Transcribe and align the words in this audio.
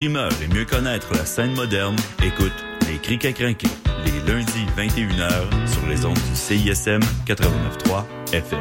Primeur 0.00 0.30
et 0.40 0.46
mieux 0.54 0.64
connaître 0.64 1.12
la 1.12 1.24
scène 1.24 1.54
moderne, 1.54 1.96
écoute 2.24 2.52
Les 2.88 2.98
Criques 2.98 3.24
à 3.24 3.32
craquer, 3.32 3.66
les 4.04 4.32
lundis 4.32 4.64
21h 4.76 5.68
sur 5.68 5.88
les 5.88 6.04
ondes 6.04 6.14
du 6.14 6.36
CISM 6.36 7.00
89.3 7.26 8.04
FM. 8.32 8.60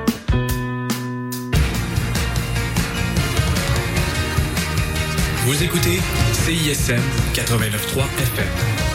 Vous 5.45 5.63
écoutez 5.63 5.99
CISM 6.33 7.03
89.3 7.35 8.01
FM. 8.19 8.86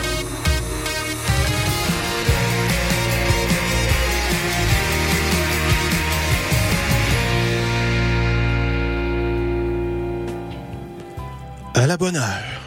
La 11.93 11.97
bonne 11.97 12.15
heure. 12.15 12.61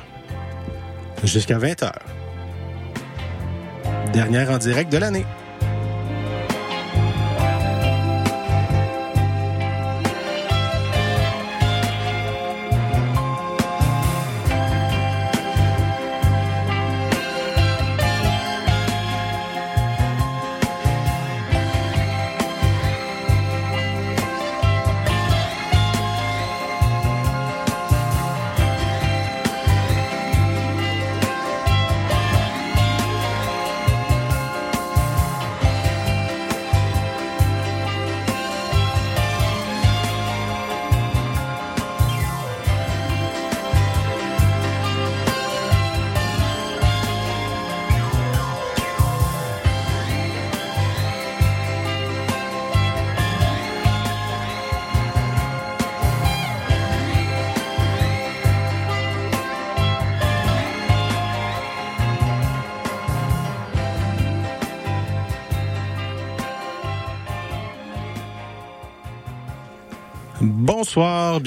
Jusqu'à 1.24 1.58
20 1.58 1.82
heures. 1.82 2.07
Dernière 4.12 4.52
en 4.52 4.58
direct 4.58 4.93
de 4.93 4.99
l'année. 4.99 5.26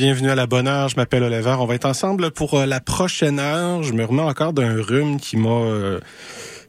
Bienvenue 0.09 0.31
à 0.31 0.35
la 0.35 0.47
bonne 0.47 0.67
heure. 0.67 0.89
Je 0.89 0.95
m'appelle 0.95 1.21
Oliver. 1.21 1.55
On 1.59 1.67
va 1.67 1.75
être 1.75 1.85
ensemble 1.85 2.31
pour 2.31 2.55
euh, 2.55 2.65
la 2.65 2.79
prochaine 2.79 3.37
heure. 3.37 3.83
Je 3.83 3.93
me 3.93 4.03
remets 4.03 4.23
encore 4.23 4.53
d'un 4.53 4.81
rhume 4.81 5.19
qui 5.19 5.37
m'a 5.37 5.51
euh, 5.51 5.99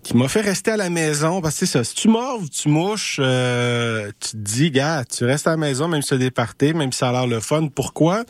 qui 0.03 0.15
m'a 0.15 0.29
fait 0.29 0.43
rester 0.43 0.73
à 0.73 0.77
la 0.77 0.91
maison 0.91 1.41
parce 1.41 1.59
que 1.59 1.65
ça. 1.65 1.83
Si 1.83 1.95
tu 1.95 2.09
mords, 2.09 2.43
tu 2.53 2.69
mouches, 2.69 3.17
euh, 3.19 4.11
tu 4.21 4.33
te 4.33 4.37
dis, 4.37 4.71
gars, 4.71 5.05
tu 5.11 5.25
restes 5.25 5.47
à 5.47 5.53
la 5.53 5.57
maison 5.57 5.89
même 5.89 6.03
si 6.03 6.09
c'est 6.09 6.19
départé, 6.19 6.75
même 6.75 6.93
si 6.93 6.99
ça 6.99 7.09
a 7.09 7.13
l'air 7.13 7.27
le 7.27 7.41
fun. 7.41 7.69
Pourquoi? 7.75 8.25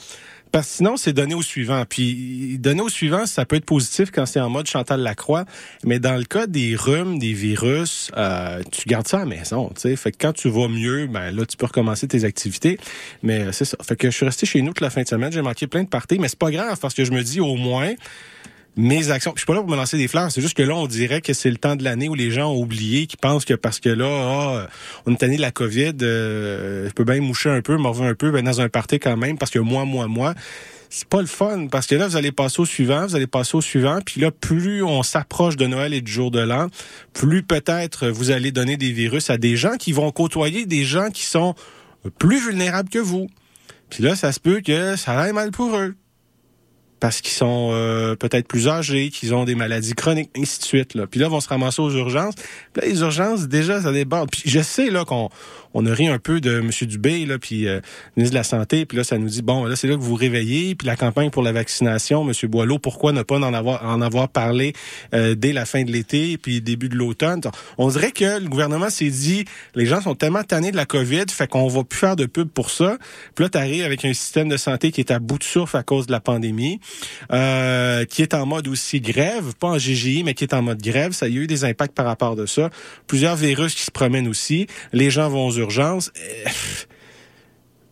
Parce 0.53 0.69
que 0.69 0.75
sinon, 0.75 0.97
c'est 0.97 1.13
donner 1.13 1.35
au 1.35 1.43
suivant. 1.43 1.85
Puis 1.89 2.59
donner 2.59 2.83
au 2.83 2.89
suivant, 2.89 3.27
ça 3.27 3.45
peut 3.45 3.57
être 3.57 3.65
positif 3.65 4.11
quand 4.11 4.27
c'est 4.27 4.41
en 4.41 4.51
mode 4.51 4.67
Chantal 4.67 5.01
Lacroix. 5.01 5.45
Mais 5.85 5.99
dans 5.99 6.17
le 6.17 6.25
cas 6.25 6.47
des 6.47 6.75
rhumes, 6.77 7.19
des 7.19 7.33
virus, 7.33 8.11
euh, 8.17 8.63
tu 8.71 8.89
gardes 8.89 9.07
ça 9.07 9.19
à 9.19 9.21
la 9.21 9.27
maison. 9.27 9.71
Sais. 9.77 9.95
Fait 9.97 10.13
que 10.13 10.17
quand 10.21 10.33
tu 10.33 10.49
vas 10.49 10.69
mieux, 10.69 11.07
ben 11.07 11.31
là, 11.31 11.47
tu 11.47 11.57
peux 11.57 11.67
recommencer 11.67 12.09
tes 12.09 12.25
activités. 12.25 12.79
Mais 13.23 13.41
euh, 13.41 13.53
c'est 13.53 13.65
ça. 13.65 13.77
Fait 13.83 13.97
que 13.97 14.11
je 14.11 14.17
suis 14.17 14.27
resté 14.27 14.47
chez 14.47 14.63
nous 14.63 14.73
toute 14.73 14.81
la 14.81 14.91
fin 14.91 15.03
de 15.03 15.09
semaine. 15.09 15.33
J'ai 15.33 15.43
manqué 15.43 15.67
plein 15.67 15.83
de 15.83 15.89
parties. 15.89 16.19
Mais 16.19 16.29
c'est 16.29 16.39
pas 16.39 16.51
grave 16.51 16.79
parce 16.81 16.95
que 16.95 17.05
je 17.05 17.13
me 17.13 17.23
dis 17.23 17.41
au 17.41 17.55
moins 17.55 17.95
mes 18.77 19.11
actions. 19.11 19.33
je 19.35 19.41
suis 19.41 19.47
pas 19.47 19.55
là 19.55 19.61
pour 19.61 19.71
me 19.71 19.77
lancer 19.77 19.97
des 19.97 20.09
fleurs. 20.09 20.31
C'est 20.31 20.41
juste 20.41 20.57
que 20.57 20.63
là, 20.63 20.75
on 20.75 20.87
dirait 20.87 21.21
que 21.21 21.33
c'est 21.33 21.51
le 21.51 21.57
temps 21.57 21.77
de 21.77 21.85
l'année 21.85 22.09
où 22.09 22.15
les 22.15 22.31
gens 22.31 22.53
ont 22.53 22.61
oublié, 22.61 23.07
qui 23.07 23.17
pensent 23.17 23.45
que 23.45 23.55
parce 23.55 23.81
que 23.81 23.89
là, 23.89 24.07
ah, 24.09 24.69
on 25.07 25.13
est 25.13 25.23
année 25.23 25.37
de 25.37 25.43
la 25.43 25.51
COVID, 25.51 25.95
euh, 26.03 26.89
je 26.89 26.93
peux 26.93 27.05
bien 27.05 27.21
moucher 27.21 27.51
un 27.51 27.63
peu, 27.63 27.77
m'enlever 27.77 28.07
un 28.07 28.15
peu, 28.15 28.31
ben 28.31 28.45
dans 28.45 28.61
un 28.61 28.69
party 28.69 28.99
quand 28.99 29.17
même, 29.17 29.39
parce 29.39 29.51
que 29.51 29.59
moi, 29.59 29.85
moi, 29.85 30.07
moi. 30.07 30.35
C'est 30.93 31.07
pas 31.07 31.21
le 31.21 31.29
fun, 31.29 31.69
parce 31.71 31.87
que 31.87 31.95
là, 31.95 32.09
vous 32.09 32.17
allez 32.17 32.33
passer 32.33 32.61
au 32.61 32.65
suivant, 32.65 33.07
vous 33.07 33.15
allez 33.15 33.29
passer 33.29 33.57
au 33.57 33.61
suivant, 33.61 34.01
puis 34.05 34.21
là, 34.21 34.33
plus 34.33 34.83
on 34.83 35.05
s'approche 35.05 35.57
de 35.57 35.69
Noël 35.69 35.95
et 35.95 36.01
du 36.01 36.11
jour 36.11 36.33
de 36.33 36.41
l'an, 36.41 36.67
plus 37.13 37.45
peut-être 37.45 38.09
vous 38.09 38.33
allez 38.33 38.51
donner 38.51 38.77
des 38.77 38.91
virus 38.91 39.31
à 39.31 39.39
des 39.39 39.55
gens 39.55 39.77
qui 39.79 39.93
vont 39.93 40.11
côtoyer 40.11 40.67
des 40.67 40.85
gens 40.85 41.11
qui 41.11 41.27
sont 41.27 41.55
plus 42.19 42.45
vulnérables 42.45 42.89
que 42.89 42.99
vous. 42.99 43.29
Puis 43.89 44.03
là, 44.03 44.17
ça 44.17 44.33
se 44.33 44.41
peut 44.41 44.63
que 44.63 44.97
ça 44.97 45.17
aille 45.17 45.33
mal 45.33 45.53
pour 45.53 45.77
eux 45.77 45.95
parce 47.01 47.21
qu'ils 47.23 47.33
sont 47.33 47.71
euh, 47.73 48.15
peut-être 48.15 48.47
plus 48.47 48.69
âgés, 48.69 49.09
qu'ils 49.09 49.35
ont 49.35 49.45
des 49.45 49.55
maladies 49.55 49.95
chroniques, 49.95 50.31
ainsi 50.37 50.61
de 50.61 50.65
suite. 50.65 50.95
Là. 50.95 51.07
Puis 51.07 51.19
là, 51.19 51.27
ils 51.27 51.31
vont 51.31 51.41
se 51.41 51.49
ramasser 51.49 51.81
aux 51.81 51.91
urgences. 51.91 52.35
Là, 52.77 52.83
les 52.87 53.01
urgences, 53.01 53.49
déjà, 53.49 53.81
ça 53.81 53.91
déborde. 53.91 54.31
Puis 54.31 54.43
je 54.45 54.61
sais 54.61 54.91
là 54.91 55.05
qu'on 55.05 55.31
on 55.75 55.87
a 55.87 55.95
ri 55.95 56.09
un 56.09 56.19
peu 56.19 56.41
de 56.41 56.59
M. 56.59 56.71
Dubé, 56.89 57.27
là, 57.27 57.39
puis 57.39 57.69
euh, 57.69 57.81
ministre 58.17 58.33
de 58.33 58.39
la 58.39 58.45
Santé, 58.45 58.87
puis 58.87 58.97
là, 58.97 59.05
ça 59.05 59.19
nous 59.19 59.29
dit, 59.29 59.43
bon, 59.43 59.65
là, 59.65 59.77
c'est 59.77 59.87
là 59.87 59.95
que 59.95 60.01
vous 60.01 60.11
vous 60.11 60.15
réveillez, 60.15 60.75
puis 60.75 60.87
la 60.87 60.97
campagne 60.97 61.31
pour 61.31 61.43
la 61.43 61.53
vaccination, 61.53 62.29
M. 62.29 62.33
Boileau, 62.49 62.79
pourquoi 62.79 63.13
ne 63.13 63.23
pas 63.23 63.37
en 63.37 63.53
avoir, 63.55 63.85
en 63.85 64.01
avoir 64.01 64.29
parlé 64.29 64.73
euh, 65.15 65.35
dès 65.35 65.53
la 65.53 65.67
fin 65.67 65.85
de 65.85 65.93
l'été, 65.93 66.39
puis 66.39 66.61
début 66.61 66.89
de 66.89 66.97
l'automne? 66.97 67.41
On 67.79 67.89
dirait 67.89 68.13
que 68.13 68.41
le 68.41 68.49
gouvernement 68.49 68.91
s'est 68.91 69.11
dit, 69.11 69.45
les 69.75 69.87
gens 69.87 70.01
sont 70.01 70.15
tellement 70.15 70.43
tannés 70.43 70.73
de 70.73 70.77
la 70.77 70.87
COVID, 70.87 71.25
fait 71.31 71.47
qu'on 71.47 71.69
va 71.69 71.85
plus 71.85 71.99
faire 71.99 72.17
de 72.17 72.27
pub 72.27 72.49
pour 72.49 72.71
ça. 72.71 72.97
Puis 73.35 73.45
là, 73.45 73.49
t'arrives 73.49 73.85
avec 73.85 74.05
un 74.05 74.13
système 74.13 74.49
de 74.49 74.57
santé 74.57 74.91
qui 74.91 75.01
est 75.01 75.11
à 75.11 75.19
bout 75.19 75.39
de 75.39 75.45
souffle 75.45 75.77
à 75.77 75.83
cause 75.83 76.07
de 76.07 76.13
la 76.13 76.21
pandémie, 76.21 76.81
euh, 77.33 78.05
qui 78.05 78.23
est 78.23 78.35
en 78.35 78.47
mode 78.47 78.69
aussi 78.69 79.01
grève, 79.01 79.55
pas 79.59 79.69
en 79.69 79.79
GGI, 79.79 80.25
mais 80.25 80.35
qui 80.35 80.45
est 80.45 80.55
en 80.55 80.63
mode 80.63 80.83
grève. 80.83 81.13
Ça 81.13 81.27
a 81.27 81.29
eu 81.29 81.47
des 81.47 81.65
impacts 81.65 81.95
par 81.95 82.07
rapport 82.07 82.37
de 82.37 82.47
ça. 82.47 82.71
Plusieurs 83.07 83.37
virus 83.37 83.75
qui 83.75 83.83
se 83.83 83.91
promènent 83.91 84.29
aussi. 84.29 84.67
Les 84.93 85.11
gens 85.11 85.29
vont 85.29 85.51
urgences. 85.61 86.11
Euh, 86.17 86.51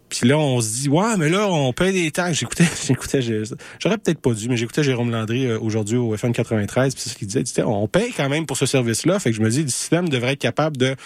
puis 0.08 0.26
là, 0.26 0.38
on 0.38 0.60
se 0.60 0.68
dit, 0.68 0.88
ouais, 0.88 1.16
mais 1.18 1.28
là, 1.28 1.48
on 1.48 1.72
paye 1.72 1.92
des 1.92 2.10
taxes. 2.10 2.38
J'écoutais, 2.38 2.64
j'écoutais, 2.86 3.20
j'aurais 3.20 3.98
peut-être 3.98 4.20
pas 4.20 4.32
dû, 4.32 4.48
mais 4.48 4.56
j'écoutais 4.56 4.82
Jérôme 4.82 5.10
Landry 5.10 5.46
euh, 5.46 5.58
aujourd'hui 5.60 5.96
au 5.96 6.16
FN 6.16 6.32
93, 6.32 6.94
puis 6.94 7.02
c'est 7.02 7.10
ce 7.10 7.16
qu'il 7.16 7.26
disait, 7.26 7.42
disait, 7.42 7.62
on 7.62 7.86
paye 7.88 8.12
quand 8.16 8.28
même 8.28 8.46
pour 8.46 8.56
ce 8.56 8.66
service-là. 8.66 9.18
Fait 9.18 9.30
que 9.30 9.36
je 9.36 9.42
me 9.42 9.50
dis, 9.50 9.62
le 9.62 9.68
système 9.68 10.08
devrait 10.08 10.32
être 10.32 10.40
capable 10.40 10.76
de 10.76 10.96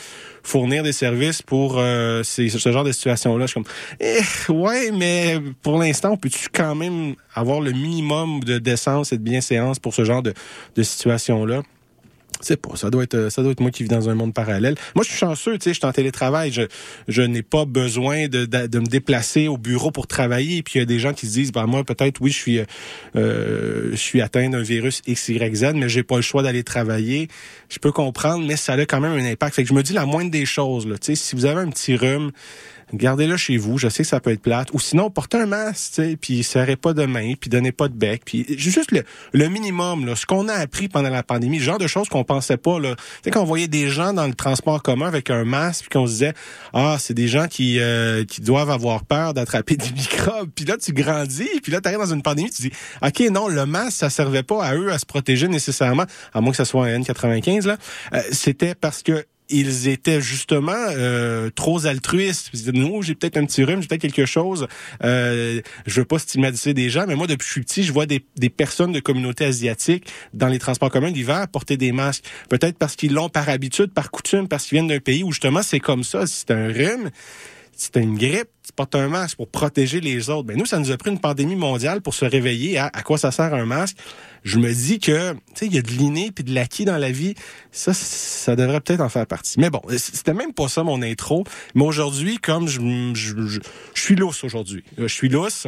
fournir 0.42 0.82
des 0.82 0.92
services 0.92 1.42
pour 1.42 1.78
euh, 1.78 2.22
ce 2.22 2.70
genre 2.70 2.84
de 2.84 2.92
situation-là. 2.92 3.46
Je 3.46 3.50
suis 3.50 3.62
comme, 3.62 3.72
eh, 4.00 4.52
ouais, 4.52 4.92
mais 4.92 5.40
pour 5.62 5.78
l'instant, 5.78 6.16
peux-tu 6.16 6.48
quand 6.52 6.74
même 6.74 7.14
avoir 7.34 7.60
le 7.60 7.72
minimum 7.72 8.40
de 8.40 8.58
décence 8.58 9.12
et 9.12 9.18
de 9.18 9.22
bienséance 9.22 9.78
pour 9.78 9.94
ce 9.94 10.04
genre 10.04 10.22
de, 10.22 10.32
de 10.76 10.82
situation-là? 10.82 11.62
Sais 12.46 12.56
pas, 12.56 12.76
ça 12.76 12.90
doit 12.90 13.02
être 13.04 13.28
ça 13.30 13.42
doit 13.42 13.52
être 13.52 13.60
moi 13.60 13.70
qui 13.70 13.82
vis 13.82 13.88
dans 13.88 14.08
un 14.08 14.14
monde 14.14 14.34
parallèle. 14.34 14.74
Moi, 14.94 15.04
je 15.04 15.10
suis 15.10 15.18
chanceux, 15.18 15.58
tu 15.58 15.64
sais, 15.64 15.70
je 15.74 15.78
suis 15.78 15.86
en 15.86 15.92
télétravail, 15.92 16.52
je 16.52 16.62
je 17.08 17.22
n'ai 17.22 17.42
pas 17.42 17.64
besoin 17.64 18.28
de, 18.28 18.44
de, 18.44 18.78
me 18.78 18.86
déplacer 18.86 19.48
au 19.48 19.56
bureau 19.56 19.90
pour 19.90 20.06
travailler. 20.06 20.62
Puis 20.62 20.74
il 20.76 20.78
y 20.78 20.82
a 20.82 20.86
des 20.86 20.98
gens 20.98 21.12
qui 21.12 21.26
se 21.26 21.32
disent, 21.32 21.52
ben 21.52 21.66
moi 21.66 21.84
peut-être 21.84 22.20
oui, 22.20 22.30
je 22.30 22.38
suis 22.38 22.60
euh, 23.16 23.90
je 23.90 23.96
suis 23.96 24.20
atteint 24.20 24.48
d'un 24.48 24.62
virus 24.62 25.02
X 25.06 25.28
Y 25.28 25.54
Z, 25.54 25.72
mais 25.74 25.88
j'ai 25.88 26.02
pas 26.02 26.16
le 26.16 26.22
choix 26.22 26.42
d'aller 26.42 26.64
travailler. 26.64 27.28
Je 27.68 27.78
peux 27.78 27.92
comprendre, 27.92 28.44
mais 28.46 28.56
ça 28.56 28.74
a 28.74 28.86
quand 28.86 29.00
même 29.00 29.12
un 29.12 29.30
impact. 29.30 29.54
Fait 29.54 29.62
que 29.62 29.68
je 29.68 29.74
me 29.74 29.82
dis 29.82 29.92
la 29.92 30.06
moindre 30.06 30.30
des 30.30 30.46
choses 30.46 30.86
là, 30.86 30.98
tu 30.98 31.06
sais, 31.06 31.14
si 31.14 31.36
vous 31.36 31.44
avez 31.44 31.60
un 31.60 31.70
petit 31.70 31.96
rhume, 31.96 32.32
gardez-le 32.94 33.36
chez 33.36 33.56
vous. 33.56 33.78
Je 33.78 33.88
sais 33.88 34.02
que 34.02 34.08
ça 34.08 34.20
peut 34.20 34.30
être 34.30 34.42
plate. 34.42 34.68
Ou 34.72 34.80
sinon, 34.80 35.10
portez 35.10 35.38
un 35.38 35.46
masque, 35.46 35.94
tu 35.94 36.02
sais, 36.02 36.16
puis 36.20 36.42
serrez 36.42 36.76
pas 36.76 36.92
de 36.92 37.04
main, 37.06 37.34
puis 37.38 37.50
donnez 37.50 37.72
pas 37.72 37.88
de 37.88 37.94
bec. 37.94 38.22
Puis 38.24 38.46
juste 38.58 38.92
le, 38.92 39.48
minimum, 39.48 40.06
là, 40.06 40.16
ce 40.16 40.26
qu'on 40.26 40.48
a 40.48 40.54
appris 40.54 40.88
pendant 40.88 41.10
la 41.10 41.22
pandémie, 41.22 41.58
le 41.58 41.64
genre 41.64 41.78
de 41.78 41.86
choses 41.86 42.08
qu'on 42.08 42.24
pensait 42.24 42.56
pas. 42.56 42.78
Là. 42.78 42.94
Tu 42.96 43.02
sais, 43.24 43.30
quand 43.30 43.42
on 43.42 43.46
voyait 43.46 43.68
des 43.68 43.88
gens 43.88 44.12
dans 44.12 44.26
le 44.26 44.34
transport 44.34 44.82
commun 44.82 45.06
avec 45.06 45.30
un 45.30 45.44
masque, 45.44 45.82
puis 45.82 45.98
qu'on 45.98 46.06
se 46.06 46.12
disait, 46.12 46.34
ah, 46.72 46.96
c'est 46.98 47.14
des 47.14 47.28
gens 47.28 47.48
qui, 47.48 47.80
euh, 47.80 48.24
qui 48.24 48.40
doivent 48.40 48.70
avoir 48.70 49.04
peur 49.04 49.34
d'attraper 49.34 49.76
des 49.76 49.90
microbes. 49.96 50.50
Puis 50.54 50.64
là, 50.64 50.76
tu 50.76 50.92
grandis, 50.92 51.48
puis 51.62 51.72
là, 51.72 51.80
tu 51.80 51.88
arrives 51.88 52.00
dans 52.00 52.14
une 52.14 52.22
pandémie, 52.22 52.50
tu 52.50 52.62
dis, 52.62 52.72
OK, 53.02 53.20
non, 53.30 53.48
le 53.48 53.66
masque, 53.66 53.98
ça 53.98 54.10
servait 54.10 54.42
pas 54.42 54.64
à 54.64 54.74
eux 54.74 54.92
à 54.92 54.98
se 54.98 55.06
protéger 55.06 55.48
nécessairement, 55.48 56.04
à 56.32 56.40
moins 56.40 56.50
que 56.50 56.56
ça 56.56 56.64
soit 56.64 56.86
un 56.86 57.00
N95, 57.00 57.66
là. 57.66 57.76
Euh, 58.14 58.20
C'était 58.32 58.74
parce 58.74 59.02
que 59.02 59.24
ils 59.52 59.88
étaient 59.88 60.20
justement 60.20 60.72
euh, 60.74 61.50
trop 61.50 61.86
altruistes. 61.86 62.50
Nous, 62.72 63.02
j'ai 63.02 63.14
peut-être 63.14 63.36
un 63.36 63.44
petit 63.44 63.64
rhume, 63.64 63.82
j'ai 63.82 63.88
peut-être 63.88 64.02
quelque 64.02 64.26
chose. 64.26 64.66
Euh, 65.04 65.60
je 65.86 66.00
veux 66.00 66.06
pas 66.06 66.18
stigmatiser 66.18 66.74
des 66.74 66.90
gens, 66.90 67.04
mais 67.06 67.14
moi, 67.14 67.26
depuis 67.26 67.44
que 67.44 67.48
je 67.48 67.52
suis 67.52 67.60
petit, 67.62 67.82
je 67.84 67.92
vois 67.92 68.06
des, 68.06 68.24
des 68.36 68.50
personnes 68.50 68.92
de 68.92 69.00
communauté 69.00 69.44
asiatique 69.44 70.08
dans 70.34 70.48
les 70.48 70.58
transports 70.58 70.90
communs 70.90 71.10
l'hiver 71.10 71.46
porter 71.48 71.76
des 71.76 71.92
masques. 71.92 72.24
Peut-être 72.48 72.78
parce 72.78 72.96
qu'ils 72.96 73.12
l'ont 73.12 73.28
par 73.28 73.48
habitude, 73.48 73.92
par 73.92 74.10
coutume, 74.10 74.48
parce 74.48 74.66
qu'ils 74.66 74.76
viennent 74.76 74.88
d'un 74.88 75.00
pays 75.00 75.22
où 75.22 75.32
justement 75.32 75.62
c'est 75.62 75.80
comme 75.80 76.04
ça. 76.04 76.26
C'est 76.26 76.50
un 76.50 76.68
rhume, 76.68 77.10
si 77.74 77.90
une 77.96 78.16
grippe, 78.16 78.48
tu 78.64 78.72
portes 78.74 78.94
un 78.94 79.08
masque 79.08 79.36
pour 79.36 79.48
protéger 79.48 80.00
les 80.00 80.30
autres. 80.30 80.44
Ben, 80.44 80.56
nous, 80.56 80.66
ça 80.66 80.78
nous 80.78 80.90
a 80.90 80.96
pris 80.96 81.10
une 81.10 81.18
pandémie 81.18 81.56
mondiale 81.56 82.00
pour 82.00 82.14
se 82.14 82.24
réveiller 82.24 82.78
à, 82.78 82.90
quoi 83.04 83.18
ça 83.18 83.30
sert 83.30 83.54
un 83.54 83.64
masque. 83.64 83.96
Je 84.44 84.58
me 84.58 84.72
dis 84.72 84.98
que, 84.98 85.32
tu 85.32 85.38
sais, 85.54 85.66
il 85.66 85.74
y 85.74 85.78
a 85.78 85.82
de 85.82 85.90
l'inné 85.90 86.30
puis 86.32 86.44
de 86.44 86.54
l'acquis 86.54 86.84
dans 86.84 86.98
la 86.98 87.10
vie. 87.10 87.34
Ça, 87.70 87.92
ça 87.94 88.56
devrait 88.56 88.80
peut-être 88.80 89.00
en 89.00 89.08
faire 89.08 89.26
partie. 89.26 89.58
Mais 89.58 89.70
bon, 89.70 89.80
c'était 89.96 90.34
même 90.34 90.52
pas 90.52 90.68
ça 90.68 90.82
mon 90.82 91.02
intro. 91.02 91.44
Mais 91.74 91.84
aujourd'hui, 91.84 92.38
comme 92.38 92.68
je, 92.68 92.80
je, 93.14 93.34
je, 93.46 93.60
suis 93.94 94.14
lousse 94.14 94.44
aujourd'hui. 94.44 94.84
Je 94.96 95.06
suis 95.06 95.28
lousse. 95.28 95.66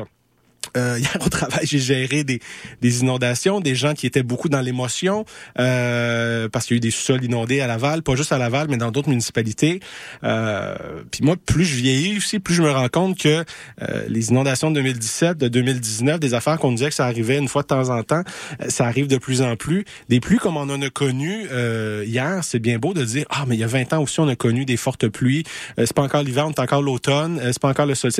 Euh, 0.76 0.98
hier 1.00 1.18
au 1.24 1.28
travail, 1.28 1.64
j'ai 1.64 1.78
géré 1.78 2.24
des, 2.24 2.40
des, 2.80 3.00
inondations, 3.00 3.60
des 3.60 3.74
gens 3.74 3.94
qui 3.94 4.06
étaient 4.06 4.22
beaucoup 4.22 4.48
dans 4.48 4.60
l'émotion 4.60 5.24
euh, 5.58 6.48
parce 6.48 6.66
qu'il 6.66 6.74
y 6.74 6.76
a 6.76 6.78
eu 6.78 6.80
des 6.80 6.90
sols 6.90 7.24
inondés 7.24 7.60
à 7.60 7.66
Laval, 7.66 8.02
pas 8.02 8.16
juste 8.16 8.32
à 8.32 8.38
Laval, 8.38 8.68
mais 8.68 8.76
dans 8.76 8.90
d'autres 8.90 9.08
municipalités. 9.08 9.80
Euh, 10.22 10.74
puis 11.10 11.22
moi, 11.24 11.36
plus 11.36 11.64
je 11.64 11.76
vieillis 11.76 12.16
aussi, 12.16 12.38
plus 12.38 12.54
je 12.54 12.62
me 12.62 12.70
rends 12.70 12.88
compte 12.88 13.18
que 13.18 13.44
euh, 13.82 14.04
les 14.08 14.30
inondations 14.30 14.70
de 14.70 14.76
2017, 14.76 15.38
de 15.38 15.48
2019, 15.48 16.20
des 16.20 16.34
affaires 16.34 16.58
qu'on 16.58 16.72
disait 16.72 16.88
que 16.88 16.94
ça 16.94 17.06
arrivait 17.06 17.38
une 17.38 17.48
fois 17.48 17.62
de 17.62 17.68
temps 17.68 17.90
en 17.90 18.02
temps, 18.02 18.22
euh, 18.60 18.68
ça 18.68 18.86
arrive 18.86 19.06
de 19.06 19.18
plus 19.18 19.42
en 19.42 19.56
plus. 19.56 19.84
Des 20.08 20.20
pluies 20.20 20.38
comme 20.38 20.56
on 20.56 20.68
en 20.70 20.80
a 20.82 20.90
connu 20.90 21.46
euh, 21.50 22.04
hier, 22.06 22.42
c'est 22.42 22.58
bien 22.58 22.78
beau 22.78 22.94
de 22.94 23.04
dire 23.04 23.26
ah 23.30 23.44
mais 23.46 23.56
il 23.56 23.60
y 23.60 23.64
a 23.64 23.68
20 23.68 23.92
ans 23.94 24.02
aussi 24.02 24.20
on 24.20 24.28
a 24.28 24.36
connu 24.36 24.64
des 24.64 24.76
fortes 24.76 25.08
pluies. 25.08 25.44
c'est 25.76 25.92
pas 25.92 26.02
encore 26.02 26.22
l'hiver, 26.22 26.48
c'est 26.54 26.62
encore 26.62 26.82
l'automne, 26.82 27.40
c'est 27.44 27.60
pas 27.60 27.68
encore 27.68 27.86
le 27.86 27.94
sol. 27.94 28.10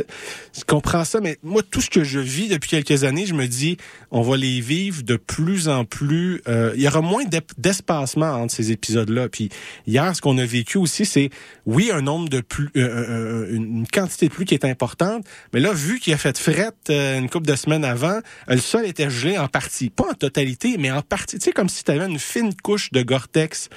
Comprends 0.67 1.05
ça, 1.05 1.21
mais 1.21 1.39
moi 1.43 1.63
tout 1.69 1.81
ce 1.81 1.91
que 1.91 2.05
je 2.05 2.19
vis 2.19 2.34
depuis 2.43 2.69
quelques 2.69 3.05
années, 3.05 3.27
je 3.27 3.35
me 3.35 3.47
dis, 3.47 3.77
on 4.11 4.23
va 4.23 4.37
les 4.37 4.61
vivre 4.61 5.03
de 5.03 5.17
plus 5.17 5.69
en 5.69 5.85
plus. 5.85 6.43
Euh, 6.49 6.73
il 6.77 6.83
y 6.83 6.89
aura 6.89 7.01
moins 7.01 7.25
d'espacement 7.59 8.31
entre 8.33 8.55
ces 8.55 8.73
épisodes-là. 8.73 9.29
Puis 9.29 9.49
hier, 9.87 10.15
ce 10.15 10.21
qu'on 10.21 10.39
a 10.39 10.45
vécu 10.45 10.79
aussi, 10.79 11.05
c'est 11.05 11.31
oui 11.67 11.91
un 11.93 12.01
nombre 12.01 12.29
de 12.29 12.41
plus, 12.41 12.71
euh, 12.77 12.81
euh, 12.81 13.55
une 13.55 13.87
quantité 13.87 14.29
de 14.29 14.33
pluie 14.33 14.45
qui 14.45 14.55
est 14.55 14.65
importante, 14.65 15.25
mais 15.53 15.61
là, 15.61 15.73
vu 15.73 15.99
qu'il 15.99 16.13
a 16.13 16.17
fait 16.17 16.39
fret 16.39 16.73
une 16.89 17.29
couple 17.29 17.47
de 17.47 17.57
semaines 17.57 17.85
avant, 17.85 18.21
le 18.49 18.59
sol 18.59 18.87
était 18.87 19.11
gelé 19.11 19.39
en 19.39 19.49
partie, 19.49 19.91
pas 19.91 20.11
en 20.11 20.15
totalité, 20.15 20.77
mais 20.79 20.91
en 20.91 21.03
partie. 21.03 21.39
Tu 21.39 21.45
sais, 21.45 21.53
comme 21.53 21.69
si 21.69 21.85
tu 21.85 21.91
avais 21.91 22.07
une 22.07 22.19
fine 22.19 22.55
couche 22.63 22.91
de 22.93 23.03
Gore-Tex 23.03 23.69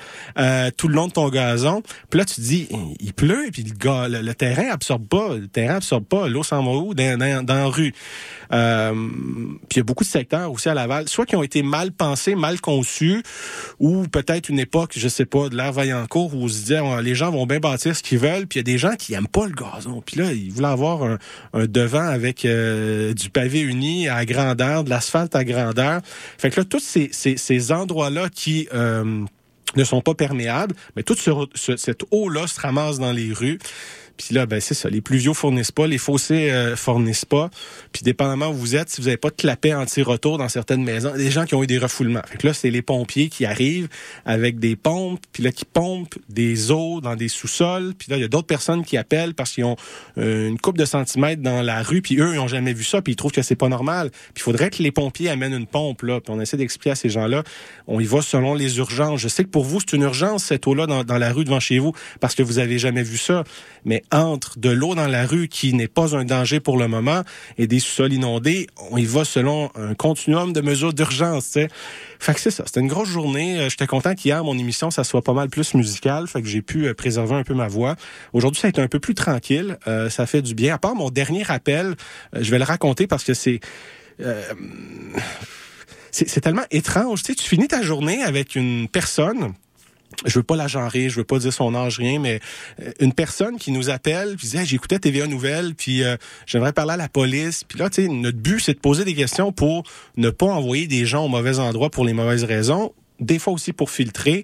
tout 0.78 0.88
le 0.88 0.94
long 0.94 1.08
de 1.08 1.14
ton 1.14 1.30
gazon. 1.30 1.82
Puis 2.10 2.20
là, 2.20 2.26
tu 2.26 2.36
te 2.36 2.42
dis, 2.42 2.68
il 3.00 3.14
pleut, 3.14 3.48
et 3.48 3.52
puis 3.52 3.64
le, 3.64 4.22
le, 4.22 4.36
terrain 4.36 4.70
absorbe 4.70 5.08
pas, 5.08 5.36
le 5.36 5.48
terrain 5.48 5.76
absorbe 5.76 6.06
pas, 6.06 6.28
l'eau 6.28 6.44
s'en 6.44 6.64
va 6.64 6.72
où? 6.72 6.94
Dans, 6.94 7.18
dans, 7.18 7.44
dans 7.44 7.56
la 7.56 7.66
rue. 7.66 7.94
Euh, 8.54 8.94
puis 8.94 9.76
il 9.76 9.78
y 9.78 9.80
a 9.80 9.84
beaucoup 9.84 10.04
de 10.04 10.10
secteurs 10.10 10.52
aussi 10.52 10.70
à 10.70 10.74
Laval, 10.74 11.08
soit 11.10 11.26
qui 11.26 11.36
ont 11.36 11.44
été 11.44 11.64
mal 11.64 11.92
pensés, 11.92 12.36
mal 12.36 12.62
conçus, 12.62 13.24
ou 13.80 14.04
peut-être 14.08 14.50
une 14.50 14.60
époque, 14.60 14.94
je 14.96 15.08
sais 15.08 15.26
pas, 15.26 15.50
de 15.50 15.56
l'ère 15.56 15.72
Vaillancourt 15.72 16.36
où 16.36 16.44
on 16.44 16.48
se 16.48 16.54
disait 16.54 16.82
les 17.02 17.16
gens 17.16 17.32
vont 17.32 17.46
bien 17.46 17.60
bâtir 17.60 17.96
ce 17.96 18.04
qu'ils 18.04 18.20
veulent, 18.20 18.48
puis 18.48 18.60
il 18.60 18.68
y 18.68 18.72
a 18.72 18.72
des 18.72 18.78
gens 18.78 18.96
qui 18.96 19.14
aiment 19.14 19.28
pas 19.28 19.48
le 19.48 19.54
gazon. 19.54 20.02
Puis 20.06 20.18
là, 20.18 20.32
ils 20.32 20.52
voulaient 20.52 20.68
avoir 20.68 21.04
un, 21.04 21.18
devant 21.66 22.08
avec 22.08 22.46
euh, 22.46 23.14
du 23.14 23.30
pavé 23.30 23.62
uni 23.62 24.08
à 24.08 24.26
grandeur, 24.26 24.84
de 24.84 24.90
l'asphalte 24.90 25.36
à 25.36 25.44
grandeur. 25.44 26.02
Fait 26.38 26.50
que 26.50 26.62
là, 26.62 26.66
tous 26.66 26.80
ces, 26.80 27.10
ces, 27.12 27.38
ces 27.38 27.72
endroits-là 27.72 28.30
qui 28.30 28.68
euh, 28.74 29.26
ne 29.76 29.84
sont 29.84 30.02
pas 30.02 30.14
perméables, 30.14 30.76
mais 30.96 31.04
toute 31.04 31.20
cette 31.56 32.04
eau-là 32.12 32.48
se 32.48 32.60
ramasse 32.60 33.00
dans 33.00 33.12
les 33.12 33.34
rues. 33.34 33.60
Puis 34.18 34.34
là, 34.34 34.46
ben 34.46 34.60
c'est 34.60 34.74
ça. 34.74 34.90
Les 34.90 35.02
pluviaux 35.02 35.34
fournissent 35.34 35.72
pas, 35.72 35.88
les 35.88 35.98
fossés 35.98 36.50
euh, 36.50 36.76
fournissent 36.76 37.26
pas. 37.26 37.50
Puis 37.92 38.04
dépendamment 38.04 38.50
où 38.50 38.54
vous 38.54 38.76
êtes, 38.76 38.90
si 38.90 39.02
vous 39.02 39.08
n'avez 39.08 39.18
pas 39.18 39.30
de 39.30 39.36
clapet 39.36 39.74
anti-retour 39.74 40.38
dans 40.38 40.50
certaines 40.50 40.84
maisons, 40.84 41.16
des 41.16 41.32
gens 41.32 41.46
qui 41.46 41.56
ont 41.56 41.64
eu 41.64 41.68
des 41.68 41.78
refoulements. 41.78 42.22
Fait 42.28 42.38
que 42.38 42.48
là, 42.48 42.54
c'est 42.54 42.70
les 42.70 42.82
pompiers 42.82 43.30
qui 43.30 43.46
arrivent 43.46 43.88
avec 44.26 44.60
des 44.60 44.76
pompes, 44.76 45.22
puis 45.32 45.44
là 45.44 45.52
qui 45.52 45.66
pompent 45.66 46.16
des 46.30 46.72
eaux 46.72 47.02
dans 47.02 47.16
des 47.16 47.28
sous-sols. 47.28 47.94
Puis 47.98 48.10
là, 48.10 48.18
il 48.18 48.22
y 48.22 48.26
a 48.26 48.28
d'autres 48.28 48.48
personnes 48.48 48.84
qui 48.84 48.98
appellent 48.98 49.34
parce 49.34 49.52
qu'ils 49.52 49.66
ont 49.66 49.76
euh, 50.18 50.48
une 50.48 50.60
coupe 50.60 50.78
de 50.78 50.86
centimètres 50.86 51.42
dans 51.42 51.62
la 51.62 51.84
rue, 51.84 52.02
puis 52.02 52.20
eux, 52.20 52.34
ils 52.34 52.40
ont 52.40 52.48
jamais 52.48 52.74
vu 52.74 52.84
ça, 52.84 53.02
puis 53.02 53.14
ils 53.14 53.16
trouvent 53.16 53.32
que 53.32 53.42
c'est 53.42 53.56
pas 53.56 53.70
normal. 53.70 54.10
Puis 54.12 54.38
il 54.38 54.42
faudrait 54.42 54.70
que 54.70 54.82
les 54.82 54.92
pompiers 54.92 55.30
amènent 55.30 55.54
une 55.54 55.68
pompe 55.68 56.02
là. 56.02 56.20
Puis 56.20 56.34
on 56.36 56.42
essaie 56.42 56.58
d'expliquer 56.58 56.92
à 56.92 56.96
ces 56.96 57.10
gens-là, 57.10 57.44
on 57.88 58.00
y 58.00 58.06
va 58.06 58.22
selon 58.22 58.54
les 58.54 58.78
urgences. 58.78 59.20
Je 59.20 59.28
sais 59.28 59.44
que 59.44 59.50
pour 59.50 59.64
vous, 59.64 59.80
c'est 59.80 59.96
une 59.96 60.04
urgence 60.04 60.46
cette 60.46 60.66
eau-là 60.68 60.88
dans, 60.88 61.04
dans 61.04 61.18
la 61.18 61.32
rue 61.32 61.44
devant 61.44 61.60
chez 61.60 61.80
vous 61.80 61.94
parce 62.20 62.36
que 62.36 62.44
vous 62.44 62.60
avez 62.60 62.80
jamais 62.80 63.04
vu 63.04 63.18
ça. 63.18 63.44
Mais 63.86 64.04
entre 64.12 64.60
de 64.60 64.70
l'eau 64.70 64.96
dans 64.96 65.08
la 65.08 65.26
rue 65.26 65.48
qui 65.48 65.74
n'est 65.74 65.88
pas 65.88 66.16
un 66.16 66.26
danger 66.26 66.60
pour 66.60 66.78
le 66.78 66.88
moment 66.88 67.24
et 67.58 67.68
des 67.68 67.80
sous-sols 67.80 68.14
inondés, 68.14 68.68
on 68.92 68.98
y 68.98 69.06
va 69.06 69.26
selon 69.26 69.72
un 69.76 69.94
continuum 69.94 70.54
de 70.54 70.62
mesures 70.62 70.94
d'urgence. 70.94 71.58
Fait 72.20 72.34
que 72.34 72.40
c'est 72.40 72.52
ça. 72.52 72.64
C'était 72.66 72.80
une 72.80 72.88
grosse 72.88 73.10
journée. 73.10 73.60
Euh, 73.60 73.70
j'étais 73.70 73.88
content 73.88 74.16
qu'hier, 74.16 74.44
mon 74.44 74.58
émission, 74.58 74.92
ça 74.92 75.04
soit 75.04 75.22
pas 75.22 75.34
mal 75.34 75.50
plus 75.50 75.74
musical. 75.74 76.28
Fait 76.28 76.42
que 76.42 76.48
j'ai 76.48 76.62
pu 76.62 76.88
euh, 76.88 76.94
préserver 76.94 77.36
un 77.36 77.44
peu 77.44 77.54
ma 77.54 77.68
voix. 77.68 77.96
Aujourd'hui, 78.34 78.62
ça 78.62 78.68
a 78.68 78.70
été 78.70 78.82
un 78.82 78.88
peu 78.88 79.00
plus 79.00 79.16
tranquille. 79.16 79.78
Euh, 79.88 80.10
ça 80.10 80.26
fait 80.26 80.42
du 80.42 80.56
bien. 80.56 80.76
À 80.76 80.78
part 80.78 80.96
mon 80.96 81.10
dernier 81.10 81.44
rappel, 81.44 81.96
je 82.34 82.50
vais 82.52 82.58
le 82.58 82.64
raconter 82.64 83.08
parce 83.08 83.24
que 83.24 83.34
c'est... 83.34 83.60
c'est 86.12 86.42
tellement 86.42 86.66
étrange. 86.72 87.22
Tu 87.22 87.34
sais, 87.34 87.36
tu 87.36 87.48
finis 87.48 87.68
ta 87.68 87.82
journée 87.82 88.24
avec 88.24 88.56
une 88.56 88.88
personne 88.88 89.54
je 90.26 90.40
veux 90.40 90.44
pas 90.44 90.56
la 90.56 90.68
genrer, 90.68 91.10
je 91.10 91.18
veux 91.18 91.24
pas 91.24 91.40
dire 91.40 91.54
son 91.54 91.76
âge 91.76 91.98
rien, 91.98 92.20
mais 92.20 92.40
euh, 92.82 92.92
une 93.00 93.14
personne 93.14 93.58
qui 93.58 93.72
nous 93.72 93.90
appelle, 93.90 94.36
puis 94.36 94.48
dit 94.48 94.66
j'écoutais 94.66 95.00
TVA 95.00 95.28
Nouvelles, 95.28 95.76
puis 95.76 96.04
euh, 96.04 96.18
j'aimerais 96.46 96.74
parler 96.74 96.94
à 96.94 96.98
la 96.98 97.10
police, 97.10 97.64
puis 97.64 97.78
là 97.80 97.90
tu 97.90 98.04
sais 98.04 98.08
notre 98.08 98.38
but 98.38 98.60
c'est 98.60 98.74
de 98.74 98.80
poser 98.80 99.06
des 99.06 99.14
questions 99.14 99.52
pour 99.52 99.84
ne 100.16 100.30
pas 100.30 100.48
envoyer 100.48 100.88
des 100.88 101.06
gens 101.06 101.26
au 101.26 101.28
mauvais 101.28 101.60
endroit 101.60 101.90
pour 101.90 102.06
les 102.06 102.14
mauvaises 102.14 102.44
raisons, 102.44 102.94
des 103.20 103.40
fois 103.40 103.54
aussi 103.54 103.74
pour 103.74 103.90
filtrer 103.92 104.44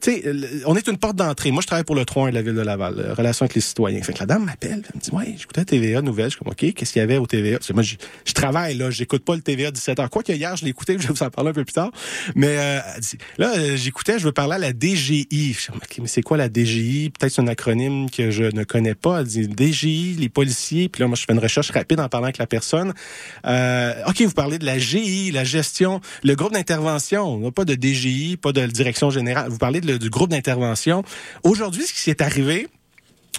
tu 0.00 0.12
sais, 0.12 0.24
on 0.66 0.76
est 0.76 0.86
une 0.86 0.98
porte 0.98 1.16
d'entrée. 1.16 1.50
Moi, 1.50 1.62
je 1.62 1.66
travaille 1.66 1.84
pour 1.84 1.96
le 1.96 2.04
3 2.04 2.30
de 2.30 2.34
la 2.34 2.42
ville 2.42 2.54
de 2.54 2.60
Laval, 2.60 2.94
euh, 2.98 3.14
relation 3.14 3.44
avec 3.44 3.54
les 3.54 3.60
citoyens. 3.60 4.00
Fait 4.02 4.12
que 4.12 4.20
la 4.20 4.26
dame 4.26 4.44
m'appelle, 4.44 4.82
elle 4.84 4.96
me 4.96 5.00
dit, 5.00 5.10
ouais, 5.10 5.34
j'écoutais 5.36 5.64
TVA 5.64 6.00
Nouvelle. 6.00 6.26
Je 6.26 6.30
suis 6.30 6.38
comme, 6.38 6.52
OK, 6.52 6.72
qu'est-ce 6.74 6.92
qu'il 6.92 7.00
y 7.00 7.02
avait 7.02 7.16
au 7.16 7.26
TVA? 7.26 7.58
Parce 7.58 7.70
moi, 7.72 7.82
je, 7.82 8.32
travaille, 8.32 8.76
là, 8.76 8.90
j'écoute 8.90 9.24
pas 9.24 9.34
le 9.34 9.42
TVA 9.42 9.70
17h. 9.70 10.08
Quoi 10.08 10.22
que 10.22 10.32
hier, 10.32 10.56
je 10.56 10.64
écouté, 10.66 10.96
je 10.98 11.08
vais 11.08 11.14
vous 11.14 11.22
en 11.22 11.30
parler 11.30 11.50
un 11.50 11.52
peu 11.52 11.64
plus 11.64 11.72
tard. 11.72 11.90
Mais 12.34 12.56
euh, 12.58 12.80
là, 13.38 13.52
euh, 13.56 13.76
j'écoutais, 13.76 14.18
je 14.18 14.24
veux 14.24 14.32
parler 14.32 14.54
à 14.54 14.58
la 14.58 14.72
DGI. 14.72 15.26
Je 15.30 15.58
suis 15.58 15.72
OK, 15.72 15.98
mais 16.00 16.06
c'est 16.08 16.22
quoi 16.22 16.36
la 16.36 16.48
DGI? 16.48 17.10
Peut-être 17.10 17.32
c'est 17.32 17.42
un 17.42 17.48
acronyme 17.48 18.10
que 18.10 18.30
je 18.30 18.44
ne 18.44 18.64
connais 18.64 18.94
pas. 18.94 19.20
Elle 19.20 19.26
dit 19.26 19.48
DGI, 19.48 20.16
les 20.18 20.28
policiers. 20.28 20.88
Puis 20.88 21.02
là, 21.02 21.08
moi, 21.08 21.16
je 21.16 21.24
fais 21.24 21.32
une 21.32 21.38
recherche 21.40 21.70
rapide 21.70 22.00
en 22.00 22.08
parlant 22.08 22.26
avec 22.26 22.38
la 22.38 22.46
personne. 22.46 22.94
Euh, 23.46 23.92
OK, 24.06 24.22
vous 24.22 24.30
parlez 24.32 24.58
de 24.58 24.66
la 24.66 24.78
GI, 24.78 25.32
la 25.32 25.44
gestion, 25.44 26.00
le 26.22 26.34
groupe 26.34 26.52
d'intervention. 26.52 27.50
Pas 27.50 27.64
de 27.64 27.74
DGI, 27.74 28.36
pas 28.36 28.52
de 28.52 28.66
direction 28.66 29.10
générale. 29.10 29.50
Vous 29.50 29.58
parlez 29.58 29.79
du 29.80 30.10
groupe 30.10 30.30
d'intervention. 30.30 31.02
Aujourd'hui, 31.42 31.84
ce 31.84 31.92
qui 31.92 32.00
s'est 32.00 32.22
arrivé, 32.22 32.68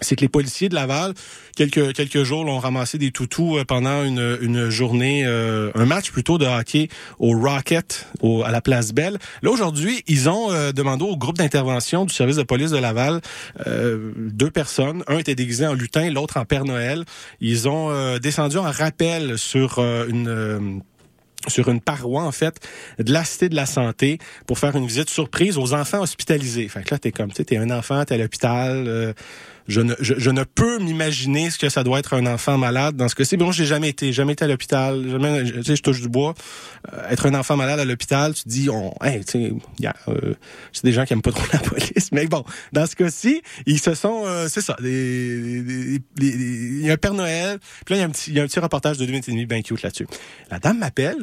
c'est 0.01 0.15
que 0.15 0.21
les 0.21 0.29
policiers 0.29 0.69
de 0.69 0.75
Laval, 0.75 1.13
quelques 1.55 1.93
quelques 1.93 2.23
jours, 2.23 2.45
ont 2.45 2.59
ramassé 2.59 2.97
des 2.97 3.11
toutous 3.11 3.57
euh, 3.57 3.65
pendant 3.65 4.03
une, 4.03 4.37
une 4.41 4.69
journée, 4.69 5.23
euh, 5.25 5.71
un 5.75 5.85
match 5.85 6.11
plutôt 6.11 6.37
de 6.37 6.45
hockey 6.45 6.87
au 7.19 7.37
Rocket, 7.37 8.07
à 8.45 8.51
la 8.51 8.61
Place 8.61 8.93
Belle. 8.93 9.19
Là 9.43 9.51
aujourd'hui, 9.51 10.03
ils 10.07 10.29
ont 10.29 10.51
euh, 10.51 10.71
demandé 10.71 11.03
au 11.03 11.17
groupe 11.17 11.37
d'intervention 11.37 12.05
du 12.05 12.13
service 12.13 12.37
de 12.37 12.43
police 12.43 12.71
de 12.71 12.77
Laval 12.77 13.21
deux 14.17 14.49
personnes. 14.49 15.03
Un 15.07 15.17
était 15.17 15.35
déguisé 15.35 15.67
en 15.67 15.73
lutin, 15.73 16.09
l'autre 16.09 16.37
en 16.37 16.45
Père 16.45 16.65
Noël. 16.65 17.03
Ils 17.39 17.67
ont 17.67 18.17
descendu 18.17 18.57
en 18.57 18.69
rappel 18.71 19.37
sur 19.37 19.79
une 19.79 20.81
sur 21.47 21.69
une 21.69 21.81
paroi, 21.81 22.23
en 22.23 22.31
fait, 22.31 22.59
de 22.99 23.11
la 23.11 23.23
Cité 23.23 23.49
de 23.49 23.55
la 23.55 23.65
Santé 23.65 24.19
pour 24.47 24.59
faire 24.59 24.75
une 24.75 24.85
visite 24.85 25.09
surprise 25.09 25.57
aux 25.57 25.73
enfants 25.73 26.01
hospitalisés. 26.01 26.67
Fait 26.67 26.83
que 26.83 26.93
là, 26.93 26.99
t'es 26.99 27.11
comme, 27.11 27.29
tu 27.29 27.37
sais, 27.37 27.45
t'es 27.45 27.57
un 27.57 27.71
enfant, 27.71 28.03
t'es 28.05 28.15
à 28.15 28.17
l'hôpital. 28.17 28.85
Euh, 28.87 29.13
je, 29.71 29.81
ne, 29.81 29.93
je, 29.99 30.29
ne 30.29 30.43
peux 30.43 30.79
m'imaginer 30.79 31.49
ce 31.49 31.57
que 31.57 31.69
ça 31.69 31.83
doit 31.83 31.99
être 31.99 32.13
un 32.13 32.25
enfant 32.25 32.57
malade 32.57 32.95
dans 32.95 33.07
ce 33.07 33.15
cas-ci. 33.15 33.37
Bon, 33.37 33.51
j'ai 33.51 33.65
jamais 33.65 33.89
été, 33.89 34.13
jamais 34.13 34.33
été 34.33 34.45
à 34.45 34.47
l'hôpital. 34.47 35.09
Jamais, 35.09 35.43
tu 35.43 35.63
sais, 35.63 35.75
je 35.75 35.81
touche 35.81 36.01
du 36.01 36.09
bois. 36.09 36.33
Euh, 36.93 37.09
être 37.09 37.25
un 37.25 37.33
enfant 37.33 37.57
malade 37.57 37.79
à 37.79 37.85
l'hôpital, 37.85 38.33
tu 38.33 38.43
dis, 38.45 38.69
on, 38.69 38.93
hey, 39.01 39.23
tu 39.23 39.31
sais, 39.31 39.53
euh, 40.07 40.33
c'est 40.73 40.83
des 40.83 40.91
gens 40.91 41.05
qui 41.05 41.13
aiment 41.13 41.21
pas 41.21 41.31
trop 41.31 41.45
la 41.53 41.59
police. 41.59 42.11
Mais 42.11 42.27
bon, 42.27 42.43
dans 42.73 42.85
ce 42.85 42.95
cas-ci, 42.95 43.41
ils 43.65 43.79
se 43.79 43.93
sont, 43.93 44.25
c'est 44.49 44.61
ça, 44.61 44.75
il 44.81 46.01
y 46.83 46.89
a 46.89 46.93
un 46.93 46.97
Père 46.97 47.13
Noël. 47.13 47.59
Puis 47.85 47.93
là, 47.93 47.97
il 47.97 47.99
y 47.99 48.03
a 48.03 48.05
un 48.05 48.09
petit, 48.09 48.31
il 48.31 48.37
y 48.37 48.39
a 48.39 48.43
un 48.43 48.47
petit 48.47 48.59
reportage 48.59 48.97
de 48.97 49.05
deux 49.05 49.11
minutes 49.11 49.29
et 49.29 49.31
demie 49.31 49.45
bien 49.45 49.61
cute 49.61 49.81
là-dessus. 49.81 50.07
La 50.49 50.59
dame 50.59 50.79
m'appelle. 50.79 51.17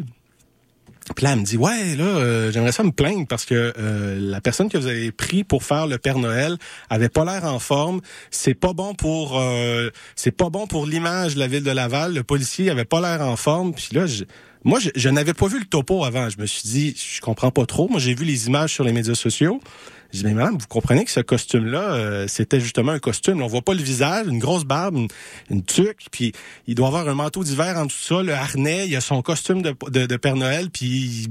Puis 1.14 1.24
là, 1.24 1.32
elle 1.32 1.40
me 1.40 1.44
dit, 1.44 1.56
ouais, 1.56 1.96
là, 1.96 2.04
euh, 2.04 2.52
j'aimerais 2.52 2.72
ça 2.72 2.82
me 2.82 2.92
plaindre 2.92 3.26
parce 3.26 3.44
que 3.44 3.72
euh, 3.78 4.18
la 4.20 4.40
personne 4.40 4.68
que 4.68 4.78
vous 4.78 4.86
avez 4.86 5.12
pris 5.12 5.44
pour 5.44 5.62
faire 5.62 5.86
le 5.86 5.98
Père 5.98 6.18
Noël 6.18 6.56
avait 6.90 7.08
pas 7.08 7.24
l'air 7.24 7.44
en 7.44 7.58
forme. 7.58 8.00
C'est 8.30 8.54
pas 8.54 8.72
bon 8.72 8.94
pour, 8.94 9.38
euh, 9.38 9.90
c'est 10.16 10.30
pas 10.30 10.50
bon 10.50 10.66
pour 10.66 10.86
l'image 10.86 11.34
de 11.34 11.40
la 11.40 11.46
ville 11.46 11.64
de 11.64 11.70
Laval. 11.70 12.14
Le 12.14 12.22
policier 12.22 12.70
avait 12.70 12.84
pas 12.84 13.00
l'air 13.00 13.26
en 13.26 13.36
forme. 13.36 13.74
Puis 13.74 13.88
là, 13.92 14.06
je, 14.06 14.24
moi, 14.64 14.80
je, 14.80 14.90
je 14.94 15.08
n'avais 15.08 15.34
pas 15.34 15.46
vu 15.46 15.58
le 15.58 15.64
topo 15.64 16.04
avant. 16.04 16.28
Je 16.30 16.38
me 16.38 16.46
suis 16.46 16.68
dit, 16.68 16.96
je 16.96 17.20
comprends 17.20 17.50
pas 17.50 17.66
trop. 17.66 17.88
Moi, 17.88 18.00
j'ai 18.00 18.14
vu 18.14 18.24
les 18.24 18.46
images 18.46 18.72
sur 18.72 18.84
les 18.84 18.92
médias 18.92 19.14
sociaux. 19.14 19.60
Je 20.12 20.18
dis, 20.18 20.24
mais 20.24 20.32
madame, 20.32 20.56
vous 20.58 20.66
comprenez 20.66 21.04
que 21.04 21.10
ce 21.10 21.20
costume-là, 21.20 21.92
euh, 21.92 22.26
c'était 22.28 22.60
justement 22.60 22.92
un 22.92 22.98
costume. 22.98 23.42
On 23.42 23.46
voit 23.46 23.62
pas 23.62 23.74
le 23.74 23.82
visage, 23.82 24.26
une 24.26 24.38
grosse 24.38 24.64
barbe, 24.64 24.96
une, 24.96 25.08
une 25.50 25.62
tuque, 25.62 26.06
puis 26.10 26.32
il 26.66 26.74
doit 26.74 26.88
avoir 26.88 27.08
un 27.08 27.14
manteau 27.14 27.44
d'hiver 27.44 27.76
en 27.76 27.86
tout 27.86 27.96
ça, 27.96 28.22
le 28.22 28.32
harnais, 28.32 28.88
il 28.88 28.96
a 28.96 29.02
son 29.02 29.20
costume 29.20 29.60
de, 29.60 29.74
de, 29.88 30.06
de 30.06 30.16
Père 30.16 30.36
Noël, 30.36 30.70
puis 30.70 31.28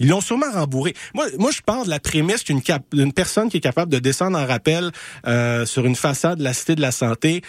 ils 0.00 0.08
l'ont 0.08 0.20
sûrement 0.20 0.50
rembourré. 0.52 0.94
Moi, 1.14 1.26
moi, 1.38 1.52
je 1.52 1.60
pars 1.62 1.84
de 1.84 1.90
la 1.90 2.00
prémisse 2.00 2.42
qu'une 2.42 2.60
une 2.92 3.12
personne 3.12 3.48
qui 3.48 3.58
est 3.58 3.60
capable 3.60 3.92
de 3.92 4.00
descendre 4.00 4.36
en 4.36 4.46
rappel 4.46 4.90
euh, 5.28 5.64
sur 5.64 5.86
une 5.86 5.94
façade 5.94 6.38
de 6.38 6.44
la 6.44 6.54
Cité 6.54 6.74
de 6.74 6.80
la 6.80 6.90
Santé 6.90 7.42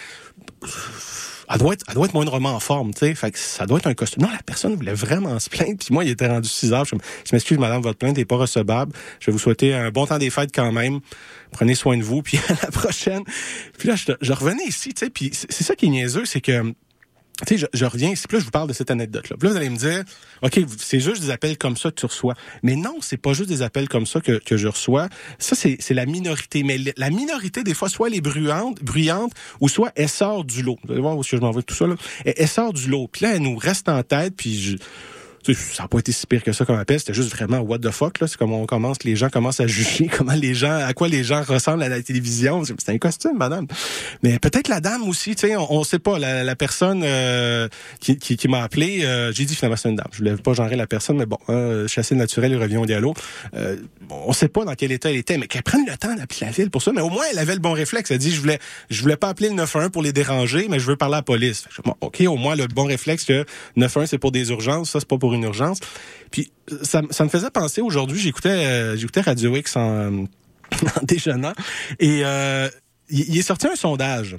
elle 1.49 1.57
doit 1.57 1.73
être, 1.73 1.83
elle 1.87 1.95
doit 1.95 2.05
être 2.05 2.13
moindrement 2.13 2.51
en 2.51 2.59
forme, 2.59 2.93
tu 2.93 2.99
sais. 2.99 3.15
Fait 3.15 3.31
que 3.31 3.39
ça 3.39 3.65
doit 3.65 3.79
être 3.79 3.87
un 3.87 3.93
costume. 3.93 4.23
Non, 4.23 4.29
la 4.29 4.41
personne 4.43 4.75
voulait 4.75 4.93
vraiment 4.93 5.39
se 5.39 5.49
plaindre. 5.49 5.77
Puis 5.77 5.89
moi, 5.91 6.03
il 6.03 6.11
était 6.11 6.27
rendu 6.27 6.47
6 6.47 6.73
heures. 6.73 6.85
Je, 6.85 6.95
m'excuse, 7.31 7.57
madame, 7.57 7.81
votre 7.81 7.97
plainte 7.97 8.17
n'est 8.17 8.25
pas 8.25 8.37
recevable. 8.37 8.93
Je 9.19 9.27
vais 9.27 9.31
vous 9.31 9.39
souhaiter 9.39 9.73
un 9.73 9.89
bon 9.91 10.05
temps 10.05 10.17
des 10.17 10.29
fêtes 10.29 10.51
quand 10.53 10.71
même. 10.71 10.99
Prenez 11.51 11.75
soin 11.75 11.97
de 11.97 12.03
vous. 12.03 12.21
Puis 12.23 12.39
à 12.49 12.53
la 12.63 12.71
prochaine. 12.71 13.23
Puis 13.77 13.87
là, 13.87 13.95
je, 13.95 14.33
revenais 14.33 14.65
ici, 14.65 14.93
tu 14.93 15.05
sais. 15.05 15.09
Puis 15.09 15.31
c'est 15.33 15.63
ça 15.63 15.75
qui 15.75 15.87
est 15.87 15.89
niaiseux, 15.89 16.25
c'est 16.25 16.41
que 16.41 16.73
tu 17.45 17.57
sais, 17.57 17.67
je, 17.73 17.85
reviens 17.85 18.11
ici, 18.11 18.27
puis 18.27 18.37
là, 18.37 18.39
je 18.39 18.45
vous 18.45 18.51
parle 18.51 18.67
de 18.67 18.73
cette 18.73 18.91
anecdote-là. 18.91 19.35
Là, 19.41 19.49
vous 19.49 19.55
allez 19.55 19.69
me 19.69 19.77
dire, 19.77 20.03
OK, 20.41 20.59
c'est 20.77 20.99
juste 20.99 21.21
des 21.21 21.29
appels 21.29 21.57
comme 21.57 21.77
ça 21.77 21.89
que 21.89 21.95
tu 21.95 22.05
reçois. 22.05 22.35
Mais 22.63 22.75
non, 22.75 22.97
c'est 23.01 23.17
pas 23.17 23.33
juste 23.33 23.49
des 23.49 23.61
appels 23.61 23.89
comme 23.89 24.05
ça 24.05 24.21
que, 24.21 24.39
que 24.39 24.57
je 24.57 24.67
reçois. 24.67 25.09
Ça, 25.39 25.55
c'est 25.55 25.93
la 25.93 26.05
minorité. 26.05 26.63
Mais 26.63 26.77
la 26.97 27.09
minorité, 27.09 27.63
des 27.63 27.73
fois, 27.73 27.89
soit 27.89 28.07
elle 28.07 28.15
est 28.15 28.21
bruyante, 28.21 28.83
bruyante 28.83 29.33
ou 29.59 29.69
soit 29.69 29.91
elle 29.95 30.09
sort 30.09 30.43
du 30.43 30.63
lot. 30.63 30.77
Vous 30.83 30.91
allez 30.91 31.01
voir 31.01 31.17
où 31.17 31.23
je 31.23 31.35
m'en 31.35 31.51
vais 31.51 31.63
tout 31.63 31.75
ça, 31.75 31.87
là. 31.87 31.95
Elle, 32.25 32.33
elle, 32.37 32.47
sort 32.47 32.73
du 32.73 32.89
lot. 32.89 33.07
Puis 33.07 33.25
là, 33.25 33.35
elle 33.35 33.41
nous 33.41 33.57
reste 33.57 33.89
en 33.89 34.01
tête, 34.03 34.35
puis 34.35 34.59
je 34.59 34.77
ça 35.51 35.83
n'a 35.83 35.89
pas 35.89 35.99
été 35.99 36.11
si 36.11 36.25
pire 36.25 36.43
que 36.43 36.51
ça 36.53 36.65
comme 36.65 36.77
appel. 36.77 36.99
C'était 36.99 37.13
juste 37.13 37.31
vraiment 37.31 37.59
what 37.59 37.79
the 37.79 37.91
fuck. 37.91 38.17
C'est 38.19 38.37
comme 38.37 38.53
on 38.53 38.65
commence, 38.65 39.03
les 39.03 39.15
gens 39.15 39.29
commencent 39.29 39.59
à 39.59 39.67
juger 39.67 40.07
comment 40.17 40.33
les 40.33 40.53
gens, 40.53 40.73
à 40.73 40.93
quoi 40.93 41.07
les 41.07 41.23
gens 41.23 41.43
ressemblent 41.43 41.83
à 41.83 41.89
la 41.89 42.01
télévision. 42.01 42.63
C'est 42.63 42.89
un 42.89 42.97
costume, 42.97 43.37
madame. 43.37 43.67
Mais 44.21 44.39
peut-être 44.39 44.67
la 44.67 44.79
dame 44.79 45.03
aussi. 45.03 45.35
Tu 45.35 45.47
sais, 45.47 45.55
on, 45.55 45.79
ne 45.79 45.83
sait 45.83 45.99
pas. 45.99 46.19
La, 46.19 46.55
personne 46.55 47.01
euh, 47.03 47.67
qui, 47.99 48.17
qui, 48.17 48.37
qui 48.37 48.47
m'a 48.47 48.61
appelé, 48.61 49.03
euh, 49.03 49.31
j'ai 49.33 49.45
dit 49.45 49.55
finalement 49.55 49.75
c'est 49.75 49.89
une 49.89 49.95
dame. 49.95 50.07
Je 50.11 50.19
voulais 50.19 50.35
pas 50.35 50.53
genrer 50.53 50.75
la 50.75 50.87
personne, 50.87 51.17
mais 51.17 51.25
bon, 51.25 51.37
hein, 51.47 51.85
le 51.85 52.15
naturel 52.15 52.53
et 52.53 52.57
revient 52.57 52.77
au 52.77 52.85
dialogue. 52.85 53.15
Euh, 53.55 53.75
bon, 54.01 54.21
on 54.25 54.33
sait 54.33 54.47
pas 54.47 54.65
dans 54.65 54.75
quel 54.75 54.91
état 54.91 55.09
elle 55.09 55.17
était, 55.17 55.37
mais 55.37 55.47
qu'elle 55.47 55.63
prenne 55.63 55.85
le 55.85 55.97
temps 55.97 56.13
d'appeler 56.15 56.45
la 56.47 56.51
ville 56.51 56.69
pour 56.69 56.81
ça. 56.81 56.91
Mais 56.93 57.01
au 57.01 57.09
moins, 57.09 57.25
elle 57.31 57.39
avait 57.39 57.55
le 57.55 57.59
bon 57.59 57.73
réflexe. 57.73 58.11
Elle 58.11 58.19
dit, 58.19 58.31
je 58.31 58.39
voulais, 58.39 58.59
je 58.89 59.01
voulais 59.01 59.17
pas 59.17 59.29
appeler 59.29 59.49
le 59.49 59.55
911 59.55 59.91
pour 59.91 60.03
les 60.03 60.13
déranger, 60.13 60.67
mais 60.69 60.79
je 60.79 60.85
veux 60.85 60.95
parler 60.95 61.15
à 61.15 61.17
la 61.17 61.23
police. 61.23 61.65
Bon, 61.83 61.95
ok, 62.01 62.23
au 62.27 62.35
moins 62.35 62.55
le 62.55 62.67
bon 62.67 62.85
réflexe 62.85 63.25
que 63.25 63.45
911 63.75 64.09
c'est 64.09 64.17
pour 64.17 64.31
des 64.31 64.49
urgences, 64.49 64.91
ça 64.91 64.99
c'est 64.99 65.07
pas 65.07 65.17
pour 65.17 65.32
une 65.33 65.43
urgence. 65.43 65.79
Puis 66.31 66.51
ça, 66.81 67.01
ça 67.09 67.23
me 67.23 67.29
faisait 67.29 67.51
penser 67.51 67.81
aujourd'hui, 67.81 68.19
j'écoutais 68.19 68.49
euh, 68.49 68.95
j'écoutais 68.95 69.21
Radio 69.21 69.55
X 69.55 69.75
en, 69.75 69.81
en 70.23 70.25
déjeunant 71.03 71.53
et 71.99 72.21
euh, 72.23 72.69
il 73.09 73.37
est 73.37 73.43
sorti 73.43 73.67
un 73.67 73.75
sondage 73.75 74.37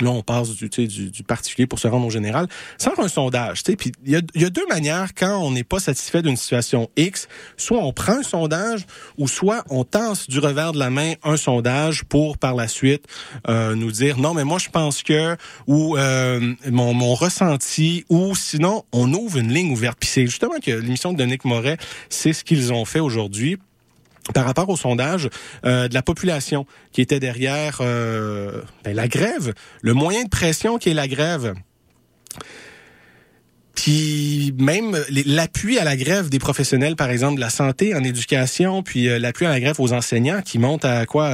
Là, 0.00 0.10
on 0.10 0.22
passe 0.22 0.50
du, 0.50 0.68
du, 0.68 1.10
du 1.10 1.22
particulier 1.22 1.66
pour 1.66 1.78
se 1.78 1.86
rendre 1.86 2.06
au 2.06 2.10
général. 2.10 2.46
Sans 2.78 2.98
un 2.98 3.08
sondage, 3.08 3.62
tu 3.62 3.72
sais. 3.72 3.92
Il 4.04 4.10
y 4.10 4.16
a, 4.16 4.20
y 4.34 4.44
a, 4.44 4.50
deux 4.50 4.66
manières 4.66 5.10
quand 5.14 5.38
on 5.38 5.50
n'est 5.50 5.64
pas 5.64 5.80
satisfait 5.80 6.22
d'une 6.22 6.36
situation 6.36 6.88
X. 6.96 7.28
Soit 7.58 7.78
on 7.78 7.92
prend 7.92 8.14
un 8.14 8.22
sondage, 8.22 8.86
ou 9.18 9.28
soit 9.28 9.64
on 9.68 9.84
tense 9.84 10.28
du 10.28 10.38
revers 10.38 10.72
de 10.72 10.78
la 10.78 10.88
main 10.88 11.12
un 11.22 11.36
sondage 11.36 12.04
pour 12.04 12.38
par 12.38 12.54
la 12.54 12.68
suite 12.68 13.04
euh, 13.48 13.74
nous 13.74 13.92
dire 13.92 14.18
non, 14.18 14.32
mais 14.32 14.44
moi 14.44 14.58
je 14.58 14.70
pense 14.70 15.02
que 15.02 15.36
ou 15.66 15.96
euh, 15.96 16.54
mon, 16.70 16.94
mon 16.94 17.14
ressenti, 17.14 18.04
ou 18.08 18.34
sinon 18.34 18.84
on 18.92 19.12
ouvre 19.12 19.38
une 19.38 19.52
ligne 19.52 19.72
ouverte. 19.72 19.98
Puis 20.00 20.08
c'est 20.08 20.26
justement 20.26 20.58
que 20.64 20.70
l'émission 20.70 21.12
de 21.12 21.24
Nick 21.24 21.44
Moret, 21.44 21.76
c'est 22.08 22.32
ce 22.32 22.44
qu'ils 22.44 22.72
ont 22.72 22.86
fait 22.86 23.00
aujourd'hui 23.00 23.58
par 24.34 24.44
rapport 24.44 24.68
au 24.68 24.76
sondage 24.76 25.28
euh, 25.64 25.88
de 25.88 25.94
la 25.94 26.02
population 26.02 26.66
qui 26.92 27.00
était 27.00 27.20
derrière 27.20 27.78
euh, 27.80 28.62
ben, 28.84 28.94
la 28.94 29.08
grève, 29.08 29.52
le 29.80 29.94
moyen 29.94 30.24
de 30.24 30.28
pression 30.28 30.78
qui 30.78 30.90
est 30.90 30.94
la 30.94 31.08
grève. 31.08 31.54
Puis 33.82 34.54
même 34.60 34.96
l'appui 35.26 35.76
à 35.76 35.82
la 35.82 35.96
grève 35.96 36.28
des 36.28 36.38
professionnels, 36.38 36.94
par 36.94 37.10
exemple 37.10 37.34
de 37.34 37.40
la 37.40 37.50
santé, 37.50 37.96
en 37.96 38.04
éducation, 38.04 38.84
puis 38.84 39.08
euh, 39.08 39.18
l'appui 39.18 39.44
à 39.44 39.48
la 39.48 39.58
grève 39.58 39.80
aux 39.80 39.92
enseignants 39.92 40.40
qui 40.40 40.60
monte 40.60 40.84
à 40.84 41.04
quoi 41.04 41.32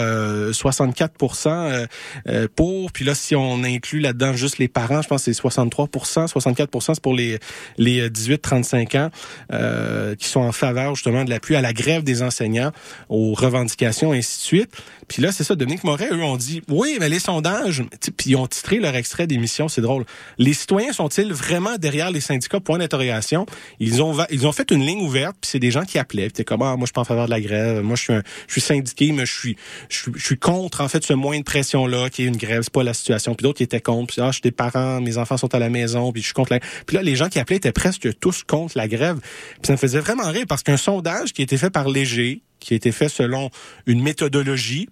64 0.51 1.13
euh, 1.45 1.87
euh, 2.27 2.49
pour. 2.57 2.91
Puis 2.91 3.05
là, 3.05 3.15
si 3.15 3.37
on 3.37 3.65
inclut 3.65 4.01
là-dedans 4.01 4.33
juste 4.33 4.57
les 4.57 4.67
parents, 4.67 5.03
je 5.03 5.09
pense 5.09 5.27
que 5.27 5.31
c'est 5.35 5.43
63% 5.43 6.27
64 6.27 6.81
c'est 6.81 7.03
pour 7.03 7.13
les 7.13 7.39
les 7.77 8.09
18-35 8.09 8.99
ans 8.99 10.15
qui 10.19 10.27
sont 10.27 10.41
en 10.41 10.53
faveur 10.53 10.95
justement 10.95 11.27
de 11.27 11.31
l'appui 11.31 11.55
à 11.55 11.61
la 11.61 11.75
grève 11.75 12.03
des 12.03 12.23
enseignants, 12.23 12.73
aux 13.11 13.35
revendications, 13.35 14.15
et 14.15 14.19
ainsi 14.19 14.39
de 14.39 14.45
suite. 14.45 14.71
Puis 15.07 15.23
là, 15.23 15.33
c'est 15.33 15.45
ça, 15.45 15.55
Dominique 15.55 15.85
Moret, 15.85 16.09
eux, 16.13 16.23
ont 16.23 16.37
dit, 16.39 16.63
oui, 16.69 16.97
mais 16.99 17.11
les 17.11 17.19
sondages, 17.19 17.83
puis 18.17 18.31
ils 18.31 18.37
ont 18.37 18.47
titré 18.47 18.79
leur 18.79 18.95
extrait 18.95 19.27
d'émission, 19.27 19.69
c'est 19.69 19.81
drôle. 19.81 20.05
Les 20.39 20.55
citoyens 20.55 20.93
sont-ils 20.93 21.33
vraiment 21.33 21.77
derrière 21.77 22.11
les 22.11 22.21
syndicats? 22.21 22.38
Point 22.65 22.79
d'interrogation. 22.79 23.47
Ils 23.79 24.03
ont, 24.03 24.53
fait 24.53 24.71
une 24.71 24.85
ligne 24.85 25.03
ouverte, 25.03 25.37
puis 25.41 25.51
c'est 25.51 25.59
des 25.59 25.71
gens 25.71 25.85
qui 25.85 25.99
appelaient. 25.99 26.31
Puis 26.31 26.45
comme, 26.45 26.63
ah, 26.63 26.77
moi, 26.77 26.87
je 26.87 26.93
suis 26.93 27.01
en 27.01 27.05
faveur 27.05 27.27
de 27.27 27.31
la 27.31 27.41
grève. 27.41 27.83
Moi, 27.83 27.97
je 27.97 28.03
suis, 28.03 28.13
je 28.47 28.53
suis 28.53 28.61
syndiqué, 28.61 29.13
mais 29.13 29.25
je 29.27 29.55
suis 29.89 30.39
contre, 30.39 30.81
en 30.81 30.89
fait, 30.89 31.05
ce 31.05 31.13
moyen 31.13 31.41
de 31.41 31.45
pression-là, 31.45 32.11
qui 32.11 32.25
est 32.25 32.27
une 32.27 32.37
grève. 32.37 32.63
C'est 32.63 32.73
pas 32.73 32.83
la 32.83 32.95
situation. 32.95 33.35
Puis 33.35 33.45
d'autres 33.45 33.59
qui 33.59 33.63
étaient 33.63 33.81
contre. 33.81 34.15
Puis, 34.15 34.23
ah, 34.23 34.29
je 34.29 34.35
suis 34.35 34.43
des 34.43 34.51
parents, 34.51 35.01
mes 35.01 35.19
enfants 35.19 35.37
sont 35.37 35.55
à 35.55 35.59
la 35.59 35.71
maison, 35.71 36.13
puis 36.13 36.23
je 36.23 36.27
suis 36.27 36.35
contre 36.35 36.53
la... 36.53 36.61
Puis 36.87 36.97
là, 36.97 37.03
les 37.03 37.17
gens 37.17 37.29
qui 37.29 37.39
appelaient 37.39 37.57
étaient 37.57 37.73
presque 37.73 38.19
tous 38.19 38.43
contre 38.45 38.77
la 38.77 38.89
grève. 38.89 39.19
Puis 39.21 39.67
ça 39.67 39.73
me 39.73 39.79
faisait 39.79 40.01
vraiment 40.01 40.29
rire 40.29 40.47
parce 40.49 40.63
qu'un 40.63 40.77
sondage 40.77 41.33
qui 41.33 41.43
a 41.43 41.45
été 41.45 41.57
fait 41.57 41.71
par 41.71 41.89
Léger, 41.89 42.43
qui 42.61 42.75
a 42.75 42.77
été 42.77 42.93
fait 42.93 43.09
selon 43.09 43.51
une 43.87 44.03
méthodologie, 44.03 44.89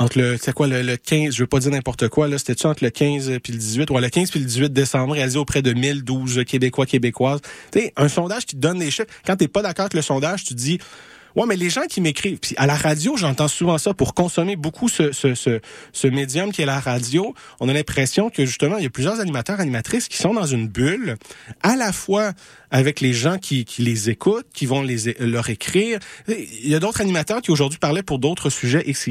entre 0.00 0.18
le, 0.18 0.38
c'est 0.40 0.52
quoi, 0.52 0.66
le, 0.66 0.96
15, 0.96 1.34
je 1.34 1.42
veux 1.42 1.46
pas 1.46 1.60
dire 1.60 1.70
n'importe 1.70 2.08
quoi, 2.08 2.26
là, 2.26 2.38
c'était-tu 2.38 2.66
entre 2.66 2.82
le 2.82 2.90
15 2.90 3.32
puis 3.42 3.52
le 3.52 3.58
18, 3.58 3.90
ou 3.90 3.98
le 3.98 4.08
15 4.08 4.30
puis 4.30 4.40
le 4.40 4.46
18 4.46 4.72
décembre, 4.72 5.12
réalisé 5.12 5.38
auprès 5.38 5.60
de 5.60 5.72
1012 5.72 6.44
Québécois, 6.46 6.86
Québécoises. 6.86 7.40
Tu 7.70 7.80
sais, 7.80 7.92
un 7.96 8.08
sondage 8.08 8.46
qui 8.46 8.56
donne 8.56 8.78
des 8.78 8.90
chiffres. 8.90 9.08
Quand 9.26 9.36
t'es 9.36 9.46
pas 9.48 9.60
d'accord 9.60 9.84
avec 9.84 9.94
le 9.94 10.02
sondage, 10.02 10.44
tu 10.44 10.54
dis, 10.54 10.78
Ouais, 11.36 11.46
mais 11.46 11.54
les 11.54 11.70
gens 11.70 11.82
qui 11.88 12.00
m'écrivent, 12.00 12.38
puis 12.38 12.54
à 12.56 12.66
la 12.66 12.74
radio, 12.74 13.16
j'entends 13.16 13.46
souvent 13.46 13.78
ça 13.78 13.94
pour 13.94 14.14
consommer 14.14 14.56
beaucoup 14.56 14.88
ce, 14.88 15.12
ce, 15.12 15.36
ce, 15.36 15.60
ce 15.92 16.08
médium 16.08 16.50
qui 16.50 16.62
est 16.62 16.66
la 16.66 16.80
radio. 16.80 17.34
On 17.60 17.68
a 17.68 17.72
l'impression 17.72 18.30
que 18.30 18.44
justement, 18.44 18.78
il 18.78 18.82
y 18.82 18.86
a 18.86 18.90
plusieurs 18.90 19.20
animateurs, 19.20 19.60
animatrices 19.60 20.08
qui 20.08 20.16
sont 20.16 20.34
dans 20.34 20.46
une 20.46 20.66
bulle, 20.66 21.16
à 21.62 21.76
la 21.76 21.92
fois 21.92 22.32
avec 22.72 23.00
les 23.00 23.12
gens 23.12 23.38
qui, 23.38 23.64
qui 23.64 23.82
les 23.82 24.10
écoutent, 24.10 24.48
qui 24.52 24.66
vont 24.66 24.82
les, 24.82 25.14
leur 25.20 25.50
écrire. 25.50 26.00
Il 26.26 26.68
y 26.68 26.74
a 26.74 26.80
d'autres 26.80 27.00
animateurs 27.00 27.42
qui 27.42 27.52
aujourd'hui 27.52 27.78
parlaient 27.78 28.02
pour 28.02 28.18
d'autres 28.18 28.50
sujets 28.50 28.82
X, 28.86 29.06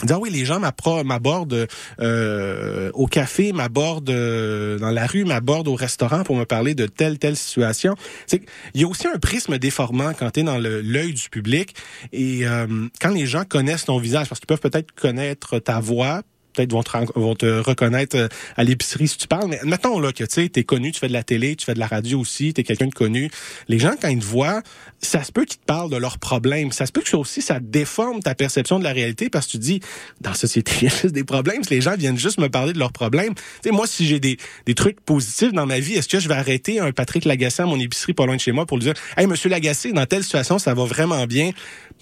Z 0.00 0.10
ah 0.10 0.18
oui, 0.18 0.30
les 0.30 0.44
gens 0.44 0.58
m'abordent 0.58 1.68
euh, 2.00 2.90
au 2.94 3.06
café, 3.06 3.52
m'abordent 3.52 4.10
euh, 4.10 4.78
dans 4.78 4.90
la 4.90 5.06
rue, 5.06 5.24
m'abordent 5.24 5.68
au 5.68 5.76
restaurant 5.76 6.24
pour 6.24 6.34
me 6.34 6.44
parler 6.44 6.74
de 6.74 6.86
telle 6.86 7.18
telle 7.18 7.36
situation. 7.36 7.94
C'est 8.26 8.42
il 8.74 8.80
y 8.80 8.84
a 8.84 8.88
aussi 8.88 9.06
un 9.06 9.18
prisme 9.18 9.58
déformant 9.58 10.12
quand 10.18 10.30
tu 10.32 10.40
es 10.40 10.42
dans 10.42 10.58
l'œil 10.58 11.12
du 11.12 11.28
public 11.28 11.76
et 12.12 12.46
euh, 12.46 12.66
quand 13.00 13.10
les 13.10 13.26
gens 13.26 13.44
connaissent 13.44 13.84
ton 13.84 13.98
visage 13.98 14.28
parce 14.28 14.40
qu'ils 14.40 14.48
peuvent 14.48 14.60
peut-être 14.60 14.92
connaître 14.92 15.60
ta 15.60 15.78
voix, 15.78 16.22
peut-être 16.52 16.72
vont 16.72 16.82
te, 16.82 17.18
vont 17.18 17.34
te 17.34 17.46
reconnaître 17.46 18.16
euh, 18.16 18.28
à 18.56 18.64
l'épicerie 18.64 19.08
si 19.08 19.18
tu 19.18 19.28
parles. 19.28 19.48
Mais 19.48 19.60
mettons 19.64 19.98
là 19.98 20.12
que 20.12 20.24
tu 20.24 20.30
sais, 20.30 20.48
t'es 20.48 20.64
connu, 20.64 20.92
tu 20.92 21.00
fais 21.00 21.08
de 21.08 21.12
la 21.12 21.22
télé, 21.22 21.56
tu 21.56 21.64
fais 21.64 21.74
de 21.74 21.78
la 21.78 21.86
radio 21.86 22.20
aussi, 22.20 22.52
t'es 22.54 22.62
quelqu'un 22.62 22.86
de 22.86 22.94
connu. 22.94 23.30
Les 23.68 23.78
gens 23.78 23.94
quand 24.00 24.08
ils 24.08 24.18
te 24.18 24.24
voient, 24.24 24.62
ça 25.00 25.24
se 25.24 25.32
peut 25.32 25.44
qu'ils 25.44 25.60
te 25.60 25.64
parlent 25.64 25.90
de 25.90 25.96
leurs 25.96 26.18
problèmes. 26.18 26.72
Ça 26.72 26.86
se 26.86 26.92
peut 26.92 27.00
que 27.00 27.08
ça 27.08 27.18
aussi 27.18 27.42
ça 27.42 27.60
déforme 27.60 28.20
ta 28.20 28.34
perception 28.34 28.78
de 28.78 28.84
la 28.84 28.92
réalité 28.92 29.30
parce 29.30 29.46
que 29.46 29.52
tu 29.52 29.58
dis 29.58 29.80
dans 30.20 30.30
la 30.30 30.36
société 30.36 30.72
il 30.82 30.84
y 30.84 30.86
a 30.86 30.90
juste 30.90 31.14
des 31.14 31.24
problèmes. 31.24 31.62
les 31.70 31.80
gens 31.80 31.96
viennent 31.96 32.18
juste 32.18 32.38
me 32.38 32.48
parler 32.48 32.72
de 32.72 32.78
leurs 32.78 32.92
problèmes. 32.92 33.34
Tu 33.34 33.42
sais, 33.64 33.70
moi 33.70 33.86
si 33.86 34.06
j'ai 34.06 34.20
des, 34.20 34.36
des 34.66 34.74
trucs 34.74 35.00
positifs 35.00 35.52
dans 35.52 35.66
ma 35.66 35.80
vie, 35.80 35.94
est-ce 35.94 36.08
que 36.08 36.20
je 36.20 36.28
vais 36.28 36.34
arrêter 36.34 36.80
un 36.80 36.92
Patrick 36.92 37.24
Lagacé 37.24 37.62
à 37.62 37.66
mon 37.66 37.78
épicerie 37.78 38.12
pas 38.12 38.26
loin 38.26 38.36
de 38.36 38.40
chez 38.40 38.52
moi 38.52 38.66
pour 38.66 38.78
lui 38.78 38.84
dire, 38.84 38.94
hey 39.16 39.26
Monsieur 39.26 39.48
Lagacé, 39.48 39.92
dans 39.92 40.06
telle 40.06 40.22
situation 40.22 40.58
ça 40.58 40.74
va 40.74 40.84
vraiment 40.84 41.26
bien. 41.26 41.50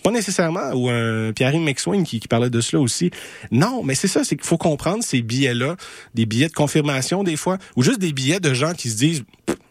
Pas 0.03 0.11
nécessairement 0.11 0.73
ou 0.73 0.89
un 0.89 1.33
Pierre-Yves 1.33 1.63
McSwain 1.63 2.05
qui, 2.05 2.21
qui 2.21 2.29
parlait 2.29 2.51
de 2.51 2.61
cela 2.61 2.81
aussi. 2.81 3.11
Non, 3.51 3.83
mais 3.83 3.95
c'est 3.95 4.09
ça, 4.09 4.25
c'est 4.25 4.37
il 4.41 4.47
faut 4.47 4.59
comprendre 4.59 5.03
ces 5.05 5.23
billets-là, 5.23 5.77
des 6.15 6.27
billets 6.27 6.49
de 6.49 6.53
confirmation 6.53 7.23
des 7.23 7.37
fois, 7.37 7.59
ou 7.77 7.83
juste 7.83 7.99
des 7.99 8.13
billets 8.13 8.41
de 8.41 8.55
gens 8.55 8.73
qui 8.73 8.91
se 8.91 8.97
disent 8.97 9.25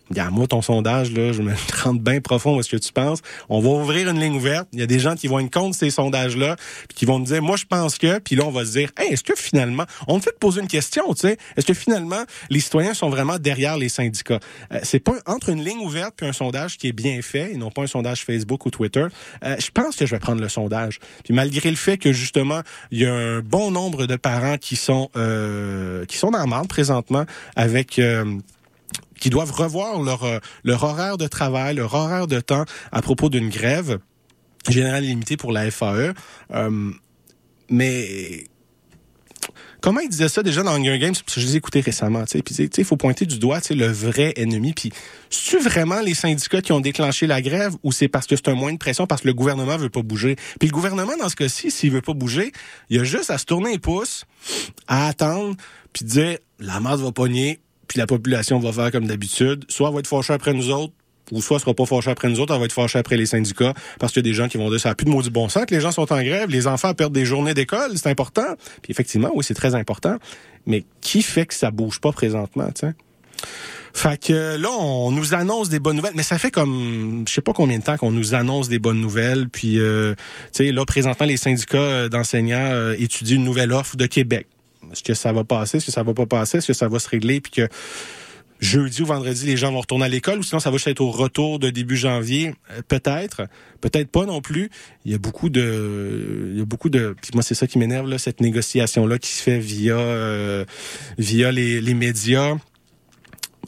Regarde, 0.10 0.34
moi, 0.34 0.48
ton 0.48 0.62
sondage, 0.62 1.12
là, 1.12 1.32
je 1.32 1.42
me 1.42 1.54
rentre 1.84 2.02
bien 2.02 2.20
profond 2.20 2.60
est 2.60 2.64
ce 2.64 2.70
que 2.70 2.78
tu 2.78 2.92
penses. 2.92 3.20
On 3.48 3.60
va 3.60 3.70
ouvrir 3.70 4.10
une 4.10 4.20
ligne 4.20 4.36
ouverte. 4.36 4.68
Il 4.74 4.80
y 4.80 4.82
a 4.82 4.88
des 4.88 5.00
gens 5.00 5.16
qui 5.16 5.28
vont 5.28 5.40
être 5.40 5.54
contre 5.54 5.78
ces 5.78 5.92
sondages-là, 5.92 6.56
puis 6.88 6.98
qui 6.98 7.06
vont 7.06 7.20
me 7.20 7.26
dire, 7.26 7.42
moi, 7.44 7.58
je 7.58 7.66
pense 7.66 7.98
que, 7.98 8.20
puis 8.20 8.36
là, 8.36 8.46
on 8.46 8.52
va 8.52 8.66
se 8.66 8.72
dire, 8.72 8.90
hey, 8.98 9.14
est-ce 9.14 9.24
que 9.24 9.36
finalement, 9.36 9.86
on 10.08 10.16
me 10.16 10.22
fait 10.22 10.38
poser 10.40 10.62
une 10.62 10.68
question, 10.68 11.14
tu 11.14 11.22
sais, 11.22 11.38
est-ce 11.56 11.66
que 11.66 11.74
finalement, 11.74 12.24
les 12.50 12.60
citoyens 12.60 12.94
sont 12.94 13.10
vraiment 13.10 13.38
derrière 13.38 13.78
les 13.78 13.90
syndicats? 13.90 14.40
Euh, 14.72 14.80
c'est 14.84 15.00
pas 15.00 15.14
entre 15.28 15.50
une 15.50 15.64
ligne 15.64 15.80
ouverte 15.80 16.16
puis 16.18 16.26
un 16.26 16.34
sondage 16.34 16.78
qui 16.78 16.88
est 16.88 16.94
bien 16.94 17.22
fait, 17.22 17.54
et 17.54 17.58
non 17.58 17.70
pas 17.70 17.84
un 17.84 17.88
sondage 17.88 18.24
Facebook 18.24 18.66
ou 18.66 18.72
Twitter. 18.72 19.06
Euh, 19.44 19.56
je 19.60 19.70
pense 19.72 19.96
que 19.96 20.06
je 20.06 20.12
vais 20.12 20.20
prendre 20.20 20.42
le 20.42 20.50
sondage. 20.50 21.00
Puis 21.24 21.34
malgré 21.34 21.70
le 21.70 21.76
fait 21.76 21.98
que, 21.98 22.12
justement, 22.12 22.62
il 22.92 23.00
y 23.00 23.06
a 23.06 23.14
un 23.14 23.42
bon 23.42 23.70
nombre 23.70 24.08
de 24.08 24.16
parents 24.16 24.58
qui 24.58 24.76
sont, 24.76 25.10
euh, 25.16 26.06
qui 26.06 26.18
sont 26.18 26.32
dans 26.32 26.40
le 26.44 26.68
présentement 26.68 27.26
avec, 27.56 28.00
qui 29.20 29.30
doivent 29.30 29.52
revoir 29.52 30.02
leur, 30.02 30.24
euh, 30.24 30.40
leur 30.64 30.84
horaire 30.84 31.18
de 31.18 31.28
travail, 31.28 31.76
leur 31.76 31.94
horaire 31.94 32.28
de 32.28 32.40
temps 32.40 32.66
à 32.92 33.02
propos 33.02 33.30
d'une 33.30 33.50
grève 33.50 34.00
générale 34.68 35.04
limitée 35.04 35.38
pour 35.38 35.52
la 35.52 35.70
FAE. 35.72 36.14
Euh, 36.52 36.92
mais 37.70 38.46
comment 39.82 40.00
il 40.00 40.10
disait 40.10 40.30
ça 40.30 40.44
déjà 40.44 40.64
dans 40.64 40.74
Hunger 40.74 40.98
Games? 41.00 41.14
Parce 41.14 41.36
que 41.36 41.42
je 41.42 41.46
les 41.46 41.54
ai 41.54 41.58
écoutés 41.58 41.82
récemment, 41.82 42.26
tu 42.26 42.42
sais. 42.54 42.70
Il 42.78 42.84
faut 42.84 42.98
pointer 42.98 43.26
du 43.26 43.40
doigt, 43.40 43.62
tu 43.62 43.70
sais, 43.70 43.76
le 43.76 43.88
vrai 43.88 44.34
ennemi. 44.36 44.74
Puis, 44.74 44.92
c'est 45.30 45.60
vraiment 45.60 46.02
les 46.02 46.14
syndicats 46.14 46.62
qui 46.62 46.72
ont 46.72 46.82
déclenché 46.82 47.28
la 47.28 47.42
grève 47.42 47.76
ou 47.84 47.92
c'est 47.92 48.08
parce 48.08 48.28
que 48.28 48.36
c'est 48.36 48.50
un 48.50 48.56
moyen 48.56 48.74
de 48.74 48.80
pression 48.80 49.08
parce 49.08 49.22
que 49.22 49.28
le 49.28 49.34
gouvernement 49.34 49.78
veut 49.78 49.90
pas 49.90 50.02
bouger? 50.02 50.36
Puis, 50.60 50.68
le 50.68 50.74
gouvernement, 50.74 51.16
dans 51.18 51.30
ce 51.30 51.36
cas-ci, 51.36 51.72
s'il 51.72 51.92
veut 51.92 52.02
pas 52.02 52.14
bouger, 52.14 52.52
il 52.90 53.00
a 53.00 53.04
juste 53.04 53.30
à 53.30 53.38
se 53.38 53.46
tourner 53.46 53.72
les 53.72 53.80
pouces, 53.80 54.26
à 54.88 55.08
attendre, 55.08 55.56
puis 55.94 56.06
dire, 56.06 56.38
la 56.60 56.80
masse 56.80 57.00
va 57.00 57.12
pogner, 57.12 57.60
puis 57.90 58.00
la 58.00 58.08
population 58.08 58.60
va 58.60 58.72
faire 58.72 58.92
comme 58.92 59.08
d'habitude. 59.08 59.66
Soit 59.68 59.90
elle 59.90 59.96
va 59.96 60.00
être 60.00 60.08
fâchée 60.08 60.32
après 60.32 60.54
nous 60.54 60.70
autres, 60.70 60.94
ou 61.32 61.42
soit 61.42 61.58
elle 61.58 61.62
sera 61.62 61.74
pas 61.74 61.86
fâchée 61.86 62.12
après 62.12 62.30
nous 62.30 62.40
autres, 62.40 62.54
elle 62.54 62.60
va 62.60 62.66
être 62.66 62.74
fâchée 62.74 63.00
après 63.00 63.18
les 63.18 63.26
syndicats, 63.26 63.74
parce 64.00 64.14
qu'il 64.14 64.26
y 64.26 64.30
a 64.30 64.32
des 64.32 64.36
gens 64.36 64.48
qui 64.48 64.58
vont 64.58 64.70
dire 64.70 64.80
ça 64.80 64.90
n'a 64.90 64.96
plus 64.96 65.06
de 65.06 65.12
maudit 65.12 65.30
bon 65.30 65.50
sens 65.50 65.66
que 65.66 65.76
les 65.76 65.82
gens 65.82 65.92
sont 65.92 66.12
en 66.14 66.22
grève, 66.22 66.50
les 66.50 66.68
enfants 66.68 66.94
perdent 66.94 67.14
des 67.14 67.26
journées 67.26 67.54
d'école, 67.54 67.92
c'est 67.96 68.08
important. 68.08 68.56
Puis 68.82 68.92
effectivement, 68.92 69.32
oui, 69.34 69.44
c'est 69.44 69.54
très 69.54 69.76
important. 69.76 70.18
Mais 70.66 70.86
qui 71.02 71.22
fait 71.22 71.46
que 71.46 71.54
ça 71.54 71.72
bouge 71.72 72.00
pas 72.00 72.12
présentement, 72.12 72.68
tu 72.68 72.88
sais? 72.88 72.94
Fait 73.92 74.24
que 74.24 74.56
là, 74.58 74.70
on 74.80 75.12
nous 75.12 75.34
annonce 75.34 75.70
des 75.70 75.80
bonnes 75.80 75.96
nouvelles, 75.96 76.14
mais 76.16 76.24
ça 76.24 76.38
fait 76.38 76.52
comme 76.52 77.26
je 77.28 77.34
sais 77.34 77.42
pas 77.42 77.54
combien 77.54 77.80
de 77.80 77.84
temps 77.84 77.98
qu'on 77.98 78.12
nous 78.12 78.36
annonce 78.36 78.70
des 78.70 78.78
bonnes 78.78 79.02
nouvelles. 79.02 79.50
Puis, 79.50 79.80
euh, 79.80 80.14
tu 80.54 80.66
sais, 80.66 80.72
là, 80.72 80.86
présentement, 80.86 81.26
les 81.26 81.38
syndicats 81.38 82.08
d'enseignants 82.08 82.70
euh, 82.72 82.96
étudient 83.00 83.38
une 83.38 83.44
nouvelle 83.44 83.74
offre 83.74 83.98
de 83.98 84.06
Québec. 84.06 84.48
Est-ce 84.92 85.04
que 85.04 85.14
ça 85.14 85.32
va 85.32 85.44
passer? 85.44 85.78
Est-ce 85.78 85.88
que 85.88 85.92
ça 85.92 86.04
va 86.04 86.14
pas 86.14 86.26
passer? 86.26 86.58
Est-ce 86.58 86.68
que 86.68 86.74
ça 86.74 86.88
va 86.88 87.00
se 87.00 87.10
régler? 87.10 87.42
Puis 87.42 87.52
que 87.52 87.70
jeudi 88.60 89.02
ou 89.02 89.06
vendredi, 89.06 89.46
les 89.46 89.58
gens 89.58 89.72
vont 89.72 89.82
retourner 89.82 90.06
à 90.06 90.10
l'école 90.10 90.40
ou 90.40 90.44
sinon 90.44 90.60
ça 90.60 90.70
va 90.70 90.78
juste 90.78 90.88
être 90.88 91.02
au 91.02 91.12
retour 91.12 91.60
de 91.60 91.70
début 91.70 91.96
janvier, 91.96 92.54
euh, 92.72 92.82
peut-être, 92.88 93.44
peut-être 93.82 94.10
pas 94.10 94.26
non 94.26 94.42
plus. 94.42 94.70
Il 95.06 95.12
y 95.12 95.16
a 95.16 95.18
beaucoup 95.18 95.50
de, 95.50 96.50
il 96.52 96.58
y 96.58 96.62
a 96.62 96.66
beaucoup 96.66 96.90
de, 96.90 97.16
puis 97.22 97.32
moi 97.34 97.44
c'est 97.44 97.56
ça 97.56 97.68
qui 97.68 97.78
m'énerve 97.78 98.10
là, 98.10 98.18
cette 98.18 98.42
négociation 98.42 99.08
là 99.08 99.18
qui 99.18 99.32
se 99.32 99.42
fait 99.42 99.60
via 99.60 99.98
euh, 99.98 100.66
via 101.18 101.52
les, 101.52 101.80
les 101.80 101.94
médias 101.94 102.58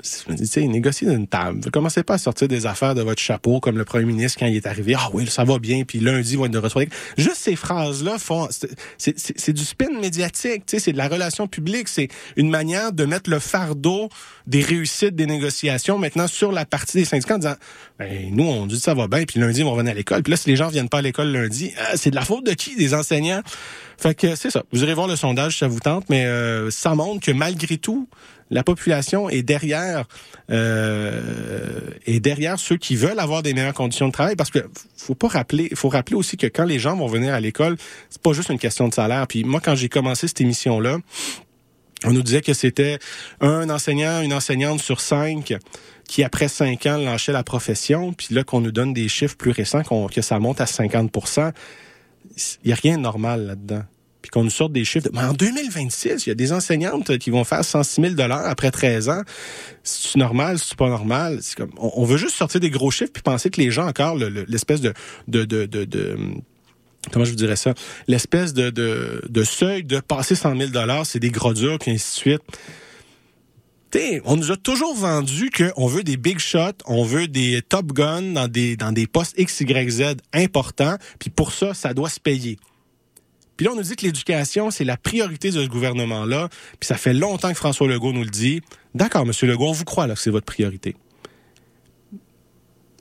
tu 0.01 0.46
sais, 0.46 0.67
négocier 0.67 1.08
d'une 1.08 1.27
table. 1.27 1.60
Vous 1.63 1.72
commencez 1.72 2.03
pas 2.03 2.15
à 2.15 2.17
sortir 2.17 2.48
des 2.48 2.65
affaires 2.65 2.96
de 2.96 3.01
votre 3.01 3.22
chapeau 3.22 3.60
comme 3.60 3.77
le 3.77 3.86
premier 3.86 4.05
ministre 4.05 4.39
quand 4.39 4.46
il 4.46 4.55
est 4.55 4.65
arrivé. 4.65 4.96
Ah 4.98 5.10
oui, 5.13 5.27
ça 5.27 5.43
va 5.43 5.60
bien, 5.60 5.84
puis 5.84 6.00
lundi, 6.00 6.36
va 6.36 6.46
être 6.46 6.51
de 6.51 6.58
retour. 6.58 6.81
Juste 7.17 7.38
ces 7.38 7.55
phrases-là 7.55 8.17
font, 8.17 8.48
c'est 8.98 9.53
du 9.53 9.63
spin 9.63 9.89
médiatique, 10.00 10.65
tu 10.65 10.77
sais, 10.77 10.79
c'est 10.79 10.93
de 10.93 10.98
la 10.98 11.08
relation 11.08 11.48
publique, 11.48 11.88
c'est 11.88 12.10
une 12.36 12.50
manière 12.50 12.91
de 12.91 13.05
mettre 13.05 13.29
le 13.29 13.39
fardeau 13.39 14.10
des 14.48 14.62
réussites 14.62 15.15
des 15.15 15.25
négociations 15.25 15.98
maintenant 15.98 16.27
sur 16.27 16.51
la 16.51 16.65
partie 16.65 16.98
des 16.98 17.05
syndicats 17.05 17.36
en 17.36 17.39
disant, 17.39 17.55
ben, 18.00 18.29
nous, 18.31 18.46
on 18.46 18.65
dit 18.65 18.79
ça 18.79 18.93
va 18.93 19.08
bien, 19.08 19.24
puis 19.24 19.39
lundi, 19.39 19.63
on 19.63 19.67
va 19.67 19.72
revenir 19.72 19.91
à 19.91 19.96
l'école. 19.96 20.24
Puis 20.24 20.31
là, 20.31 20.38
si 20.38 20.50
les 20.50 20.55
gens 20.55 20.70
viennent 20.70 20.89
pas 20.89 21.00
à 21.00 21.01
l'école 21.01 21.31
lundi, 21.31 21.72
euh, 21.77 21.96
c'est 21.96 22.12
de 22.12 22.15
la 22.15 22.25
faute 22.25 22.46
de 22.46 22.53
qui? 22.53 22.75
Des 22.75 22.93
enseignants? 22.93 23.41
Fait 23.98 24.15
que 24.15 24.36
c'est 24.36 24.50
ça. 24.50 24.63
Vous 24.72 24.81
irez 24.84 24.93
voir 24.93 25.08
le 25.08 25.15
sondage 25.15 25.60
ça 25.60 25.67
vous 25.67 25.79
tente, 25.79 26.05
mais 26.10 26.25
euh, 26.25 26.72
ça 26.72 26.96
montre 26.96 27.24
que 27.24 27.31
malgré 27.31 27.77
tout, 27.77 28.10
la 28.51 28.63
population 28.63 29.29
est 29.29 29.41
derrière 29.41 30.05
euh, 30.51 31.89
est 32.05 32.20
derrière 32.20 32.60
ceux 32.60 32.77
qui 32.77 32.96
veulent 32.96 33.20
avoir 33.20 33.41
des 33.41 33.53
meilleures 33.53 33.74
conditions 33.74 34.08
de 34.08 34.12
travail 34.12 34.36
parce 34.36 34.51
que 34.51 34.60
faut 34.98 35.15
pas 35.15 35.29
rappeler 35.29 35.70
faut 35.74 35.89
rappeler 35.89 36.15
aussi 36.15 36.38
que 36.38 36.48
quand 36.48 36.65
les 36.65 36.77
gens 36.77 36.96
vont 36.96 37.08
venir 37.08 37.34
à 37.34 37.39
l'école 37.39 37.77
c'est 38.10 38.22
pas 38.22 38.34
juste 38.34 38.50
une 38.50 38.60
question 38.60 38.88
de 38.88 38.93
salaire. 38.93 39.25
Puis 39.27 39.43
moi 39.43 39.62
quand 39.62 39.74
j'ai 39.74 39.89
commencé 39.89 40.27
cette 40.27 40.41
émission 40.41 40.79
là 40.79 40.98
on 42.03 42.12
nous 42.12 42.22
disait 42.22 42.41
que 42.41 42.53
c'était 42.53 43.00
un 43.39 43.70
enseignant 43.70 44.22
une 44.22 44.34
enseignante 44.34 44.81
sur 44.81 45.00
cinq 45.00 45.55
qui 46.08 46.24
après 46.24 46.50
cinq 46.50 46.86
ans 46.88 46.98
lâchait 46.98 47.31
la 47.31 47.43
profession. 47.43 48.12
Puis 48.12 48.27
là 48.31 48.43
qu'on 48.43 48.60
nous 48.60 48.72
donne 48.72 48.93
des 48.93 49.08
chiffres 49.08 49.38
plus 49.38 49.51
récents 49.51 49.81
que 49.84 50.22
ça 50.22 50.39
monte 50.39 50.62
à 50.62 50.65
50 50.65 51.10
il 52.63 52.70
y 52.70 52.74
a 52.74 52.75
rien 52.75 52.98
de 52.98 53.01
normal 53.01 53.46
là-dedans 53.48 53.84
puis 54.21 54.29
qu'on 54.29 54.43
nous 54.43 54.49
sorte 54.49 54.71
des 54.71 54.85
chiffres. 54.85 55.09
Mais 55.13 55.23
en 55.23 55.33
2026, 55.33 56.25
il 56.25 56.29
y 56.29 56.31
a 56.31 56.35
des 56.35 56.53
enseignantes 56.53 57.17
qui 57.17 57.29
vont 57.29 57.43
faire 57.43 57.65
106 57.65 58.15
000 58.15 58.31
après 58.31 58.71
13 58.71 59.09
ans. 59.09 59.21
C'est 59.83 60.17
normal, 60.17 60.59
c'est 60.59 60.75
pas 60.75 60.89
normal? 60.89 61.39
On, 61.77 62.05
veut 62.05 62.17
juste 62.17 62.35
sortir 62.35 62.59
des 62.59 62.69
gros 62.69 62.91
chiffres 62.91 63.11
puis 63.11 63.23
penser 63.23 63.49
que 63.49 63.59
les 63.59 63.71
gens 63.71 63.87
encore 63.87 64.15
l'espèce 64.15 64.81
de, 64.81 64.93
comment 67.11 67.25
je 67.25 67.31
vous 67.31 67.35
dirais 67.35 67.55
ça, 67.55 67.73
l'espèce 68.07 68.53
de, 68.53 69.43
seuil 69.43 69.83
de 69.83 69.99
passer 69.99 70.35
100 70.35 70.57
000 70.57 70.71
c'est 71.03 71.19
des 71.19 71.31
gros 71.31 71.53
durs 71.53 71.79
puis 71.79 71.91
ainsi 71.91 72.15
de 72.15 72.19
suite. 72.19 72.41
On 74.23 74.37
nous 74.37 74.51
a 74.51 74.57
toujours 74.57 74.95
vendu 74.95 75.49
qu'on 75.49 75.87
veut 75.87 76.03
des 76.03 76.15
big 76.15 76.39
shots, 76.39 76.83
on 76.85 77.03
veut 77.03 77.27
des 77.27 77.61
top 77.61 77.87
guns 77.87 78.21
dans 78.33 78.47
des, 78.47 78.77
dans 78.77 78.91
des 78.91 79.05
postes 79.05 79.37
X, 79.37 79.61
Y, 79.61 79.89
Z 79.89 80.03
importants, 80.33 80.95
puis 81.19 81.29
pour 81.29 81.51
ça, 81.51 81.73
ça 81.73 81.93
doit 81.93 82.09
se 82.09 82.19
payer. 82.19 82.57
Puis 83.57 83.66
là, 83.66 83.74
on 83.74 83.75
nous 83.75 83.83
dit 83.83 83.96
que 83.96 84.05
l'éducation, 84.05 84.72
c'est 84.72 84.83
la 84.83 84.98
priorité 84.98 85.51
de 85.51 85.61
ce 85.64 85.68
gouvernement-là. 85.68 86.50
Puis 86.79 86.87
ça 86.87 86.96
fait 86.96 87.14
longtemps 87.14 87.50
que 87.50 87.57
François 87.57 87.87
Legault 87.87 88.14
nous 88.14 88.24
le 88.24 88.29
dit. 88.29 88.61
D'accord, 88.96 89.25
Monsieur 89.25 89.48
Legault, 89.48 89.70
on 89.70 89.74
vous 89.74 89.85
croit 89.85 90.07
là 90.07 90.16
que 90.16 90.20
c'est 90.20 90.31
votre 90.31 90.46
priorité. 90.46 90.96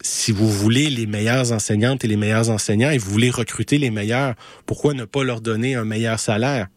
Si 0.03 0.33
vous 0.33 0.49
voulez 0.49 0.89
les 0.89 1.07
meilleures 1.07 1.53
enseignantes 1.53 2.05
et 2.05 2.09
les 2.09 2.17
meilleurs 2.17 2.51
enseignants 2.51 2.91
et 2.91 2.99
vous 2.99 3.11
voulez 3.11 3.31
recruter 3.31 3.79
les 3.79 3.91
meilleurs, 3.91 4.35
pourquoi 4.67 4.95
ne 4.95 5.05
pas 5.05 5.25
leur 5.25 5.41
donner 5.41 5.75
un 5.75 5.85
meilleur 5.85 6.19
salaire? 6.19 6.69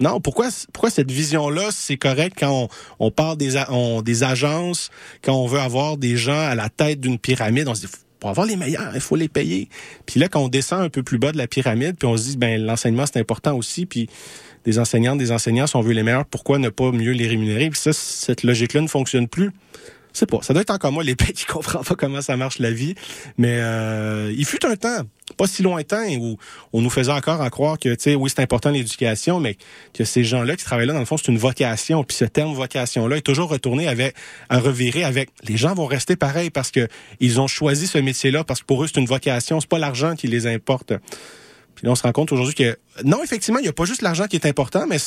Non, 0.00 0.20
pourquoi, 0.20 0.48
pourquoi 0.72 0.90
cette 0.90 1.10
vision-là, 1.10 1.68
c'est 1.70 1.96
correct 1.96 2.36
quand 2.38 2.68
on, 2.98 3.10
parle 3.10 3.36
des, 3.36 3.62
des 4.02 4.22
agences, 4.24 4.90
quand 5.22 5.34
on 5.34 5.46
veut 5.46 5.60
avoir 5.60 5.96
des 5.96 6.16
gens 6.16 6.40
à 6.40 6.54
la 6.54 6.68
tête 6.68 7.00
d'une 7.00 7.18
pyramide, 7.18 7.68
on 7.68 7.74
se 7.74 7.86
dit, 7.86 7.92
pour 8.22 8.30
avoir 8.30 8.46
les 8.46 8.54
meilleurs, 8.54 8.92
il 8.94 9.00
faut 9.00 9.16
les 9.16 9.26
payer. 9.26 9.68
Puis 10.06 10.20
là, 10.20 10.28
quand 10.28 10.44
on 10.44 10.48
descend 10.48 10.80
un 10.80 10.88
peu 10.88 11.02
plus 11.02 11.18
bas 11.18 11.32
de 11.32 11.36
la 11.36 11.48
pyramide, 11.48 11.96
puis 11.98 12.06
on 12.06 12.16
se 12.16 12.22
dit, 12.22 12.36
ben 12.36 12.64
l'enseignement, 12.64 13.04
c'est 13.04 13.18
important 13.18 13.56
aussi, 13.56 13.84
puis 13.84 14.08
des 14.64 14.78
enseignantes, 14.78 15.18
des 15.18 15.32
enseignants, 15.32 15.66
si 15.66 15.74
on 15.74 15.80
veut 15.80 15.92
les 15.92 16.04
meilleurs, 16.04 16.24
pourquoi 16.26 16.60
ne 16.60 16.68
pas 16.68 16.92
mieux 16.92 17.10
les 17.10 17.26
rémunérer? 17.26 17.68
Puis 17.68 17.80
ça, 17.80 17.92
cette 17.92 18.44
logique-là 18.44 18.82
ne 18.82 18.86
fonctionne 18.86 19.26
plus 19.26 19.50
c'est 20.12 20.28
pas. 20.28 20.38
Ça 20.42 20.52
doit 20.52 20.62
être 20.62 20.70
encore 20.70 20.92
moi 20.92 21.02
l'épée 21.02 21.32
qui 21.32 21.46
comprend 21.46 21.82
pas 21.82 21.94
comment 21.94 22.20
ça 22.20 22.36
marche 22.36 22.58
la 22.58 22.70
vie. 22.70 22.94
Mais 23.38 23.58
euh, 23.60 24.32
il 24.36 24.44
fut 24.44 24.64
un 24.66 24.76
temps, 24.76 25.00
pas 25.32 25.46
si 25.46 25.62
lointain, 25.62 26.16
où 26.18 26.36
on 26.72 26.80
nous 26.80 26.90
faisait 26.90 27.12
encore 27.12 27.40
en 27.40 27.50
croire 27.50 27.78
que, 27.78 27.94
tu 27.94 28.02
sais, 28.02 28.14
oui, 28.14 28.30
c'est 28.30 28.42
important 28.42 28.70
l'éducation, 28.70 29.40
mais 29.40 29.56
que 29.94 30.04
ces 30.04 30.24
gens-là 30.24 30.56
qui 30.56 30.64
travaillent 30.64 30.86
là, 30.86 30.92
dans 30.92 31.00
le 31.00 31.04
fond, 31.04 31.16
c'est 31.16 31.28
une 31.28 31.38
vocation. 31.38 32.04
Puis 32.04 32.16
ce 32.16 32.24
terme 32.24 32.54
vocation-là 32.54 33.16
est 33.16 33.22
toujours 33.22 33.50
retourné 33.50 33.88
avec, 33.88 34.14
à 34.48 34.58
revirer 34.58 35.04
avec. 35.04 35.30
Les 35.48 35.56
gens 35.56 35.74
vont 35.74 35.86
rester 35.86 36.16
pareils 36.16 36.50
parce 36.50 36.70
que 36.70 36.88
ils 37.20 37.40
ont 37.40 37.46
choisi 37.46 37.86
ce 37.86 37.98
métier-là 37.98 38.44
parce 38.44 38.60
que 38.60 38.66
pour 38.66 38.82
eux 38.82 38.86
c'est 38.86 39.00
une 39.00 39.06
vocation. 39.06 39.60
C'est 39.60 39.68
pas 39.68 39.78
l'argent 39.78 40.14
qui 40.14 40.28
les 40.28 40.46
importe. 40.46 40.92
Puis 41.74 41.86
là, 41.86 41.92
on 41.92 41.94
se 41.94 42.02
rend 42.02 42.12
compte 42.12 42.32
aujourd'hui 42.32 42.54
que 42.54 42.78
non, 43.04 43.22
effectivement, 43.22 43.58
il 43.58 43.62
n'y 43.62 43.68
a 43.68 43.72
pas 43.72 43.84
juste 43.84 44.02
l'argent 44.02 44.26
qui 44.26 44.36
est 44.36 44.46
important, 44.46 44.86
mais 44.86 44.98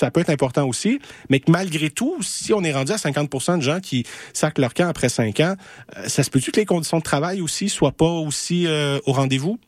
ça 0.00 0.10
peut 0.10 0.20
être 0.20 0.30
important 0.30 0.66
aussi, 0.66 0.98
mais 1.28 1.40
que 1.40 1.50
malgré 1.50 1.90
tout, 1.90 2.16
si 2.22 2.54
on 2.54 2.64
est 2.64 2.72
rendu 2.72 2.90
à 2.92 2.96
50% 2.96 3.58
de 3.58 3.62
gens 3.62 3.80
qui 3.80 4.06
sacrent 4.32 4.60
leur 4.60 4.72
camp 4.72 4.88
après 4.88 5.10
5 5.10 5.38
ans, 5.40 5.56
euh, 5.96 6.08
ça 6.08 6.22
se 6.22 6.30
peut-tu 6.30 6.52
que 6.52 6.56
les 6.56 6.64
conditions 6.64 6.98
de 6.98 7.02
travail 7.02 7.42
aussi 7.42 7.68
soient 7.68 7.92
pas 7.92 8.08
aussi 8.08 8.66
euh, 8.66 8.98
au 9.04 9.12
rendez-vous? 9.12 9.58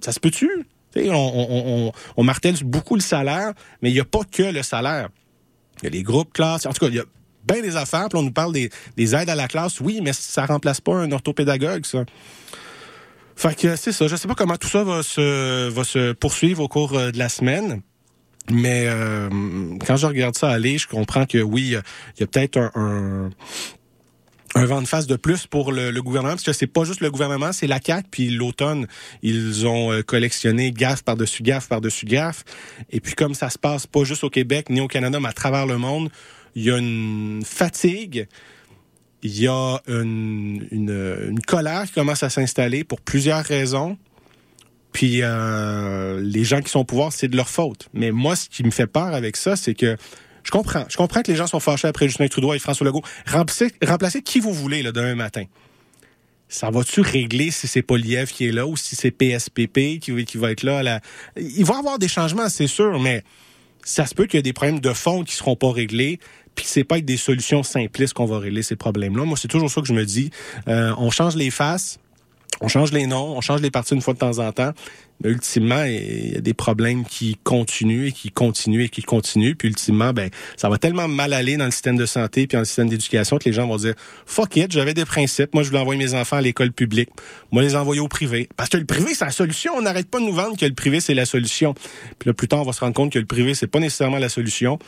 Ça 0.00 0.12
se 0.12 0.20
peut-tu? 0.20 0.48
On, 0.96 1.92
martèle 2.18 2.54
beaucoup 2.62 2.94
le 2.94 3.00
salaire, 3.00 3.52
mais 3.82 3.90
il 3.90 3.94
n'y 3.94 4.00
a 4.00 4.04
pas 4.04 4.20
que 4.30 4.44
le 4.44 4.62
salaire. 4.62 5.08
Il 5.82 5.84
y 5.84 5.86
a 5.88 5.90
les 5.90 6.04
groupes 6.04 6.32
classes. 6.32 6.66
En 6.66 6.72
tout 6.72 6.84
cas, 6.84 6.88
il 6.88 6.94
y 6.94 7.00
a 7.00 7.04
bien 7.44 7.60
des 7.60 7.74
affaires. 7.74 8.08
Puis 8.08 8.18
on 8.18 8.22
nous 8.22 8.32
parle 8.32 8.52
des, 8.52 8.70
aides 9.14 9.28
à 9.28 9.34
la 9.34 9.48
classe. 9.48 9.80
Oui, 9.80 9.98
mais 10.04 10.12
ça 10.12 10.46
remplace 10.46 10.80
pas 10.80 10.94
un 10.94 11.10
orthopédagogue, 11.10 11.84
ça. 11.84 12.04
Fait 13.34 13.56
que 13.56 13.74
c'est 13.74 13.90
ça. 13.90 14.06
Je 14.06 14.14
sais 14.14 14.28
pas 14.28 14.36
comment 14.36 14.56
tout 14.56 14.68
ça 14.68 14.84
va 14.84 15.02
se, 15.02 15.68
va 15.68 15.82
se 15.82 16.12
poursuivre 16.12 16.62
au 16.62 16.68
cours 16.68 16.96
euh, 16.96 17.10
de 17.10 17.18
la 17.18 17.28
semaine. 17.28 17.82
Mais 18.50 18.84
euh, 18.86 19.28
quand 19.86 19.96
je 19.96 20.06
regarde 20.06 20.36
ça 20.36 20.50
aller, 20.50 20.76
je 20.76 20.86
comprends 20.86 21.24
que 21.24 21.38
oui, 21.38 21.76
il 22.16 22.20
y 22.20 22.22
a, 22.22 22.26
peut-être 22.26 22.58
un, 22.74 23.30
un, 24.54 24.66
vent 24.66 24.82
de 24.82 24.86
face 24.86 25.06
de 25.06 25.16
plus 25.16 25.46
pour 25.46 25.72
le, 25.72 25.90
gouvernement, 26.02 26.34
parce 26.34 26.44
que 26.44 26.52
c'est 26.52 26.66
pas 26.66 26.84
juste 26.84 27.00
le 27.00 27.10
gouvernement, 27.10 27.52
c'est 27.52 27.66
la 27.66 27.80
CAQ, 27.84 28.08
puis 28.10 28.30
l'automne, 28.30 28.86
ils 29.22 29.66
ont 29.66 29.92
euh, 29.92 30.02
collectionné 30.02 30.72
gaffe 30.72 31.02
par-dessus 31.02 31.42
gaffe 31.42 31.68
par-dessus 31.68 32.04
gaffe. 32.04 32.44
Et 32.90 33.00
puis 33.00 33.14
comme 33.14 33.34
ça 33.34 33.48
se 33.48 33.58
passe 33.58 33.86
pas 33.86 34.04
juste 34.04 34.24
au 34.24 34.30
Québec 34.30 34.68
ni 34.68 34.80
au 34.80 34.88
Canada, 34.88 35.18
mais 35.20 35.28
à 35.28 35.32
travers 35.32 35.66
le 35.66 35.78
monde, 35.78 36.10
il 36.54 36.64
y 36.64 36.70
a 36.70 36.76
une 36.76 37.42
fatigue, 37.46 38.28
il 39.22 39.40
y 39.40 39.48
a 39.48 39.78
une, 39.88 40.68
une, 40.70 41.26
une 41.30 41.40
colère 41.40 41.84
qui 41.86 41.92
commence 41.92 42.22
à 42.22 42.28
s'installer 42.28 42.84
pour 42.84 43.00
plusieurs 43.00 43.42
raisons. 43.42 43.96
Puis 44.94 45.18
euh, 45.22 46.20
les 46.22 46.44
gens 46.44 46.62
qui 46.62 46.70
sont 46.70 46.78
au 46.78 46.84
pouvoir, 46.84 47.12
c'est 47.12 47.26
de 47.26 47.36
leur 47.36 47.48
faute. 47.48 47.88
Mais 47.92 48.12
moi, 48.12 48.36
ce 48.36 48.48
qui 48.48 48.62
me 48.62 48.70
fait 48.70 48.86
peur 48.86 49.12
avec 49.12 49.36
ça, 49.36 49.56
c'est 49.56 49.74
que 49.74 49.96
je 50.44 50.50
comprends. 50.52 50.84
Je 50.88 50.96
comprends 50.96 51.20
que 51.20 51.32
les 51.32 51.36
gens 51.36 51.48
sont 51.48 51.58
fâchés 51.58 51.88
après 51.88 52.06
Justin 52.06 52.28
Trudeau 52.28 52.54
et 52.54 52.60
François 52.60 52.86
Legault. 52.86 53.02
Remplacez, 53.26 54.22
qui 54.22 54.38
vous 54.38 54.52
voulez 54.52 54.84
là, 54.84 54.92
demain 54.92 55.16
matin. 55.16 55.44
Ça 56.48 56.70
va-tu 56.70 57.00
régler 57.00 57.50
si 57.50 57.66
c'est 57.66 57.82
Poliev 57.82 58.30
qui 58.30 58.46
est 58.46 58.52
là 58.52 58.68
ou 58.68 58.76
si 58.76 58.94
c'est 58.94 59.10
PSPP 59.10 59.98
qui, 59.98 60.36
va 60.36 60.52
être 60.52 60.62
là? 60.62 61.00
Il 61.36 61.64
va 61.64 61.74
y 61.74 61.78
avoir 61.78 61.98
des 61.98 62.06
changements, 62.06 62.48
c'est 62.48 62.68
sûr, 62.68 63.00
mais 63.00 63.24
ça 63.82 64.06
se 64.06 64.14
peut 64.14 64.26
qu'il 64.26 64.38
y 64.38 64.40
ait 64.40 64.42
des 64.42 64.52
problèmes 64.52 64.78
de 64.78 64.92
fond 64.92 65.24
qui 65.24 65.34
seront 65.34 65.56
pas 65.56 65.72
réglés 65.72 66.20
puis 66.54 66.66
c'est 66.68 66.84
pas 66.84 67.00
des 67.00 67.16
solutions 67.16 67.62
simplistes 67.62 68.14
qu'on 68.14 68.26
va 68.26 68.38
régler 68.38 68.62
ces 68.62 68.76
problèmes-là. 68.76 69.24
Moi, 69.24 69.36
c'est 69.36 69.48
toujours 69.48 69.70
ça 69.70 69.80
que 69.80 69.88
je 69.88 69.92
me 69.92 70.04
dis. 70.04 70.30
Euh, 70.68 70.94
on 70.98 71.10
change 71.10 71.34
les 71.34 71.50
faces, 71.50 71.98
on 72.60 72.68
change 72.68 72.92
les 72.92 73.06
noms, 73.06 73.36
on 73.36 73.40
change 73.40 73.60
les 73.60 73.70
parties 73.70 73.94
une 73.94 74.00
fois 74.00 74.14
de 74.14 74.18
temps 74.18 74.38
en 74.38 74.52
temps, 74.52 74.72
Mais 75.22 75.30
ultimement, 75.30 75.84
il 75.84 76.34
y 76.34 76.36
a 76.36 76.40
des 76.40 76.54
problèmes 76.54 77.04
qui 77.04 77.38
continuent 77.42 78.06
et 78.06 78.12
qui 78.12 78.30
continuent 78.30 78.84
et 78.84 78.88
qui 78.88 79.02
continuent. 79.02 79.54
Puis 79.54 79.68
ultimement, 79.68 80.12
ben, 80.12 80.30
ça 80.56 80.68
va 80.68 80.78
tellement 80.78 81.08
mal 81.08 81.32
aller 81.32 81.56
dans 81.56 81.64
le 81.64 81.70
système 81.70 81.96
de 81.96 82.06
santé 82.06 82.46
puis 82.46 82.56
dans 82.56 82.60
le 82.60 82.64
système 82.64 82.88
d'éducation 82.88 83.38
que 83.38 83.44
les 83.44 83.52
gens 83.52 83.66
vont 83.66 83.76
dire 83.76 83.94
fuck 84.26 84.56
it, 84.56 84.72
j'avais 84.72 84.94
des 84.94 85.04
principes. 85.04 85.54
Moi, 85.54 85.62
je 85.62 85.68
voulais 85.68 85.80
envoyer 85.80 85.98
mes 85.98 86.14
enfants 86.14 86.36
à 86.36 86.40
l'école 86.40 86.72
publique. 86.72 87.10
Moi, 87.52 87.62
les 87.62 87.76
envoyer 87.76 88.00
au 88.00 88.08
privé. 88.08 88.48
Parce 88.56 88.68
que 88.68 88.76
le 88.76 88.84
privé, 88.84 89.14
c'est 89.14 89.24
la 89.24 89.30
solution. 89.30 89.72
On 89.76 89.82
n'arrête 89.82 90.08
pas 90.08 90.18
de 90.18 90.24
nous 90.24 90.32
vendre 90.32 90.56
que 90.56 90.66
le 90.66 90.74
privé, 90.74 91.00
c'est 91.00 91.14
la 91.14 91.26
solution. 91.26 91.74
Puis 92.18 92.28
là, 92.28 92.34
plus 92.34 92.48
tard, 92.48 92.60
on 92.60 92.64
va 92.64 92.72
se 92.72 92.80
rendre 92.80 92.94
compte 92.94 93.12
que 93.12 93.18
le 93.18 93.26
privé, 93.26 93.54
c'est 93.54 93.66
pas 93.66 93.80
nécessairement 93.80 94.18
la 94.18 94.28
solution. 94.28 94.78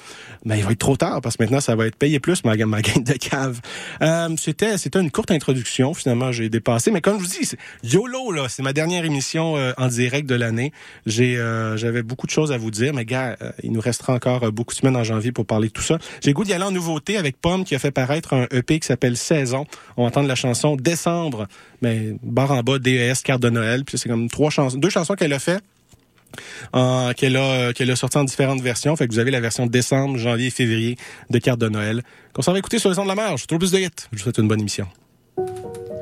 Mais 0.45 0.59
il 0.59 0.65
va 0.65 0.73
être 0.73 0.79
trop 0.79 0.97
tard 0.97 1.21
parce 1.21 1.37
que 1.37 1.45
maintenant, 1.45 1.61
ça 1.61 1.77
va 1.77 1.87
être 1.87 1.97
payé 1.97 2.21
plus 2.21 2.45
ma, 2.45 2.57
ma 2.57 2.83
gaine 2.83 3.05
de 3.05 3.13
cave. 3.15 3.61
Euh, 4.03 4.29
c'était, 4.39 4.79
c'était 4.79 5.01
une 5.01 5.11
courte 5.11 5.31
introduction. 5.31 5.95
Finalement, 5.95 6.33
j'ai 6.33 6.49
dépassé. 6.49 6.91
Mais 6.91 7.01
comme 7.01 7.19
je 7.19 7.25
vous 7.25 7.31
dis, 7.31 7.51
YOLO, 7.85 8.33
là, 8.33 8.49
c'est 8.49 8.63
ma 8.63 8.73
dernière 8.73 9.05
émission 9.05 9.57
euh, 9.57 9.73
en 9.79 9.89
direct 9.89 10.26
de 10.27 10.35
l'année. 10.35 10.73
Euh, 11.19 11.77
j'avais 11.77 12.03
beaucoup 12.03 12.27
de 12.27 12.31
choses 12.31 12.53
à 12.53 12.59
vous 12.59 12.71
dire, 12.71 12.93
mais 12.95 13.05
gars, 13.05 13.37
euh, 13.43 13.53
il 13.63 13.73
nous 13.73 13.81
restera 13.81 14.13
encore 14.13 14.53
beaucoup 14.53 14.75
de 14.75 14.79
semaines 14.79 14.97
en 14.97 15.05
janvier 15.05 15.33
pour 15.33 15.47
parler 15.47 15.69
de 15.69 15.73
tout 15.73 15.83
ça. 15.83 15.99
J'ai 16.23 16.33
goût 16.33 16.45
d'y 16.45 16.53
aller 16.53 16.65
en 16.65 16.71
nouveauté 16.71 17.17
avec 17.17 17.41
Pomme 17.41 17.65
qui 17.65 17.75
a 17.75 17.79
fait 17.79 17.91
paraître 17.91 18.35
un 18.35 18.47
EP 18.51 18.79
qui 18.79 18.87
s'appelle 18.87 19.17
Saison. 19.17 19.67
On 19.97 20.03
va 20.03 20.09
entendre 20.09 20.29
la 20.29 20.35
chanson 20.35 20.77
Décembre, 20.77 21.47
mais 21.83 22.17
barre 22.23 22.53
en 22.53 22.63
bas, 22.63 22.79
DES, 22.79 23.23
carte 23.25 23.43
de 23.43 23.51
Noël. 23.51 23.85
Puis 23.85 23.99
c'est 23.99 24.09
comme 24.09 24.29
trois 24.29 24.51
chansons, 24.51 24.79
deux 24.79 24.91
chansons 24.91 25.15
qu'elle 25.15 25.33
a 25.33 25.39
fait. 25.39 25.61
qu'elle 27.17 27.37
a 27.37 27.73
qu'elle 27.73 27.97
sorti 27.97 28.19
en 28.19 28.25
différentes 28.25 28.61
versions. 28.61 28.95
Fait 28.97 29.07
que 29.07 29.13
vous 29.13 29.19
avez 29.19 29.31
la 29.31 29.41
version 29.41 29.67
décembre, 29.67 30.19
janvier 30.19 30.51
février 30.51 30.97
de 31.31 31.39
carte 31.39 31.61
de 31.61 31.69
Noël. 31.69 32.03
Qu'on 32.33 32.43
s'en 32.43 32.53
va 32.53 32.59
écouter 32.59 32.79
sur 32.79 32.91
le 32.91 32.95
son 32.95 33.05
de 33.05 33.09
la 33.09 33.15
marge. 33.15 33.47
Trop 33.47 33.59
plus 33.59 33.71
de 33.71 33.79
hits. 33.79 33.89
Je 34.13 34.19
vous 34.19 34.23
souhaite 34.25 34.39
une 34.39 34.49
bonne 34.49 34.61
émission. 34.61 34.87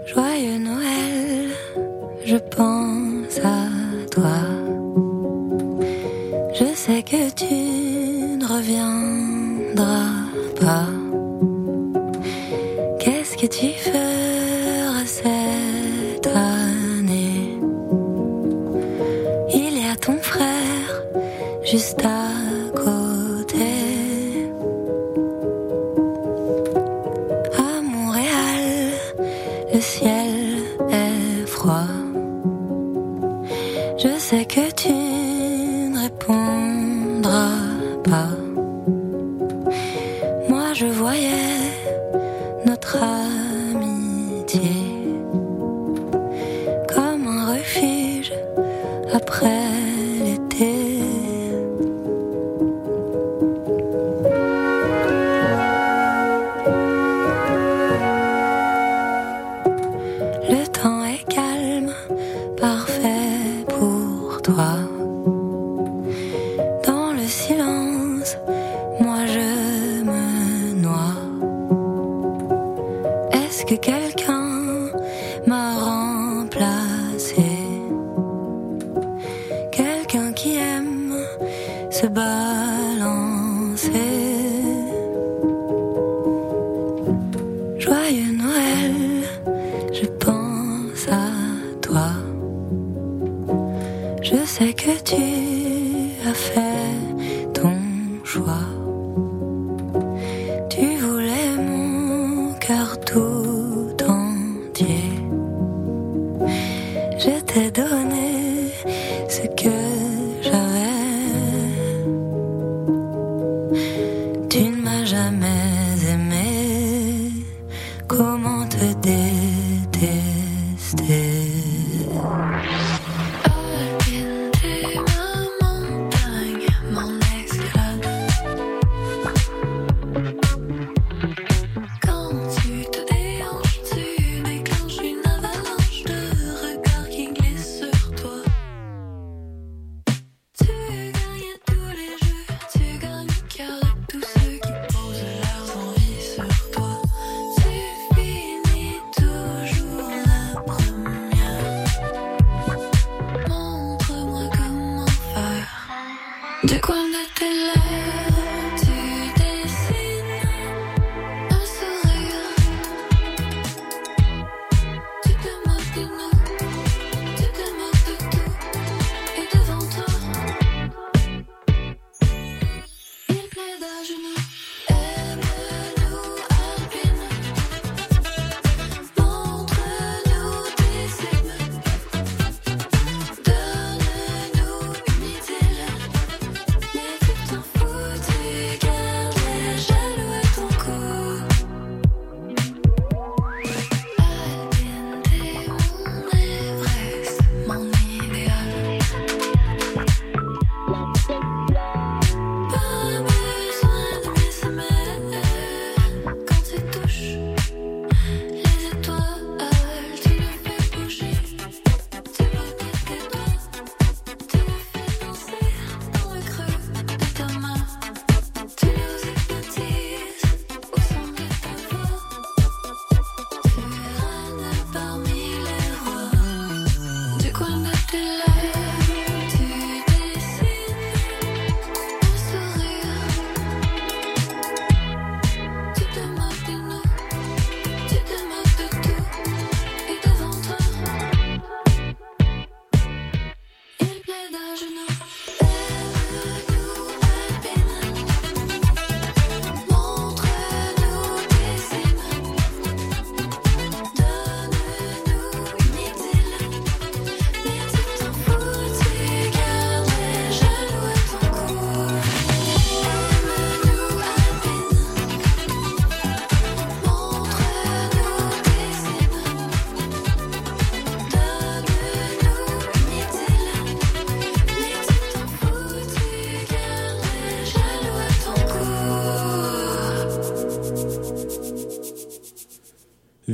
Joyeux 0.07 0.59
Noël, 0.59 1.51
je 2.27 2.37
pense 2.37 3.39
à 3.39 3.84
Je 6.55 6.73
sais 6.75 7.03
que 7.03 7.31
tu 7.31 7.55
ne 8.39 8.47
reviendras 8.47 10.13
pas. 10.61 10.87
Qu'est-ce 13.01 13.37
que 13.37 13.47
tu 13.47 13.73
feras 13.73 15.05
cette 15.05 16.27
année? 16.29 17.59
Il 19.53 19.79
y 19.83 19.89
a 19.89 19.97
ton 19.97 20.19
frère 20.19 21.03
juste 21.65 22.05
à 22.05 22.54
Je 34.55 34.61
sais 34.77 35.04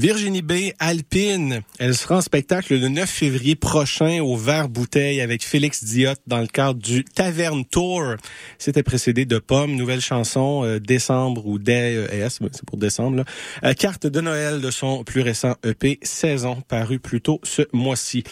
Virginie 0.01 0.41
B, 0.41 0.53
Alpine, 0.79 1.61
elle 1.79 1.95
sera 1.95 2.17
en 2.17 2.21
spectacle 2.23 2.75
le 2.75 2.89
9 2.89 3.07
février 3.07 3.55
prochain 3.55 4.23
au 4.23 4.35
Vert 4.35 4.71
Bouteille 4.71 5.21
avec 5.21 5.45
Félix 5.45 5.85
Diot 5.85 6.15
dans 6.27 6.39
le 6.39 6.47
cadre 6.47 6.81
du 6.81 7.05
Taverne 7.05 7.67
Tour. 7.67 8.15
C'était 8.57 8.83
précédé 8.83 9.27
de 9.27 9.39
Pomme, 9.39 9.77
nouvelle 9.77 10.01
chanson, 10.01 10.65
euh, 10.65 10.81
décembre 10.81 11.47
ou 11.47 11.59
DES, 11.59 12.31
c'est 12.31 12.65
pour 12.65 12.79
décembre. 12.79 13.19
Là. 13.19 13.25
Euh, 13.63 13.75
carte 13.75 14.07
de 14.07 14.23
Noël 14.23 14.63
de 14.63 14.71
son 14.71 15.05
plus 15.05 15.21
récent 15.21 15.55
EP 15.67 15.99
Saison, 16.01 16.63
paru 16.67 16.99
plus 16.99 17.21
tôt 17.21 17.39
ce 17.43 17.61
mois-ci. 17.75 18.25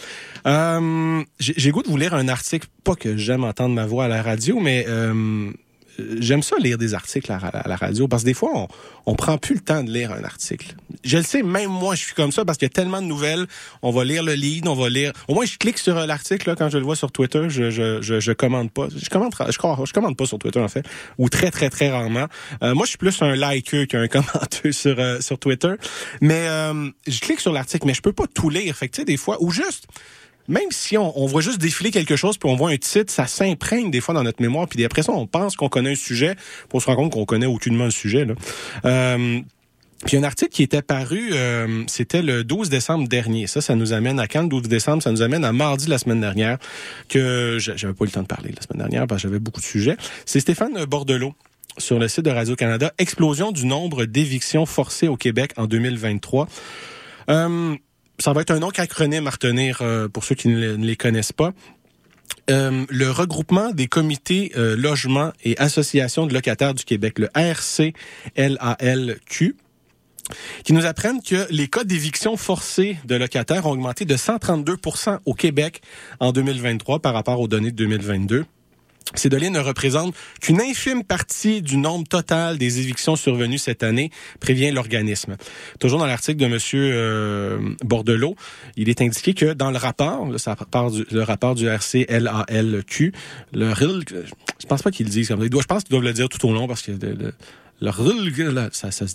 Euh, 0.47 1.23
J'ai 1.39 1.71
goût 1.71 1.83
de 1.83 1.89
vous 1.89 1.99
lire 1.99 2.15
un 2.15 2.29
article, 2.29 2.67
pas 2.83 2.95
que 2.95 3.19
j'aime 3.19 3.45
entendre 3.45 3.75
ma 3.75 3.85
voix 3.85 4.07
à 4.07 4.09
la 4.09 4.23
radio, 4.23 4.59
mais... 4.59 4.87
Euh, 6.01 6.17
j'aime 6.21 6.43
ça 6.43 6.57
lire 6.59 6.79
des 6.79 6.95
articles 6.95 7.31
à, 7.31 7.63
la 7.67 7.77
radio 7.77 8.09
parce 8.09 8.23
que 8.23 8.29
des 8.29 8.35
fois, 8.35 8.51
on, 8.55 8.69
on 9.07 9.15
prend 9.15 9.39
plus 9.39 9.55
le 9.55 9.61
temps 9.61 9.83
de 9.83 9.91
lire 9.91 10.13
un 10.13 10.25
article. 10.25 10.75
Je 11.05 11.19
le 11.19 11.23
sais, 11.23 11.43
même 11.43 11.71
moi, 11.71 11.95
je 11.95 12.05
suis 12.05 12.15
comme 12.15 12.33
ça 12.33 12.45
parce 12.45 12.59
qu'il 12.59 12.67
y 12.67 12.71
a 12.71 12.75
tellement 12.75 13.01
de 13.01 13.07
nouvelles. 13.07 13.47
On 13.83 13.91
va 13.91 14.05
lire 14.05 14.23
le 14.23 14.35
lead, 14.35 14.67
on 14.69 14.75
va 14.75 14.89
lire. 14.89 15.13
Au 15.29 15.35
moins, 15.35 15.45
je 15.45 15.57
clique 15.57 15.79
sur 15.79 15.95
l'article 15.95 16.55
quand 16.57 16.69
je 16.69 16.79
le 16.79 16.85
vois 16.85 16.97
sur 16.97 17.13
Twitter. 17.13 17.49
Je 17.49 17.71
je, 17.71 18.03
je, 18.03 18.21
je 18.21 18.33
commande 18.33 18.71
pas. 18.71 18.89
Je 18.95 19.09
commande, 19.09 19.33
je, 19.49 19.59
crois, 19.59 19.79
je 19.85 20.15
pas 20.15 20.27
sur 20.27 20.39
Twitter 20.39 20.61
en 20.61 20.69
fait, 20.69 20.87
ou 21.19 21.29
très 21.29 21.51
très 21.51 21.71
très 21.71 21.91
rarement. 21.91 22.27
Euh, 22.63 22.75
moi, 22.75 22.85
je 22.85 22.91
suis 22.91 22.99
plus 22.99 23.21
un 23.23 23.35
likeur 23.35 23.87
qu'un 23.87 24.09
commenteur 24.09 24.73
sur 24.73 24.99
euh, 24.99 25.21
sur 25.21 25.39
Twitter. 25.39 25.75
Mais 26.21 26.47
euh, 26.49 26.91
je 27.07 27.21
clique 27.21 27.41
sur 27.41 27.53
l'article, 27.53 27.87
mais 27.87 27.95
je 27.95 28.03
peux 28.03 28.13
pas 28.13 28.27
tout 28.27 28.51
lire. 28.51 28.75
Fait 28.77 28.89
que 28.89 28.95
tu 28.95 29.01
sais, 29.01 29.05
des 29.05 29.17
fois, 29.17 29.37
ou 29.41 29.51
juste 29.51 29.87
même 30.49 30.71
si 30.71 30.97
on, 30.97 31.19
on, 31.19 31.27
voit 31.27 31.43
juste 31.43 31.61
défiler 31.61 31.91
quelque 31.91 32.17
chose, 32.17 32.39
puis 32.39 32.51
on 32.51 32.57
voit 32.57 32.71
un 32.71 32.77
titre, 32.77 33.13
ça 33.13 33.27
s'imprègne 33.27 33.91
des 33.91 34.01
fois 34.01 34.15
dans 34.15 34.23
notre 34.23 34.43
mémoire, 34.43 34.67
puis 34.67 34.85
après 34.85 35.03
ça, 35.03 35.13
on 35.13 35.27
pense 35.27 35.57
qu'on 35.57 35.69
connaît 35.69 35.93
un 35.93 35.95
sujet, 35.95 36.35
on 36.73 36.81
se 36.81 36.87
rend 36.87 36.97
compte 36.97 37.13
qu'on 37.13 37.25
connaît 37.25 37.47
aucunement 37.47 37.85
le 37.85 37.91
sujet. 37.91 38.25
Là. 38.25 38.35
Euh, 38.85 39.41
puis 40.07 40.17
un 40.17 40.23
article 40.23 40.53
qui 40.53 40.63
était 40.63 40.83
paru, 40.83 41.31
euh, 41.33 41.83
c'était 41.89 42.23
le 42.23 42.45
12 42.45 42.71
décembre 42.71 43.09
dernier. 43.09 43.47
Ça, 43.47 43.61
ça 43.61 43.75
nous 43.75 43.93
amène 43.93 44.21
à 44.21 44.29
quand 44.29 44.43
le 44.43 44.49
12 44.49 44.63
décembre? 44.63 45.03
Ça 45.03 45.11
nous 45.11 45.23
amène 45.23 45.45
à 45.45 45.53
mardi 45.53 45.89
la 45.89 45.99
semaine 45.99 46.21
dernière, 46.21 46.59
que 47.09 47.59
j'avais 47.59 47.95
pas 47.95 48.05
eu 48.05 48.07
le 48.07 48.13
temps 48.13 48.23
de 48.23 48.27
parler 48.27 48.53
la 48.55 48.63
semaine 48.63 48.79
dernière 48.79 49.07
parce 49.07 49.23
que 49.23 49.29
j'avais 49.29 49.41
beaucoup 49.41 49.61
de 49.61 49.67
sujets. 49.67 49.97
C'est 50.25 50.41
Stéphane 50.41 50.85
Bordelot 50.85 51.35
sur 51.79 51.99
le 51.99 52.09
site 52.09 52.25
de 52.25 52.31
Radio-Canada. 52.31 52.93
Explosion 52.99 53.51
du 53.51 53.67
nombre 53.67 54.05
d'évictions 54.05 54.67
forcées 54.67 55.09
au 55.09 55.17
Québec 55.17 55.53
en 55.57 55.67
2023. 55.67 56.49
Euh, 57.31 57.77
ça 58.19 58.33
va 58.33 58.41
être 58.43 58.51
un 58.51 58.63
autre 58.63 58.81
acronyme 58.81 59.27
à 59.27 59.31
retenir 59.31 59.79
euh, 59.83 60.09
pour 60.09 60.25
ceux 60.25 60.35
qui 60.35 60.49
ne, 60.49 60.75
les 60.75 60.97
connaissent 60.97 61.33
pas. 61.33 61.53
Euh, 62.51 62.85
le 62.89 63.11
regroupement 63.11 63.71
des 63.73 63.87
comités 63.87 64.53
euh, 64.57 64.75
logements 64.77 65.33
et 65.45 65.57
associations 65.59 66.27
de 66.27 66.35
locataires 66.35 66.75
du 66.75 66.85
Québec, 66.85 67.19
le 67.19 67.29
RCLALQ, 67.35 67.95
qui 70.65 70.73
nous 70.73 70.87
apprennent 70.87 71.23
que 71.23 71.47
les 71.51 71.69
cas 71.69 71.85
d'éviction 71.85 72.37
forcée 72.37 72.99
de 73.05 73.15
locataires 73.15 73.67
ont 73.67 73.73
augmenté 73.73 74.05
de 74.05 74.17
132% 74.17 75.19
au 75.25 75.35
Québec 75.35 75.81
en 76.21 76.33
2023 76.33 77.01
par 77.01 77.15
rapport 77.15 77.41
aux 77.41 77.49
données 77.49 77.71
de 77.71 77.77
2022. 77.77 78.45
Ces 79.15 79.29
données 79.29 79.51
ne 79.51 79.61
représentent 79.61 80.15
qu'une 80.41 80.61
infime 80.61 81.05
partie 81.05 81.63
du 81.63 81.77
nombre 81.77 82.07
total 82.07 82.59
des 82.59 82.81
évictions 82.81 83.17
survenues 83.17 83.59
cette 83.59 83.83
année, 83.83 84.11
prévient 84.41 84.71
l'organisme. 84.71 85.37
Toujours 85.81 85.99
dans 85.99 86.07
l'article 86.07 86.39
de 86.39 86.47
Monsieur 86.47 86.91
euh, 86.93 87.59
Bordelot, 87.85 88.37
il 88.77 88.89
est 88.89 89.01
indiqué 89.01 89.35
que 89.35 89.53
dans 89.53 89.71
le 89.71 89.79
rapport, 89.79 90.29
ça 90.39 90.57
du, 90.91 91.07
le 91.11 91.23
rapport 91.23 91.55
du 91.55 91.69
RCLALQ, 91.69 93.13
le 93.53 93.73
RIL, 93.73 94.05
je 94.59 94.67
pense 94.67 94.83
pas 94.83 94.91
qu'ils 94.91 95.07
le 95.07 95.13
disent 95.13 95.29
comme 95.29 95.41
ça. 95.41 95.49
Je 95.51 95.67
pense 95.67 95.85
qu'ils 95.85 95.91
doivent 95.91 96.05
le 96.05 96.13
dire 96.13 96.29
tout 96.29 96.47
au 96.47 96.53
long 96.53 96.67
parce 96.67 96.83
que 96.83 96.93
ça, 98.73 98.91
ça 98.91 99.07
se 99.07 99.15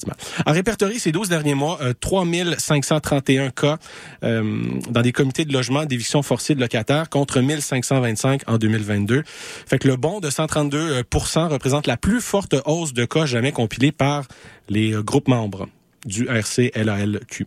ces 1.00 1.12
12 1.12 1.30
derniers 1.30 1.54
mois, 1.54 1.80
euh, 1.82 1.94
3531 2.00 3.50
cas 3.50 3.78
euh, 4.24 4.62
dans 4.90 5.02
des 5.02 5.12
comités 5.12 5.46
de 5.46 5.54
logement 5.54 5.86
d'éviction 5.86 6.24
forcée 6.24 6.56
de 6.56 6.62
locataires 6.62 7.10
contre 7.10 7.42
1525 7.42 8.44
en 8.48 8.58
2022. 8.58 9.24
Fait 9.26 9.80
que 9.80 9.88
le 9.88 9.98
bond 9.98 10.20
de 10.20 10.30
132% 10.30 11.48
représente 11.48 11.88
la 11.88 11.98
plus 11.98 12.22
forte 12.22 12.56
hausse 12.66 12.94
de 12.94 13.06
cas 13.06 13.26
jamais 13.26 13.52
compilée 13.52 13.92
par 13.92 14.28
les 14.70 14.92
groupes 14.92 15.28
membres 15.28 15.68
du 16.06 16.28
RCLALQ. 16.28 17.46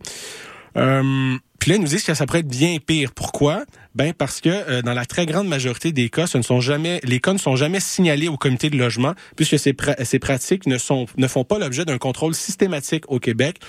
Euh, 0.77 1.37
puis 1.59 1.71
là, 1.71 1.77
ils 1.77 1.81
nous 1.81 1.87
disent 1.87 2.03
que 2.03 2.13
ça 2.13 2.25
pourrait 2.25 2.39
être 2.39 2.47
bien 2.47 2.77
pire. 2.85 3.11
Pourquoi? 3.13 3.65
Ben 3.97 4.13
parce 4.13 4.41
que 4.41 4.49
euh, 4.49 4.83
dans 4.83 4.93
la 4.93 5.07
très 5.07 5.25
grande 5.25 5.47
majorité 5.47 5.91
des 5.91 6.09
cas, 6.09 6.27
ce 6.27 6.37
ne 6.37 6.43
sont 6.43 6.61
jamais 6.61 6.99
les 7.03 7.19
cas 7.19 7.33
ne 7.33 7.39
sont 7.39 7.55
jamais 7.55 7.79
signalés 7.79 8.27
au 8.27 8.37
comité 8.37 8.69
de 8.69 8.77
logement, 8.77 9.15
puisque 9.35 9.57
ces, 9.57 9.73
pra 9.73 9.95
ces 10.05 10.19
pratiques 10.19 10.67
ne 10.67 10.77
sont 10.77 11.07
ne 11.17 11.27
font 11.27 11.43
pas 11.43 11.57
l'objet 11.57 11.83
d'un 11.83 11.97
contrôle 11.97 12.35
systématique 12.35 13.05
au 13.09 13.17
Québec. 13.17 13.59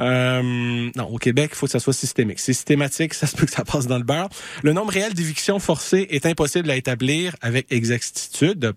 Euh, 0.00 0.90
non, 0.96 1.04
au 1.10 1.18
Québec, 1.18 1.50
il 1.52 1.56
faut 1.56 1.66
que 1.66 1.72
ça 1.72 1.80
soit 1.80 1.92
systémique. 1.92 2.38
C'est 2.38 2.54
systématique, 2.54 3.12
ça 3.20 3.26
se 3.26 3.36
peut 3.36 3.44
que 3.44 3.52
ça 3.52 3.64
passe 3.64 3.86
dans 3.86 3.98
le 3.98 4.04
beurre. 4.04 4.30
Le 4.62 4.72
nombre 4.72 4.90
réel 4.90 5.12
d'évictions 5.12 5.58
forcées 5.58 6.06
est 6.08 6.24
impossible 6.24 6.70
à 6.70 6.76
établir 6.76 7.36
avec 7.42 7.70
exactitude. 7.70 8.72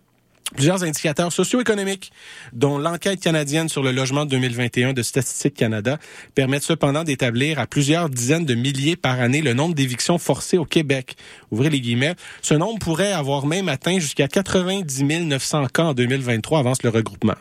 Plusieurs 0.54 0.84
indicateurs 0.84 1.32
socio-économiques, 1.32 2.12
dont 2.54 2.78
l'enquête 2.78 3.22
canadienne 3.22 3.70
sur 3.70 3.84
le 3.84 3.92
logement 3.92 4.26
2021 4.26 4.94
de 4.94 5.02
Statistique 5.02 5.54
Canada, 5.54 5.98
permettent 6.36 6.64
cependant 6.64 7.04
d'établir 7.04 7.60
à 7.60 7.68
plusieurs 7.68 8.10
dizaines 8.10 8.46
de 8.46 8.54
milliers 8.54 8.96
par 8.96 9.20
année 9.20 9.42
le 9.42 9.54
nombre 9.54 9.76
d'évictions 9.76 10.18
forcées 10.18 10.58
au 10.58 10.66
Québec. 10.66 11.16
Ouvrez 11.52 11.70
les 11.70 11.80
guillemets. 11.80 12.16
Ce 12.42 12.54
nombre 12.54 12.80
pourrait 12.80 13.14
avoir 13.14 13.46
même 13.46 13.70
atteint 13.70 14.00
jusqu'à 14.00 14.28
90 14.28 15.04
900 15.04 15.68
cas 15.68 15.84
en 15.84 15.94
2023, 15.94 16.60
avance 16.60 16.84
le 16.84 16.90
regroupement. 16.90 17.36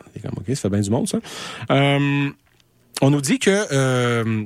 Ça 0.47 0.55
fait 0.55 0.69
bien 0.69 0.79
du 0.79 0.89
monde, 0.89 1.07
ça. 1.07 1.19
Euh, 1.69 2.29
on 3.01 3.09
nous 3.09 3.21
dit 3.21 3.39
que... 3.39 3.65
Euh, 3.71 4.45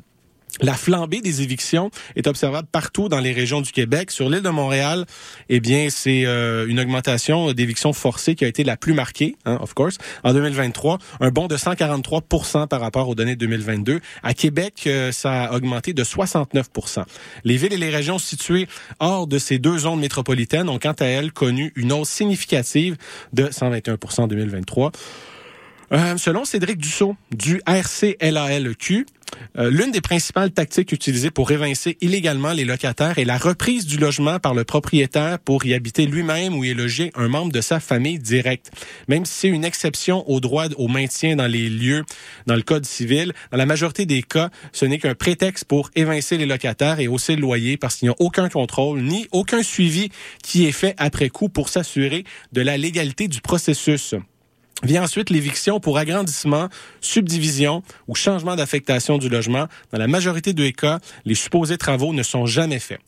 la 0.62 0.74
flambée 0.74 1.22
des 1.22 1.42
évictions 1.42 1.90
est 2.16 2.28
observable 2.28 2.68
partout 2.72 3.10
dans 3.10 3.20
les 3.20 3.34
régions 3.34 3.62
du 3.62 3.72
Québec. 3.72 4.12
Sur 4.12 4.30
l'île 4.30 4.42
de 4.42 4.50
Montréal, 4.50 5.06
eh 5.50 5.60
bien, 5.60 5.88
c'est 5.90 6.26
euh, 6.26 6.68
une 6.68 6.80
augmentation 6.80 7.52
d'évictions 7.52 7.94
forcées 7.94 8.36
qui 8.36 8.46
a 8.46 8.48
été 8.48 8.64
la 8.64 8.78
plus 8.78 8.94
marquée, 8.94 9.36
hein, 9.46 9.58
of 9.62 9.74
course, 9.74 9.98
en 10.24 10.34
2023. 10.34 11.00
Un 11.20 11.30
bond 11.30 11.48
de 11.48 11.58
143% 11.58 12.68
par 12.68 12.80
rapport 12.80 13.10
aux 13.10 13.16
données 13.16 13.36
de 13.36 13.46
2022. 13.46 14.00
À 14.24 14.34
Québec, 14.34 14.84
euh, 14.88 15.12
ça 15.12 15.46
a 15.46 15.56
augmenté 15.56 15.94
de 15.94 16.04
69% 16.04 17.04
Les 17.44 17.58
villes 17.58 17.74
et 17.74 17.78
les 17.78 17.90
régions 17.90 18.20
situées 18.20 18.68
hors 19.00 19.28
de 19.28 19.38
ces 19.38 19.60
deux 19.60 19.80
zones 19.80 20.00
métropolitaines 20.00 20.70
ont 20.70 20.80
quant 20.80 20.94
à 20.94 21.06
elles 21.06 21.32
connu 21.32 21.74
une 21.76 21.92
hausse 21.92 22.10
significative 22.10 22.96
de 23.34 23.48
121% 23.48 24.22
en 24.22 24.28
2023. 24.28 24.92
Euh, 25.92 26.18
selon 26.18 26.46
Cédric 26.46 26.78
Dussault 26.78 27.16
du 27.32 27.62
RCLALQ, 27.68 29.06
euh, 29.58 29.70
l'une 29.70 29.92
des 29.92 30.02
principales 30.02 30.52
tactiques 30.52 30.92
utilisées 30.92 31.32
pour 31.32 31.52
évincer 31.52 31.98
illégalement 32.02 32.54
les 32.54 32.66
locataires 32.66 33.20
est 33.20 33.26
la 33.26 33.38
reprise 33.38 33.86
du 33.86 33.98
logement 33.98 34.40
par 34.40 34.54
le 34.54 34.64
propriétaire 34.64 35.40
pour 35.40 35.66
y 35.66 35.74
habiter 35.74 36.06
lui-même 36.06 36.56
ou 36.56 36.64
y 36.64 36.74
loger 36.74 37.12
un 37.16 37.28
membre 37.28 37.52
de 37.52 37.62
sa 37.62 37.80
famille 37.80 38.20
directe. 38.20 38.72
Même 39.08 39.26
si 39.26 39.34
c'est 39.34 39.48
une 39.48 39.66
exception 39.66 40.28
au 40.30 40.40
droit 40.40 40.66
au 40.78 40.88
maintien 40.88 41.36
dans 41.36 41.48
les 41.48 41.70
lieux 41.70 42.04
dans 42.48 42.56
le 42.56 42.62
Code 42.62 42.86
civil, 42.86 43.34
dans 43.52 43.58
la 43.58 43.66
majorité 43.66 44.06
des 44.06 44.24
cas, 44.24 44.50
ce 44.72 44.86
n'est 44.86 44.98
qu'un 44.98 45.16
prétexte 45.16 45.66
pour 45.66 45.92
évincer 45.96 46.38
les 46.38 46.46
locataires 46.46 47.00
et 47.00 47.08
hausser 47.08 47.36
le 47.36 47.42
loyer 47.42 47.78
parce 47.78 47.98
qu'il 47.98 48.08
n'y 48.08 48.14
a 48.14 48.16
aucun 48.20 48.50
contrôle 48.50 49.02
ni 49.02 49.28
aucun 49.32 49.64
suivi 49.64 50.10
qui 50.42 50.66
est 50.66 50.72
fait 50.72 50.96
après 50.98 51.30
coup 51.30 51.50
pour 51.50 51.70
s'assurer 51.70 52.24
de 52.54 52.62
la 52.62 52.78
légalité 52.78 53.28
du 53.28 53.42
processus. 53.42 54.16
Vient 54.84 55.04
ensuite 55.04 55.30
l'éviction 55.30 55.80
pour 55.80 55.98
agrandissement, 55.98 56.70
subdivision 57.00 57.82
ou 58.08 58.16
changement 58.16 58.56
d'affectation 58.56 59.18
du 59.18 59.30
logement. 59.30 59.68
Dans 59.92 59.98
la 59.98 60.08
majorité 60.08 60.54
des 60.54 60.74
cas, 60.74 61.00
les 61.24 61.36
supposés 61.36 61.78
travaux 61.78 62.14
ne 62.14 62.24
sont 62.24 62.46
jamais 62.46 62.80
faits. 62.80 63.00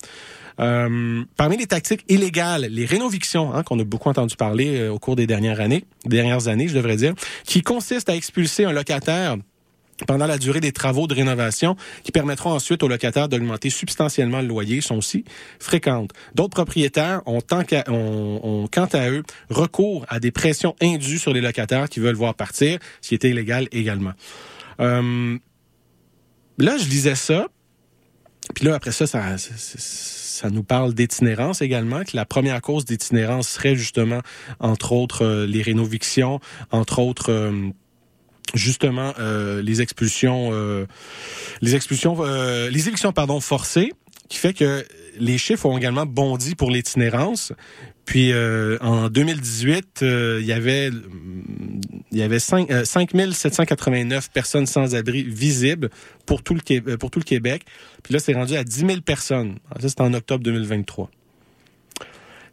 Euh, 0.59 1.23
parmi 1.35 1.57
les 1.57 1.67
tactiques 1.67 2.03
illégales, 2.07 2.67
les 2.71 2.85
rénovictions, 2.85 3.53
hein, 3.53 3.63
qu'on 3.63 3.79
a 3.79 3.83
beaucoup 3.83 4.09
entendu 4.09 4.35
parler 4.35 4.79
euh, 4.79 4.91
au 4.91 4.97
cours 4.97 5.15
des 5.15 5.27
dernières 5.27 5.59
années, 5.59 5.85
dernières 6.05 6.47
années, 6.47 6.67
je 6.67 6.73
devrais 6.73 6.95
dire, 6.95 7.13
qui 7.45 7.61
consistent 7.61 8.09
à 8.09 8.15
expulser 8.15 8.65
un 8.65 8.71
locataire 8.71 9.37
pendant 10.05 10.27
la 10.27 10.37
durée 10.37 10.59
des 10.59 10.71
travaux 10.71 11.07
de 11.07 11.13
rénovation 11.13 11.75
qui 12.03 12.11
permettront 12.11 12.51
ensuite 12.51 12.83
aux 12.83 12.87
locataires 12.87 13.29
d'augmenter 13.29 13.69
substantiellement 13.69 14.41
le 14.41 14.47
loyer 14.47 14.81
sont 14.81 14.97
aussi 14.97 15.25
fréquentes. 15.59 16.11
D'autres 16.35 16.53
propriétaires 16.53 17.21
ont, 17.25 17.41
quant 17.41 18.89
à 18.93 19.09
eux, 19.09 19.23
recours 19.49 20.05
à 20.09 20.19
des 20.19 20.31
pressions 20.31 20.75
indues 20.81 21.17
sur 21.17 21.33
les 21.33 21.41
locataires 21.41 21.89
qui 21.89 21.99
veulent 21.99 22.15
voir 22.15 22.35
partir, 22.35 22.79
ce 23.01 23.09
qui 23.09 23.15
est 23.15 23.23
illégal 23.23 23.67
également. 23.71 24.13
Euh, 24.79 25.37
là, 26.57 26.77
je 26.77 26.87
lisais 26.87 27.15
ça, 27.15 27.47
puis 28.53 28.65
là, 28.65 28.75
après 28.75 28.91
ça, 28.91 29.07
ça, 29.07 29.37
ça 29.37 30.49
nous 30.49 30.63
parle 30.63 30.93
d'itinérance 30.93 31.61
également, 31.61 32.03
que 32.03 32.15
la 32.15 32.25
première 32.25 32.61
cause 32.61 32.85
d'itinérance 32.85 33.49
serait 33.49 33.75
justement, 33.75 34.21
entre 34.59 34.91
autres, 34.93 35.25
euh, 35.25 35.47
les 35.47 35.61
rénovictions, 35.61 36.39
entre 36.71 36.99
autres... 36.99 37.31
Euh, 37.31 37.71
justement 38.53 39.13
euh, 39.19 39.61
les 39.61 39.81
expulsions 39.81 40.49
euh, 40.51 40.85
les 41.61 41.75
expulsions 41.75 42.17
euh, 42.19 42.69
les 42.69 42.87
évictions 42.87 43.11
pardon 43.11 43.39
forcées 43.39 43.93
qui 44.29 44.37
fait 44.37 44.53
que 44.53 44.85
les 45.19 45.37
chiffres 45.37 45.65
ont 45.65 45.77
également 45.77 46.05
bondi 46.05 46.55
pour 46.55 46.69
l'itinérance. 46.69 47.53
Puis 48.05 48.33
en 48.33 49.09
2018, 49.09 49.99
euh, 50.01 50.37
il 50.41 50.47
y 50.47 50.53
avait 50.53 50.91
il 52.11 52.17
y 52.17 52.21
avait 52.21 52.39
5, 52.39 52.71
euh, 52.71 52.85
5789 52.85 54.31
personnes 54.31 54.65
sans 54.65 54.95
abri 54.95 55.23
visibles 55.23 55.89
pour 56.25 56.41
tout 56.41 56.53
le 56.53 56.61
Québec. 56.61 57.63
Puis 58.03 58.13
là, 58.13 58.19
c'est 58.19 58.33
rendu 58.33 58.55
à 58.55 58.63
10 58.63 58.85
000 58.87 59.01
personnes. 59.01 59.57
Ça, 59.79 59.89
c'est 59.89 60.01
en 60.01 60.13
octobre 60.13 60.43
2023. 60.43 61.11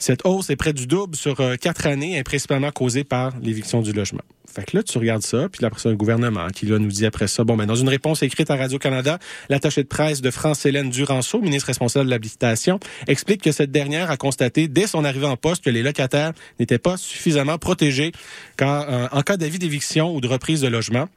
Cette 0.04 0.26
hausse 0.26 0.50
est 0.50 0.56
près 0.56 0.74
du 0.74 0.86
double 0.86 1.16
sur 1.16 1.40
euh, 1.40 1.54
quatre 1.56 1.86
années, 1.86 2.18
et 2.18 2.22
principalement 2.22 2.70
causée 2.70 3.04
par 3.04 3.32
l'éviction 3.40 3.80
du 3.80 3.94
logement. 3.94 4.20
Fait 4.46 4.62
que 4.62 4.76
là, 4.76 4.82
tu 4.82 4.98
regardes 4.98 5.22
ça, 5.22 5.48
puis 5.50 5.64
après 5.64 5.80
ça, 5.80 5.88
le 5.88 5.96
gouvernement 5.96 6.46
qui 6.48 6.66
là, 6.66 6.78
nous 6.78 6.90
dit 6.90 7.06
après 7.06 7.26
ça, 7.26 7.42
bon, 7.42 7.56
ben, 7.56 7.64
dans 7.64 7.74
une 7.74 7.88
réponse 7.88 8.22
écrite 8.22 8.50
à 8.50 8.56
Radio-Canada, 8.56 9.18
l'attaché 9.48 9.82
de 9.82 9.88
presse 9.88 10.20
de 10.20 10.30
France-Hélène 10.30 10.90
Duranceau, 10.90 11.40
ministre 11.40 11.68
responsable 11.68 12.04
de 12.04 12.10
l'habilitation, 12.10 12.78
explique 13.06 13.40
que 13.40 13.50
cette 13.50 13.70
dernière 13.70 14.10
a 14.10 14.18
constaté 14.18 14.68
dès 14.68 14.86
son 14.86 15.06
arrivée 15.06 15.24
en 15.24 15.38
poste 15.38 15.64
que 15.64 15.70
les 15.70 15.82
locataires 15.82 16.34
n'étaient 16.60 16.76
pas 16.76 16.98
suffisamment 16.98 17.56
protégés 17.56 18.12
euh, 18.60 19.08
en 19.10 19.22
cas 19.22 19.38
d'avis 19.38 19.58
d'éviction 19.58 20.14
ou 20.14 20.20
de 20.20 20.28
reprise 20.28 20.60
de 20.60 20.68
logement. 20.68 21.08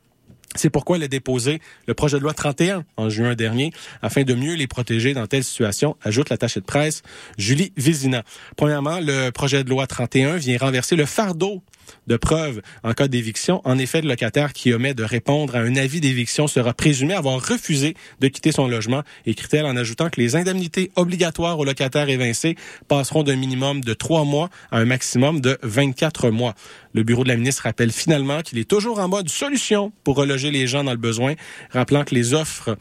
C'est 0.58 0.70
pourquoi 0.70 0.98
elle 0.98 1.04
a 1.04 1.08
déposé 1.08 1.62
le 1.86 1.94
projet 1.94 2.18
de 2.18 2.24
loi 2.24 2.34
31 2.34 2.84
en 2.98 3.10
juin 3.10 3.36
dernier 3.36 3.72
afin 4.02 4.24
de 4.24 4.34
mieux 4.34 4.56
les 4.56 4.68
protéger 4.68 5.14
dans 5.14 5.28
telle 5.28 5.44
situation, 5.44 5.96
ajoute 6.04 6.30
l'attachée 6.30 6.60
de 6.60 6.66
presse 6.66 7.04
Julie 7.38 7.72
Vizina. 7.78 8.24
Premièrement, 8.56 9.00
le 9.00 9.30
projet 9.30 9.64
de 9.64 9.70
loi 9.70 9.88
31 9.88 10.38
vient 10.38 10.58
renverser 10.58 10.96
le 10.96 11.06
fardeau 11.06 11.62
de 12.08 12.18
preuve 12.18 12.62
en 12.84 12.94
cas 12.94 13.08
d'éviction. 13.08 13.62
En 13.66 13.78
effet, 13.78 14.02
le 14.02 14.08
locataire 14.08 14.54
qui 14.54 14.74
omet 14.74 14.94
de 14.94 15.04
répondre 15.04 15.56
à 15.56 15.60
un 15.60 15.76
avis 15.76 16.02
d'éviction 16.02 16.48
sera 16.48 16.74
présumé 16.74 17.14
avoir 17.14 17.46
refusé 17.46 17.96
de 18.20 18.28
quitter 18.28 18.52
son 18.52 18.68
logement, 18.68 19.04
écrit-elle 19.26 19.66
en 19.66 19.76
ajoutant 19.76 20.10
que 20.10 20.20
les 20.20 20.36
indemnités 20.36 20.92
obligatoires 20.96 21.60
aux 21.60 21.66
locataires 21.66 22.10
évincés 22.10 22.56
passeront 22.88 23.24
d'un 23.24 23.36
minimum 23.36 23.82
de 23.82 23.94
trois 23.94 24.24
mois 24.24 24.50
à 24.72 24.80
un 24.80 24.86
maximum 24.86 25.42
de 25.42 25.58
24 25.64 26.30
mois. 26.30 26.56
Le 26.94 27.04
bureau 27.04 27.24
de 27.24 27.30
la 27.30 27.36
ministre 27.36 27.64
rappelle 27.64 27.92
finalement 27.92 28.42
qu'il 28.42 28.58
est 28.58 28.70
toujours 28.70 29.00
en 29.00 29.08
mode 29.08 29.30
solution 29.30 29.92
pour 30.04 30.16
reloger 30.16 30.52
les 30.52 30.68
gens 30.68 30.84
dans 30.84 30.92
le 30.92 30.98
besoin, 30.98 31.36
rappelant 31.72 32.04
que 32.04 32.16
les 32.16 32.34
offres 32.34 32.78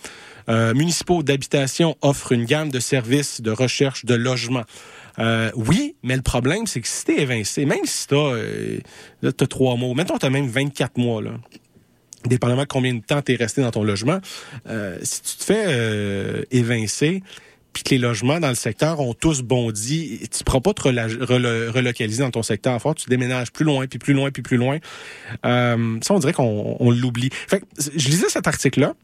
euh, 0.48 0.74
municipaux 0.74 1.22
d'habitation 1.22 1.96
offrent 2.02 2.32
une 2.32 2.44
gamme 2.44 2.70
de 2.70 2.78
services 2.78 3.40
de 3.40 3.50
recherche 3.50 4.04
de 4.04 4.14
logement. 4.14 4.62
Euh, 5.18 5.50
oui, 5.54 5.96
mais 6.02 6.16
le 6.16 6.22
problème, 6.22 6.66
c'est 6.66 6.80
que 6.80 6.88
si 6.88 7.04
t'es 7.04 7.20
évincé, 7.20 7.64
même 7.64 7.84
si 7.84 8.06
t'as 8.06 8.16
euh, 8.16 8.78
là, 9.22 9.32
t'as 9.32 9.46
trois 9.46 9.76
mois, 9.76 9.94
mettons 9.94 10.18
t'as 10.18 10.30
même 10.30 10.46
24 10.46 10.98
mois, 10.98 11.22
là, 11.22 11.32
dépendamment 12.26 12.62
de 12.62 12.68
combien 12.68 12.94
de 12.94 13.00
temps 13.00 13.22
t'es 13.22 13.36
resté 13.36 13.62
dans 13.62 13.70
ton 13.70 13.84
logement, 13.84 14.18
euh, 14.68 14.98
si 15.02 15.22
tu 15.22 15.36
te 15.36 15.44
fais 15.44 15.64
euh, 15.66 16.42
évincer, 16.50 17.22
puis 17.72 17.82
que 17.82 17.90
les 17.90 17.98
logements 17.98 18.40
dans 18.40 18.48
le 18.48 18.54
secteur 18.54 19.00
ont 19.00 19.12
tous 19.12 19.42
bondi, 19.42 20.18
tu 20.30 20.40
ne 20.40 20.44
pourras 20.44 20.60
pas 20.60 20.72
te 20.72 20.82
relocaliser 20.82 22.22
dans 22.22 22.30
ton 22.30 22.42
secteur 22.42 22.80
fort, 22.80 22.94
tu 22.94 23.10
déménages 23.10 23.52
plus 23.52 23.66
loin, 23.66 23.86
puis 23.86 23.98
plus 23.98 24.14
loin, 24.14 24.30
puis 24.30 24.42
plus 24.42 24.56
loin. 24.56 24.78
Ça, 25.44 25.76
on 25.76 26.18
dirait 26.18 26.32
qu'on 26.32 26.76
on 26.80 26.90
l'oublie. 26.90 27.28
Fait 27.32 27.60
que, 27.60 27.66
je 27.94 28.08
lisais 28.08 28.30
cet 28.30 28.46
article-là, 28.46 28.94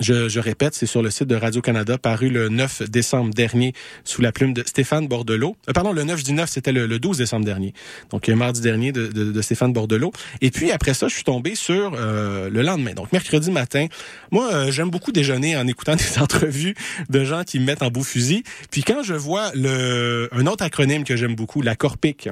je, 0.00 0.38
répète, 0.40 0.74
c'est 0.74 0.86
sur 0.86 1.02
le 1.02 1.10
site 1.10 1.28
de 1.28 1.34
Radio-Canada, 1.34 1.98
paru 1.98 2.28
le 2.28 2.48
9 2.48 2.90
décembre 2.90 3.32
dernier, 3.32 3.72
sous 4.04 4.22
la 4.22 4.32
plume 4.32 4.52
de 4.52 4.62
Stéphane 4.66 5.08
Bordelot. 5.08 5.56
Euh, 5.68 5.72
pardon, 5.72 5.92
le 5.92 6.04
9, 6.04 6.18
je 6.18 6.24
dis 6.24 6.32
9, 6.32 6.48
c'était 6.48 6.72
le, 6.72 6.86
le 6.86 6.98
12 6.98 7.18
décembre 7.18 7.44
dernier. 7.44 7.72
Donc, 8.10 8.28
euh, 8.28 8.34
mardi 8.34 8.60
dernier 8.60 8.92
de, 8.92 9.06
de, 9.06 9.32
de 9.32 9.42
Stéphane 9.42 9.72
Bordelot. 9.72 10.12
Et 10.40 10.50
puis, 10.50 10.70
après 10.70 10.94
ça, 10.94 11.08
je 11.08 11.14
suis 11.14 11.24
tombé 11.24 11.54
sur 11.54 11.94
euh, 11.94 12.50
le 12.50 12.62
lendemain. 12.62 12.92
Donc, 12.92 13.12
mercredi 13.12 13.50
matin. 13.50 13.86
Moi, 14.30 14.52
euh, 14.52 14.70
j'aime 14.70 14.90
beaucoup 14.90 15.12
déjeuner 15.12 15.56
en 15.56 15.66
écoutant 15.66 15.96
des 15.96 16.18
entrevues 16.18 16.74
de 17.08 17.24
gens 17.24 17.44
qui 17.44 17.58
me 17.58 17.64
mettent 17.64 17.82
en 17.82 17.90
beau 17.90 18.02
fusil. 18.02 18.42
Puis, 18.70 18.82
quand 18.82 19.02
je 19.02 19.14
vois 19.14 19.50
le 19.54 20.28
un 20.32 20.46
autre 20.46 20.64
acronyme 20.64 21.04
que 21.04 21.16
j'aime 21.16 21.34
beaucoup, 21.34 21.62
la 21.62 21.76
Corpic, 21.76 22.28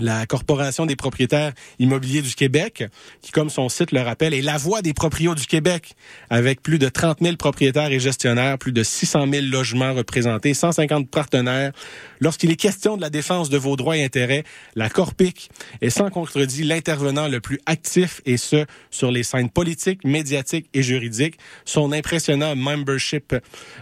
la 0.00 0.26
Corporation 0.26 0.86
des 0.86 0.96
propriétaires 0.96 1.52
immobiliers 1.78 2.22
du 2.22 2.34
Québec, 2.34 2.84
qui, 3.22 3.30
comme 3.30 3.50
son 3.50 3.68
site 3.68 3.92
le 3.92 4.00
rappelle, 4.00 4.34
est 4.34 4.42
la 4.42 4.56
voix 4.56 4.82
des 4.82 4.92
proprios 4.92 5.34
du 5.34 5.46
Québec, 5.46 5.94
avec 6.30 6.62
plus 6.62 6.78
de 6.78 6.88
30 6.88 7.18
000 7.20 7.36
propriétaires 7.36 7.92
et 7.92 8.00
gestionnaires, 8.00 8.58
plus 8.58 8.72
de 8.72 8.82
600 8.82 9.26
000 9.30 9.46
logements 9.46 9.94
représentés, 9.94 10.54
150 10.54 11.08
partenaires. 11.10 11.72
Lorsqu'il 12.20 12.50
est 12.50 12.56
question 12.56 12.96
de 12.96 13.02
la 13.02 13.10
défense 13.10 13.50
de 13.50 13.58
vos 13.58 13.76
droits 13.76 13.96
et 13.96 14.04
intérêts, 14.04 14.44
la 14.74 14.88
Corpic 14.88 15.50
est 15.80 15.90
sans 15.90 16.10
contredit 16.10 16.64
l'intervenant 16.64 17.28
le 17.28 17.40
plus 17.40 17.60
actif, 17.66 18.20
et 18.26 18.36
ce, 18.36 18.66
sur 18.90 19.10
les 19.10 19.22
scènes 19.22 19.50
politiques, 19.50 20.04
médiatiques 20.04 20.66
et 20.74 20.82
juridiques. 20.82 21.38
Son 21.64 21.92
impressionnant 21.92 22.56
membership 22.56 23.34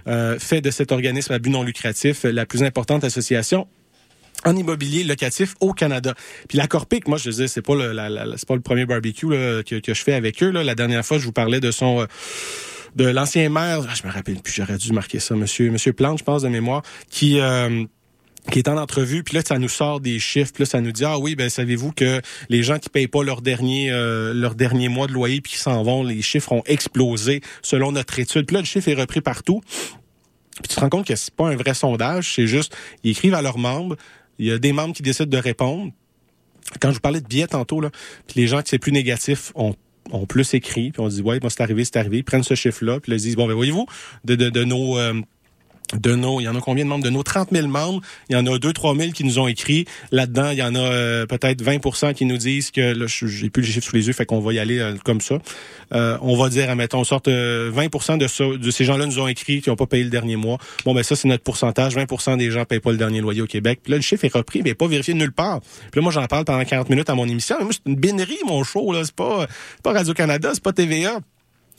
euh, 0.06 0.38
fait 0.38 0.60
de 0.60 0.70
cet 0.70 0.92
organisme 0.92 1.32
à 1.32 1.38
but 1.38 1.50
non 1.50 1.62
lucratif 1.62 2.24
la 2.24 2.46
plus 2.46 2.62
importante 2.62 3.04
association 3.04 3.66
en 4.44 4.56
immobilier 4.56 5.04
locatif 5.04 5.54
au 5.60 5.72
Canada. 5.72 6.14
Puis 6.48 6.58
la 6.58 6.66
Corpic, 6.66 7.08
moi 7.08 7.18
je 7.18 7.30
disais, 7.30 7.48
c'est 7.48 7.62
pas 7.62 7.74
le, 7.74 7.92
la- 7.92 8.08
la- 8.08 8.36
c'est 8.36 8.48
pas 8.48 8.56
le 8.56 8.60
premier 8.60 8.86
barbecue 8.86 9.28
là, 9.30 9.62
que, 9.62 9.78
que 9.80 9.94
je 9.94 10.02
fais 10.02 10.14
avec 10.14 10.42
eux. 10.42 10.50
Là. 10.50 10.64
La 10.64 10.74
dernière 10.74 11.04
fois, 11.04 11.18
je 11.18 11.24
vous 11.24 11.32
parlais 11.32 11.60
de 11.60 11.70
son 11.70 12.02
euh, 12.02 12.06
de 12.96 13.06
l'ancien 13.06 13.48
maire, 13.48 13.80
ah, 13.88 13.94
je 13.94 14.06
me 14.06 14.12
rappelle 14.12 14.40
plus, 14.42 14.52
j'aurais 14.52 14.76
dû 14.76 14.92
marquer 14.92 15.18
ça, 15.20 15.34
monsieur 15.34 15.70
monsieur 15.70 15.92
Plante, 15.92 16.18
je 16.18 16.24
pense 16.24 16.42
de 16.42 16.48
mémoire, 16.48 16.82
qui 17.10 17.40
euh, 17.40 17.84
qui 18.50 18.58
est 18.58 18.66
en 18.68 18.76
entrevue, 18.76 19.22
puis 19.22 19.36
là, 19.36 19.42
ça 19.46 19.56
nous 19.58 19.68
sort 19.68 20.00
des 20.00 20.18
chiffres, 20.18 20.50
puis 20.52 20.64
là, 20.64 20.66
ça 20.68 20.80
nous 20.80 20.90
dit, 20.90 21.04
ah 21.04 21.16
oui, 21.16 21.36
ben 21.36 21.48
savez-vous 21.48 21.92
que 21.92 22.20
les 22.48 22.64
gens 22.64 22.78
qui 22.80 22.88
payent 22.88 23.06
pas 23.06 23.22
leur 23.22 23.40
dernier 23.40 23.90
euh, 23.92 24.34
leur 24.34 24.56
dernier 24.56 24.88
mois 24.88 25.06
de 25.06 25.12
loyer, 25.12 25.40
puis 25.40 25.52
qui 25.52 25.58
s'en 25.58 25.82
vont, 25.84 26.02
les 26.02 26.22
chiffres 26.22 26.50
ont 26.52 26.62
explosé 26.66 27.40
selon 27.62 27.92
notre 27.92 28.18
étude. 28.18 28.44
Puis 28.46 28.54
là, 28.54 28.60
le 28.60 28.66
chiffre 28.66 28.88
est 28.88 28.94
repris 29.00 29.20
partout. 29.20 29.60
Puis 30.60 30.68
tu 30.68 30.74
te 30.74 30.80
rends 30.80 30.88
compte 30.88 31.06
que 31.06 31.14
c'est 31.16 31.32
pas 31.34 31.48
un 31.48 31.56
vrai 31.56 31.72
sondage, 31.72 32.34
c'est 32.34 32.46
juste, 32.48 32.76
ils 33.04 33.12
écrivent 33.12 33.34
à 33.34 33.42
leurs 33.42 33.58
membres, 33.58 33.96
il 34.38 34.46
y 34.46 34.52
a 34.52 34.58
des 34.58 34.72
membres 34.72 34.94
qui 34.94 35.02
décident 35.02 35.28
de 35.28 35.42
répondre. 35.42 35.92
Quand 36.80 36.90
je 36.90 36.94
vous 36.94 37.00
parlais 37.00 37.20
de 37.20 37.26
billets 37.26 37.48
tantôt, 37.48 37.80
là, 37.80 37.90
puis 38.26 38.40
les 38.40 38.46
gens 38.46 38.62
qui 38.62 38.70
c'est 38.70 38.78
plus 38.78 38.92
négatif 38.92 39.52
ont 39.54 39.74
ont 40.10 40.26
plus 40.26 40.54
écrit, 40.54 40.90
puis 40.90 41.00
on 41.00 41.08
dit 41.08 41.22
ouais, 41.22 41.38
moi 41.40 41.50
c'est 41.50 41.62
arrivé, 41.62 41.84
c'est 41.84 41.96
arrivé, 41.96 42.18
ils 42.18 42.24
prennent 42.24 42.42
ce 42.42 42.54
chiffre-là, 42.54 43.00
puis 43.00 43.12
ils 43.12 43.18
disent 43.18 43.36
bon 43.36 43.46
ben 43.46 43.54
voyez-vous, 43.54 43.86
de, 44.24 44.34
de, 44.34 44.50
de 44.50 44.64
nos 44.64 44.98
euh, 44.98 45.20
de 45.98 46.14
nos, 46.14 46.40
il 46.40 46.44
y 46.44 46.48
en 46.48 46.56
a 46.56 46.60
combien 46.60 46.84
de 46.84 46.88
membres? 46.88 47.04
De 47.04 47.10
nos 47.10 47.22
30 47.22 47.48
000 47.52 47.68
membres, 47.68 48.00
il 48.28 48.34
y 48.34 48.36
en 48.36 48.46
a 48.46 48.58
2 48.58 48.72
3 48.72 48.96
000 48.96 49.12
qui 49.12 49.24
nous 49.24 49.38
ont 49.38 49.48
écrit. 49.48 49.84
Là-dedans, 50.10 50.50
il 50.50 50.58
y 50.58 50.62
en 50.62 50.74
a 50.74 50.78
euh, 50.78 51.26
peut-être 51.26 51.62
20% 51.62 52.14
qui 52.14 52.24
nous 52.24 52.38
disent 52.38 52.70
que, 52.70 52.94
là, 52.94 53.06
j'ai 53.06 53.50
plus 53.50 53.62
les 53.62 53.68
chiffres 53.68 53.88
sous 53.88 53.96
les 53.96 54.06
yeux, 54.06 54.12
fait 54.12 54.26
qu'on 54.26 54.40
va 54.40 54.52
y 54.52 54.58
aller 54.58 54.78
euh, 54.78 54.94
comme 55.04 55.20
ça. 55.20 55.38
Euh, 55.92 56.16
on 56.22 56.36
va 56.36 56.48
dire, 56.48 56.70
admettons, 56.70 57.04
sorte 57.04 57.28
euh, 57.28 57.70
20 57.72 58.16
de, 58.18 58.56
de 58.56 58.70
ces 58.70 58.84
gens-là 58.84 59.06
nous 59.06 59.18
ont 59.18 59.28
écrit 59.28 59.60
qui 59.60 59.70
n'ont 59.70 59.76
pas 59.76 59.86
payé 59.86 60.04
le 60.04 60.10
dernier 60.10 60.36
mois. 60.36 60.58
Bon, 60.84 60.94
ben 60.94 61.02
ça, 61.02 61.16
c'est 61.16 61.28
notre 61.28 61.44
pourcentage. 61.44 61.96
20% 61.96 62.38
des 62.38 62.50
gens 62.50 62.60
ne 62.60 62.64
payent 62.64 62.80
pas 62.80 62.92
le 62.92 62.96
dernier 62.96 63.20
loyer 63.20 63.42
au 63.42 63.46
Québec. 63.46 63.80
Puis 63.82 63.90
là, 63.90 63.96
le 63.96 64.02
chiffre 64.02 64.24
est 64.24 64.34
repris, 64.34 64.62
mais 64.62 64.74
pas 64.74 64.86
vérifié 64.86 65.14
nulle 65.14 65.32
part. 65.32 65.60
Puis 65.60 66.00
là, 66.00 66.02
moi, 66.02 66.12
j'en 66.12 66.26
parle 66.26 66.44
pendant 66.44 66.64
40 66.64 66.88
minutes 66.88 67.10
à 67.10 67.14
mon 67.14 67.28
émission. 67.28 67.56
Mais 67.58 67.64
moi, 67.64 67.72
c'est 67.72 67.90
une 67.90 67.96
binerie, 67.96 68.38
mon 68.46 68.64
show. 68.64 68.92
là. 68.92 69.04
C'est 69.04 69.14
pas, 69.14 69.46
pas 69.82 69.92
Radio-Canada, 69.92 70.50
c'est 70.54 70.62
pas 70.62 70.72
TVA. 70.72 71.20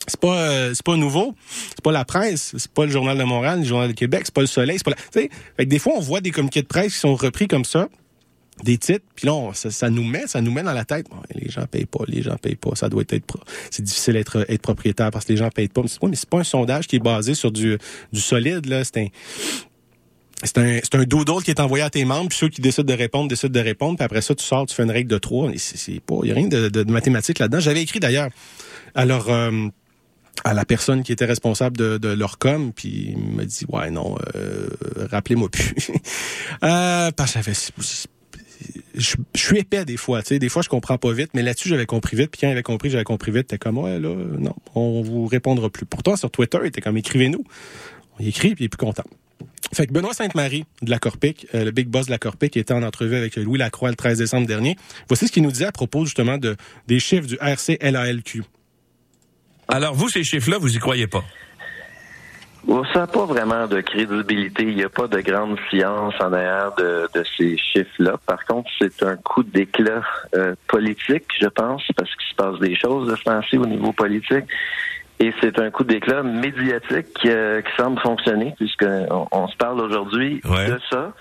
C'est 0.06 0.20
pas 0.20 0.38
euh, 0.38 0.74
c'est 0.74 0.84
pas 0.84 0.96
nouveau, 0.96 1.34
c'est 1.70 1.82
pas 1.82 1.92
la 1.92 2.04
presse, 2.04 2.54
c'est 2.56 2.70
pas 2.70 2.84
le 2.84 2.90
journal 2.90 3.16
de 3.16 3.24
Montréal, 3.24 3.60
le 3.60 3.64
journal 3.64 3.88
de 3.88 3.94
Québec, 3.94 4.22
c'est 4.24 4.34
pas 4.34 4.42
le 4.42 4.46
Soleil, 4.46 4.76
c'est 4.76 4.84
pas 4.84 4.90
la, 4.90 4.96
fait 4.96 5.28
que 5.58 5.62
des 5.64 5.78
fois 5.78 5.94
on 5.96 6.00
voit 6.00 6.20
des 6.20 6.30
communiqués 6.30 6.62
de 6.62 6.66
presse 6.66 6.92
qui 6.92 6.98
sont 7.00 7.14
repris 7.14 7.48
comme 7.48 7.64
ça, 7.64 7.88
des 8.62 8.76
titres, 8.76 9.04
puis 9.14 9.26
là 9.26 9.50
ça, 9.54 9.88
nous 9.88 10.04
met 10.04 10.26
ça 10.26 10.42
nous 10.42 10.52
met 10.52 10.62
dans 10.62 10.74
la 10.74 10.84
tête, 10.84 11.06
Bon, 11.08 11.16
les 11.34 11.48
gens 11.50 11.64
payent 11.66 11.86
pas, 11.86 12.04
les 12.06 12.22
gens 12.22 12.36
payent 12.36 12.54
pas, 12.54 12.74
ça 12.74 12.90
doit 12.90 13.02
être 13.08 13.24
pro- 13.24 13.40
c'est 13.70 13.82
difficile 13.82 14.12
d'être 14.14 14.44
être 14.48 14.62
propriétaire 14.62 15.10
parce 15.10 15.24
que 15.24 15.32
les 15.32 15.38
gens 15.38 15.48
payent 15.48 15.68
pas, 15.68 15.80
mais 15.80 15.88
c'est 15.88 16.00
pas 16.00 16.08
mais 16.08 16.16
c'est 16.16 16.28
pas 16.28 16.38
un 16.38 16.44
sondage 16.44 16.86
qui 16.86 16.96
est 16.96 17.02
basé 17.02 17.34
sur 17.34 17.50
du 17.50 17.78
du 18.12 18.20
solide 18.20 18.66
là, 18.66 18.84
c'est 18.84 18.98
un 18.98 19.06
c'est 20.42 20.58
un, 20.58 20.80
c'est 20.82 20.96
un 20.96 21.04
doodle 21.04 21.42
qui 21.42 21.50
est 21.50 21.60
envoyé 21.60 21.82
à 21.84 21.88
tes 21.88 22.04
membres, 22.04 22.28
puis 22.28 22.36
ceux 22.36 22.48
qui 22.48 22.60
décident 22.60 22.92
de 22.92 22.98
répondre, 22.98 23.28
décident 23.28 23.52
de 23.52 23.64
répondre, 23.64 23.96
puis 23.96 24.04
après 24.04 24.20
ça, 24.20 24.34
tu 24.34 24.44
sors, 24.44 24.66
tu 24.66 24.74
fais 24.74 24.82
une 24.82 24.90
règle 24.90 25.08
de 25.08 25.16
trois. 25.16 25.50
Il 25.50 26.28
y 26.28 26.30
a 26.30 26.34
rien 26.34 26.48
de, 26.48 26.68
de, 26.68 26.82
là-dedans. 26.82 27.60
J'avais 27.60 27.80
écrit 27.80 28.00
d'ailleurs, 28.00 28.28
alors, 28.94 29.30
à 30.42 30.54
la 30.54 30.64
personne 30.64 31.02
qui 31.02 31.12
était 31.12 31.24
responsable 31.24 31.76
de, 31.76 31.98
de 31.98 32.08
leur 32.08 32.38
com, 32.38 32.72
puis 32.72 33.14
il 33.16 33.36
m'a 33.36 33.44
dit, 33.44 33.64
ouais, 33.68 33.90
non, 33.90 34.16
euh, 34.34 34.68
rappelez-moi 35.10 35.48
plus. 35.48 35.74
euh, 36.64 37.10
parce 37.12 37.34
que 37.34 37.40
j'avais, 37.40 37.56
je, 38.96 39.16
je 39.34 39.40
suis 39.40 39.58
épais 39.58 39.84
des 39.84 39.96
fois, 39.96 40.22
tu 40.22 40.28
sais, 40.28 40.38
des 40.38 40.48
fois 40.48 40.62
je 40.62 40.68
comprends 40.68 40.98
pas 40.98 41.12
vite, 41.12 41.30
mais 41.34 41.42
là-dessus 41.42 41.68
j'avais 41.68 41.86
compris 41.86 42.16
vite, 42.16 42.30
puis 42.30 42.40
quand 42.40 42.48
il 42.48 42.52
avait 42.52 42.62
compris, 42.62 42.90
j'avais 42.90 43.04
compris 43.04 43.32
vite, 43.32 43.48
t'es 43.48 43.58
comme 43.58 43.78
ouais 43.78 43.98
là, 43.98 44.14
non, 44.38 44.54
on 44.74 45.02
vous 45.02 45.26
répondra 45.26 45.70
plus. 45.70 45.86
Pourtant 45.86 46.16
sur 46.16 46.30
Twitter, 46.30 46.58
il 46.62 46.68
était 46.68 46.80
comme 46.80 46.96
écrivez-nous. 46.96 47.44
On 48.18 48.22
y 48.22 48.28
écrit, 48.28 48.54
puis 48.54 48.64
il 48.64 48.66
est 48.66 48.68
plus 48.68 48.78
content. 48.78 49.04
Fait 49.72 49.86
que 49.86 49.92
Benoît 49.92 50.14
Sainte-Marie 50.14 50.64
de 50.82 50.90
la 50.90 50.98
Corpic, 50.98 51.48
euh, 51.54 51.64
le 51.64 51.70
big 51.72 51.88
boss 51.88 52.06
de 52.06 52.10
la 52.12 52.18
Corpic, 52.18 52.56
était 52.56 52.74
en 52.74 52.82
entrevue 52.82 53.16
avec 53.16 53.36
Louis 53.36 53.58
Lacroix 53.58 53.90
le 53.90 53.96
13 53.96 54.18
décembre 54.18 54.46
dernier. 54.46 54.76
Voici 55.08 55.26
ce 55.26 55.32
qu'il 55.32 55.42
nous 55.42 55.50
disait 55.50 55.64
à 55.64 55.72
propos 55.72 56.04
justement 56.04 56.38
de 56.38 56.56
des 56.86 57.00
chiffres 57.00 57.26
du 57.26 57.36
RCLALQ. 57.40 58.44
Alors, 59.68 59.94
vous, 59.94 60.08
ces 60.08 60.24
chiffres-là, 60.24 60.58
vous 60.58 60.74
y 60.74 60.78
croyez 60.78 61.06
pas? 61.06 61.24
Ça 62.92 63.00
n'a 63.00 63.06
pas 63.06 63.26
vraiment 63.26 63.66
de 63.66 63.80
crédibilité. 63.82 64.62
Il 64.62 64.76
n'y 64.76 64.84
a 64.84 64.88
pas 64.88 65.06
de 65.06 65.20
grande 65.20 65.58
science 65.68 66.14
en 66.20 66.32
arrière 66.32 66.72
de, 66.78 67.08
de 67.14 67.24
ces 67.36 67.58
chiffres-là. 67.58 68.16
Par 68.26 68.42
contre, 68.46 68.70
c'est 68.80 69.02
un 69.02 69.16
coup 69.16 69.42
d'éclat 69.42 70.02
euh, 70.34 70.54
politique, 70.66 71.26
je 71.40 71.48
pense, 71.48 71.82
parce 71.96 72.10
qu'il 72.14 72.26
se 72.30 72.34
passe 72.34 72.58
des 72.60 72.74
choses 72.76 73.10
de 73.10 73.16
ce 73.16 73.56
au 73.56 73.66
niveau 73.66 73.92
politique. 73.92 74.44
Et 75.20 75.32
c'est 75.40 75.58
un 75.58 75.70
coup 75.70 75.84
d'éclat 75.84 76.22
médiatique 76.22 77.18
euh, 77.26 77.60
qui 77.62 77.70
semble 77.76 78.00
fonctionner, 78.00 78.54
puisqu'on 78.56 79.28
on 79.30 79.46
se 79.48 79.56
parle 79.56 79.80
aujourd'hui 79.80 80.40
Ouais. 80.44 80.66
de 80.68 80.78
ça. 80.90 81.12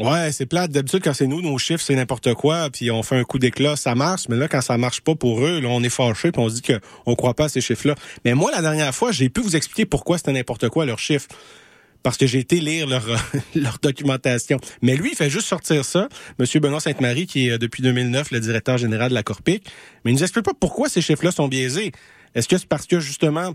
Ouais, 0.00 0.32
c'est 0.32 0.46
plate. 0.46 0.70
D'habitude, 0.70 1.02
quand 1.04 1.12
c'est 1.12 1.26
nous, 1.26 1.42
nos 1.42 1.58
chiffres, 1.58 1.84
c'est 1.84 1.94
n'importe 1.94 2.32
quoi, 2.34 2.70
puis 2.70 2.90
on 2.90 3.02
fait 3.02 3.16
un 3.16 3.24
coup 3.24 3.38
d'éclat, 3.38 3.76
ça 3.76 3.94
marche. 3.94 4.22
Mais 4.28 4.36
là, 4.36 4.48
quand 4.48 4.62
ça 4.62 4.78
marche 4.78 5.02
pas 5.02 5.14
pour 5.14 5.44
eux, 5.44 5.60
là, 5.60 5.68
on 5.68 5.82
est 5.82 5.90
fâché, 5.90 6.32
puis 6.32 6.40
on 6.40 6.48
se 6.48 6.54
dit 6.54 6.62
qu'on 6.62 7.14
croit 7.14 7.34
pas 7.34 7.44
à 7.44 7.48
ces 7.50 7.60
chiffres-là. 7.60 7.94
Mais 8.24 8.34
moi, 8.34 8.50
la 8.52 8.62
dernière 8.62 8.94
fois, 8.94 9.12
j'ai 9.12 9.28
pu 9.28 9.42
vous 9.42 9.54
expliquer 9.54 9.84
pourquoi 9.84 10.16
c'était 10.16 10.32
n'importe 10.32 10.70
quoi, 10.70 10.86
leurs 10.86 10.98
chiffres. 10.98 11.28
Parce 12.02 12.16
que 12.16 12.26
j'ai 12.26 12.38
été 12.38 12.58
lire 12.58 12.86
leur, 12.86 13.04
leur 13.54 13.78
documentation. 13.80 14.58
Mais 14.80 14.96
lui, 14.96 15.10
il 15.12 15.16
fait 15.16 15.30
juste 15.30 15.46
sortir 15.46 15.84
ça. 15.84 16.08
Monsieur 16.38 16.58
Benoît 16.58 16.80
Sainte-Marie, 16.80 17.26
qui 17.26 17.48
est 17.48 17.52
euh, 17.52 17.58
depuis 17.58 17.82
2009 17.82 18.30
le 18.30 18.40
directeur 18.40 18.78
général 18.78 19.10
de 19.10 19.14
la 19.14 19.22
Corpic. 19.22 19.64
Mais 20.04 20.10
il 20.10 20.14
nous 20.14 20.22
explique 20.22 20.44
pas 20.44 20.54
pourquoi 20.58 20.88
ces 20.88 21.02
chiffres-là 21.02 21.32
sont 21.32 21.48
biaisés. 21.48 21.92
Est-ce 22.34 22.48
que 22.48 22.56
c'est 22.56 22.66
parce 22.66 22.86
que, 22.86 22.98
justement, 22.98 23.54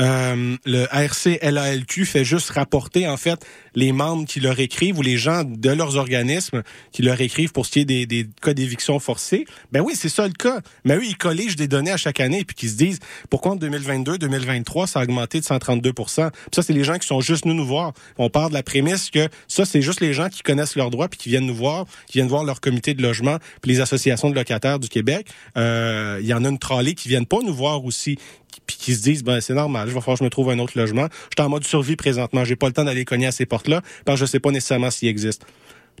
euh, 0.00 0.56
le 0.64 0.86
RC-LALQ 0.90 2.06
fait 2.06 2.24
juste 2.24 2.50
rapporter 2.50 3.06
en 3.06 3.16
fait 3.16 3.44
les 3.74 3.92
membres 3.92 4.26
qui 4.26 4.40
leur 4.40 4.58
écrivent 4.58 4.98
ou 4.98 5.02
les 5.02 5.16
gens 5.16 5.44
de 5.44 5.70
leurs 5.70 5.96
organismes 5.96 6.62
qui 6.92 7.02
leur 7.02 7.20
écrivent 7.20 7.52
pour 7.52 7.66
ce 7.66 7.72
qui 7.72 7.80
est 7.80 8.06
des, 8.06 8.26
cas 8.40 8.54
d'éviction 8.54 8.98
forcée. 8.98 9.44
Ben 9.70 9.80
oui, 9.80 9.94
c'est 9.94 10.08
ça 10.08 10.26
le 10.26 10.32
cas. 10.32 10.60
Mais 10.84 10.96
eux, 10.96 11.04
ils 11.04 11.16
colligent 11.16 11.56
des 11.56 11.68
données 11.68 11.90
à 11.90 11.96
chaque 11.96 12.20
année 12.20 12.44
puis 12.44 12.54
qui 12.54 12.68
se 12.68 12.76
disent 12.76 12.98
pourquoi 13.28 13.52
en 13.52 13.56
2022, 13.56 14.18
2023, 14.18 14.86
ça 14.86 15.00
a 15.00 15.02
augmenté 15.02 15.40
de 15.40 15.44
132 15.44 15.92
Puis 15.92 16.04
ça, 16.08 16.30
c'est 16.62 16.72
les 16.72 16.84
gens 16.84 16.98
qui 16.98 17.06
sont 17.06 17.20
juste 17.20 17.44
nous 17.44 17.54
nous 17.54 17.66
voir. 17.66 17.92
On 18.18 18.30
part 18.30 18.48
de 18.48 18.54
la 18.54 18.62
prémisse 18.62 19.10
que 19.10 19.28
ça, 19.48 19.64
c'est 19.64 19.82
juste 19.82 20.00
les 20.00 20.14
gens 20.14 20.28
qui 20.28 20.42
connaissent 20.42 20.76
leurs 20.76 20.90
droits 20.90 21.08
puis 21.08 21.18
qui 21.18 21.28
viennent 21.28 21.46
nous 21.46 21.54
voir, 21.54 21.86
qui 22.06 22.18
viennent 22.18 22.28
voir 22.28 22.44
leur 22.44 22.60
comité 22.60 22.94
de 22.94 23.02
logement 23.02 23.38
puis 23.60 23.72
les 23.72 23.80
associations 23.80 24.30
de 24.30 24.34
locataires 24.34 24.78
du 24.78 24.88
Québec. 24.88 25.26
Euh, 25.56 26.18
Il 26.20 26.26
y 26.26 26.34
en 26.34 26.44
a 26.44 26.48
une 26.48 26.58
trollée 26.58 26.94
qui 26.94 27.08
viennent 27.08 27.26
pas 27.26 27.40
nous 27.44 27.54
voir 27.54 27.84
aussi 27.84 28.18
puis 28.66 28.76
qui 28.76 28.94
se 28.94 29.02
disent 29.02 29.24
ben 29.24 29.40
c'est 29.40 29.54
normal, 29.54 29.88
je 29.88 29.94
vais 29.94 30.00
falloir 30.00 30.16
que 30.16 30.20
je 30.20 30.24
me 30.24 30.30
trouve 30.30 30.50
un 30.50 30.58
autre 30.58 30.76
logement. 30.76 31.08
Je 31.30 31.40
suis 31.40 31.46
en 31.46 31.48
mode 31.48 31.64
survie 31.64 31.96
présentement, 31.96 32.44
j'ai 32.44 32.56
pas 32.56 32.66
le 32.66 32.72
temps 32.72 32.84
d'aller 32.84 33.04
cogner 33.04 33.26
à 33.26 33.32
ces 33.32 33.46
portes-là 33.46 33.82
parce 34.04 34.20
que 34.20 34.26
je 34.26 34.30
sais 34.30 34.40
pas 34.40 34.50
nécessairement 34.50 34.90
s'ils 34.90 35.08
existent. 35.08 35.46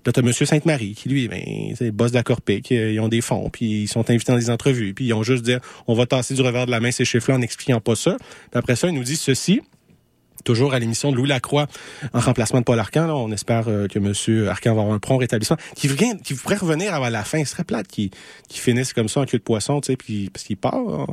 Là, 0.04 0.10
t'as 0.10 0.22
Monsieur 0.22 0.46
Sainte-Marie, 0.46 0.94
qui 0.94 1.08
lui, 1.08 1.28
ben, 1.28 1.42
c'est 1.76 1.92
boss 1.92 2.10
de 2.10 2.16
la 2.16 2.24
Corpic, 2.24 2.72
euh, 2.72 2.92
ils 2.92 2.98
ont 2.98 3.08
des 3.08 3.20
fonds, 3.20 3.50
puis 3.50 3.82
ils 3.82 3.88
sont 3.88 4.10
invités 4.10 4.32
dans 4.32 4.38
des 4.38 4.50
entrevues, 4.50 4.94
puis 4.94 5.04
ils 5.04 5.12
ont 5.12 5.22
juste 5.22 5.44
dit, 5.44 5.54
on 5.86 5.94
va 5.94 6.06
tasser 6.06 6.34
du 6.34 6.42
revers 6.42 6.66
de 6.66 6.72
la 6.72 6.80
main 6.80 6.90
ces 6.90 7.04
chiffres-là 7.04 7.36
en 7.36 7.38
n'expliquant 7.38 7.80
pas 7.80 7.94
ça. 7.94 8.16
Puis 8.18 8.58
après 8.58 8.74
ça, 8.74 8.88
ils 8.88 8.94
nous 8.94 9.04
disent 9.04 9.20
ceci, 9.20 9.60
toujours 10.44 10.74
à 10.74 10.80
l'émission 10.80 11.12
de 11.12 11.16
Louis 11.16 11.28
Lacroix, 11.28 11.68
en 12.12 12.18
remplacement 12.18 12.58
de 12.58 12.64
Paul 12.64 12.80
Arcan. 12.80 13.06
Là, 13.06 13.14
on 13.14 13.30
espère 13.30 13.68
euh, 13.68 13.86
que 13.86 14.00
M. 14.00 14.48
Arcan 14.48 14.74
va 14.74 14.80
avoir 14.80 14.94
un 14.94 14.98
prompt 14.98 15.18
rétablissement. 15.18 15.56
Qui, 15.76 15.86
vient, 15.86 16.16
qui 16.16 16.34
pourrait 16.34 16.56
revenir 16.56 16.92
avant 16.94 17.08
la 17.08 17.22
fin. 17.22 17.44
Ce 17.44 17.52
serait 17.52 17.64
plate 17.64 17.86
qu'il 17.86 18.10
qu'il 18.48 18.60
finisse 18.60 18.92
comme 18.92 19.08
ça 19.08 19.20
en 19.20 19.24
queue 19.24 19.38
de 19.38 19.42
poisson, 19.42 19.80
tu 19.80 19.92
sais, 19.92 19.96
puis 19.96 20.30
parce 20.30 20.44
qu'il 20.44 20.56
part. 20.56 21.06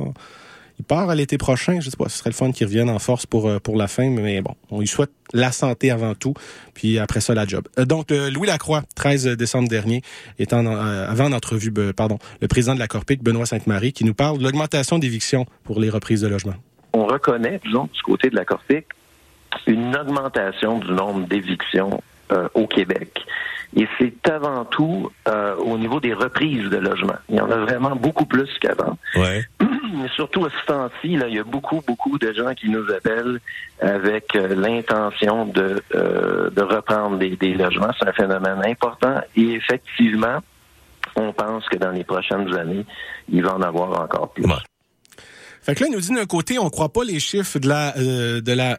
Il 0.80 0.82
part 0.82 1.10
à 1.10 1.14
l'été 1.14 1.36
prochain. 1.36 1.78
Je 1.80 1.90
sais 1.90 1.96
pas, 1.96 2.08
ce 2.08 2.18
serait 2.18 2.30
le 2.30 2.34
fun 2.34 2.52
qu'il 2.52 2.66
revienne 2.66 2.88
en 2.88 2.98
force 2.98 3.26
pour, 3.26 3.48
euh, 3.48 3.58
pour 3.58 3.76
la 3.76 3.86
fin, 3.86 4.08
mais 4.08 4.40
bon, 4.40 4.54
on 4.70 4.80
lui 4.80 4.86
souhaite 4.86 5.10
la 5.34 5.52
santé 5.52 5.90
avant 5.90 6.14
tout, 6.14 6.32
puis 6.72 6.98
après 6.98 7.20
ça, 7.20 7.34
la 7.34 7.46
job. 7.46 7.68
Euh, 7.78 7.84
donc, 7.84 8.10
Louis 8.10 8.46
Lacroix, 8.46 8.82
13 8.96 9.36
décembre 9.36 9.68
dernier, 9.68 10.00
étant 10.38 10.64
euh, 10.64 11.06
avant 11.06 11.26
en 11.26 11.32
entrevue, 11.32 11.70
ben, 11.70 11.92
pardon, 11.92 12.18
le 12.40 12.48
président 12.48 12.74
de 12.74 12.78
la 12.78 12.88
Corpic, 12.88 13.22
Benoît 13.22 13.44
Sainte-Marie, 13.44 13.92
qui 13.92 14.04
nous 14.04 14.14
parle 14.14 14.38
de 14.38 14.42
l'augmentation 14.42 14.98
d'éviction 14.98 15.44
pour 15.64 15.80
les 15.80 15.90
reprises 15.90 16.22
de 16.22 16.28
logement. 16.28 16.54
On 16.94 17.04
reconnaît, 17.04 17.60
disons, 17.62 17.88
du 17.92 18.00
côté 18.00 18.30
de 18.30 18.36
la 18.36 18.46
Corpic, 18.46 18.86
une 19.66 19.94
augmentation 19.94 20.78
du 20.78 20.92
nombre 20.92 21.26
d'évictions 21.28 22.02
au 22.54 22.68
Québec. 22.68 23.26
Et 23.76 23.86
c'est 23.98 24.28
avant 24.28 24.64
tout 24.64 25.10
euh, 25.28 25.54
au 25.56 25.78
niveau 25.78 26.00
des 26.00 26.12
reprises 26.12 26.68
de 26.70 26.76
logements. 26.76 27.18
Il 27.28 27.36
y 27.36 27.40
en 27.40 27.50
a 27.50 27.56
vraiment 27.56 27.94
beaucoup 27.94 28.26
plus 28.26 28.48
qu'avant. 28.60 28.98
Ouais. 29.14 29.44
Mais 29.60 30.08
surtout 30.14 30.44
à 30.44 30.50
ce 30.50 30.66
temps-ci, 30.66 31.16
là, 31.16 31.28
il 31.28 31.34
y 31.34 31.38
a 31.38 31.44
beaucoup, 31.44 31.80
beaucoup 31.86 32.18
de 32.18 32.32
gens 32.32 32.52
qui 32.54 32.68
nous 32.68 32.90
appellent 32.90 33.40
avec 33.80 34.34
euh, 34.34 34.54
l'intention 34.54 35.46
de, 35.46 35.82
euh, 35.94 36.50
de 36.50 36.62
reprendre 36.62 37.18
des, 37.18 37.36
des 37.36 37.54
logements. 37.54 37.90
C'est 37.98 38.08
un 38.08 38.12
phénomène 38.12 38.62
important 38.64 39.20
et 39.36 39.52
effectivement, 39.52 40.38
on 41.16 41.32
pense 41.32 41.68
que 41.68 41.76
dans 41.76 41.90
les 41.90 42.04
prochaines 42.04 42.52
années, 42.54 42.84
il 43.28 43.42
va 43.42 43.54
en 43.54 43.62
avoir 43.62 44.00
encore 44.00 44.32
plus. 44.32 44.44
Ouais. 44.44 44.54
Fait 45.62 45.74
que 45.74 45.80
là, 45.80 45.86
il 45.90 45.94
nous 45.94 46.00
dit 46.00 46.14
d'un 46.14 46.26
côté, 46.26 46.58
on 46.58 46.70
croit 46.70 46.92
pas 46.92 47.04
les 47.04 47.20
chiffres 47.20 47.58
de 47.58 47.68
la, 47.68 47.96
euh, 47.98 48.40
de 48.40 48.52
la, 48.52 48.78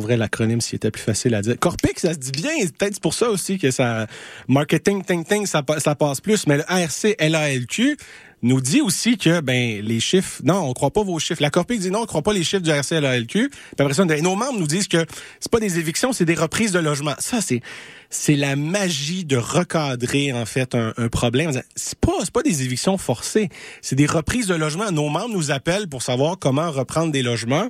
pour 0.00 0.08
l'acronyme, 0.08 0.60
s'il 0.60 0.76
était 0.76 0.90
plus 0.90 1.02
facile 1.02 1.34
à 1.34 1.40
dire. 1.40 1.58
Corpic, 1.58 1.98
ça 1.98 2.12
se 2.12 2.18
dit 2.18 2.32
bien, 2.32 2.50
peut-être 2.78 3.00
pour 3.00 3.14
ça 3.14 3.30
aussi 3.30 3.56
que 3.58 3.70
ça, 3.70 4.06
marketing, 4.46 5.02
ting, 5.02 5.24
ting, 5.24 5.46
ça, 5.46 5.62
pa- 5.62 5.80
ça 5.80 5.94
passe 5.94 6.20
plus, 6.20 6.46
mais 6.46 6.58
le 6.58 6.64
ARC, 6.70 7.16
LALQ, 7.18 7.96
nous 8.42 8.60
dit 8.60 8.82
aussi 8.82 9.16
que, 9.16 9.40
ben, 9.40 9.80
les 9.82 9.98
chiffres, 9.98 10.42
non, 10.44 10.68
on 10.68 10.74
croit 10.74 10.90
pas 10.90 11.02
vos 11.02 11.18
chiffres. 11.18 11.40
La 11.42 11.48
Corpic 11.48 11.80
dit 11.80 11.90
non, 11.90 12.02
on 12.02 12.04
croit 12.06 12.20
pas 12.20 12.34
les 12.34 12.44
chiffres 12.44 12.62
du 12.62 12.70
ARC, 12.70 12.90
LALQ. 12.90 13.48
Puis 13.48 13.58
après 13.78 13.94
ça, 13.94 14.04
nos 14.04 14.36
membres 14.36 14.58
nous 14.58 14.66
disent 14.66 14.86
que 14.88 15.04
c'est 15.40 15.50
pas 15.50 15.60
des 15.60 15.78
évictions, 15.78 16.12
c'est 16.12 16.26
des 16.26 16.34
reprises 16.34 16.72
de 16.72 16.78
logement. 16.78 17.14
Ça, 17.18 17.40
c'est, 17.40 17.62
c'est 18.10 18.36
la 18.36 18.54
magie 18.54 19.24
de 19.24 19.38
recadrer, 19.38 20.34
en 20.34 20.44
fait, 20.44 20.74
un, 20.74 20.92
un 20.98 21.08
problème. 21.08 21.50
C'est 21.74 21.98
pas, 21.98 22.12
c'est 22.22 22.30
pas 22.30 22.42
des 22.42 22.62
évictions 22.62 22.98
forcées. 22.98 23.48
C'est 23.80 23.96
des 23.96 24.06
reprises 24.06 24.46
de 24.46 24.54
logement. 24.54 24.90
Nos 24.92 25.08
membres 25.08 25.32
nous 25.32 25.50
appellent 25.50 25.88
pour 25.88 26.02
savoir 26.02 26.38
comment 26.38 26.70
reprendre 26.70 27.10
des 27.12 27.22
logements. 27.22 27.66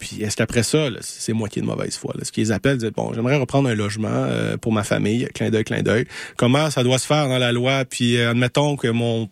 Puis 0.00 0.22
est-ce 0.22 0.36
qu'après 0.36 0.62
ça, 0.62 0.88
là, 0.88 0.98
c'est 1.02 1.34
moitié 1.34 1.60
de 1.60 1.66
mauvaise 1.66 1.96
foi. 1.96 2.14
Là? 2.16 2.24
Ce 2.24 2.32
qu'ils 2.32 2.52
appellent, 2.52 2.78
disent, 2.78 2.90
bon, 2.90 3.12
j'aimerais 3.12 3.36
reprendre 3.36 3.68
un 3.68 3.74
logement 3.74 4.08
euh, 4.10 4.56
pour 4.56 4.72
ma 4.72 4.82
famille, 4.82 5.28
clin 5.34 5.50
d'œil, 5.50 5.62
clin 5.62 5.82
d'œil. 5.82 6.06
Comment 6.36 6.70
ça 6.70 6.82
doit 6.82 6.98
se 6.98 7.06
faire 7.06 7.28
dans 7.28 7.38
la 7.38 7.52
loi? 7.52 7.84
Puis 7.84 8.16
euh, 8.16 8.30
admettons 8.30 8.76
que 8.76 8.88
mon 8.88 9.28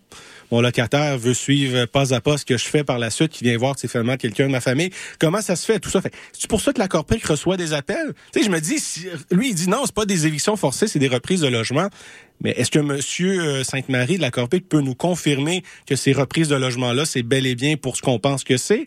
locataire 0.53 1.19
veut 1.19 1.33
suivre 1.33 1.87
pas 1.87 2.15
à 2.15 2.21
pas 2.21 2.37
ce 2.37 2.45
que 2.45 2.59
je 2.59 2.67
fais 2.67 2.85
par 2.85 2.99
la 2.99 3.09
suite, 3.09 3.33
qui 3.33 3.45
vient 3.45 3.57
voir 3.57 3.77
c'est 3.79 3.89
finalement 3.89 4.19
quelqu'un 4.19 4.47
de 4.47 4.53
ma 4.53 4.61
famille. 4.61 4.91
Comment 5.19 5.41
ça 5.41 5.57
se 5.57 5.65
fait, 5.65 5.81
tout 5.81 5.89
ça? 5.91 6.03
Fait, 6.03 6.13
c'est 6.33 6.49
pour 6.51 6.61
ça 6.61 6.75
que 6.75 6.79
la 6.79 6.89
Corpic 6.89 7.25
reçoit 7.25 7.57
des 7.57 7.73
appels? 7.73 8.13
Tu 8.33 8.41
sais, 8.41 8.45
je 8.47 8.51
me 8.51 8.61
dis, 8.61 8.79
si- 8.79 9.07
lui, 9.31 9.49
il 9.49 9.55
dit 9.55 9.71
non, 9.71 9.83
c'est 9.87 9.95
pas 9.95 10.05
des 10.05 10.27
évictions 10.27 10.57
forcées, 10.57 10.87
c'est 10.87 10.99
des 10.99 11.09
reprises 11.09 11.41
de 11.41 11.49
logement. 11.49 11.89
Mais 12.43 12.51
est-ce 12.51 12.71
que 12.71 12.79
Monsieur 12.79 13.41
euh, 13.41 13.65
Sainte-Marie 13.65 14.17
de 14.19 14.23
la 14.23 14.31
Corpic 14.31 14.69
peut 14.69 14.81
nous 14.81 14.95
confirmer 14.95 15.65
que 15.87 15.97
ces 15.97 16.13
reprises 16.13 16.49
de 16.49 16.57
logement-là, 16.57 17.07
c'est 17.07 17.23
bel 17.23 17.47
et 17.47 17.55
bien 17.55 17.77
pour 17.77 17.97
ce 17.97 18.03
qu'on 18.03 18.19
pense 18.19 18.45
que 18.45 18.59
c'est? 18.59 18.85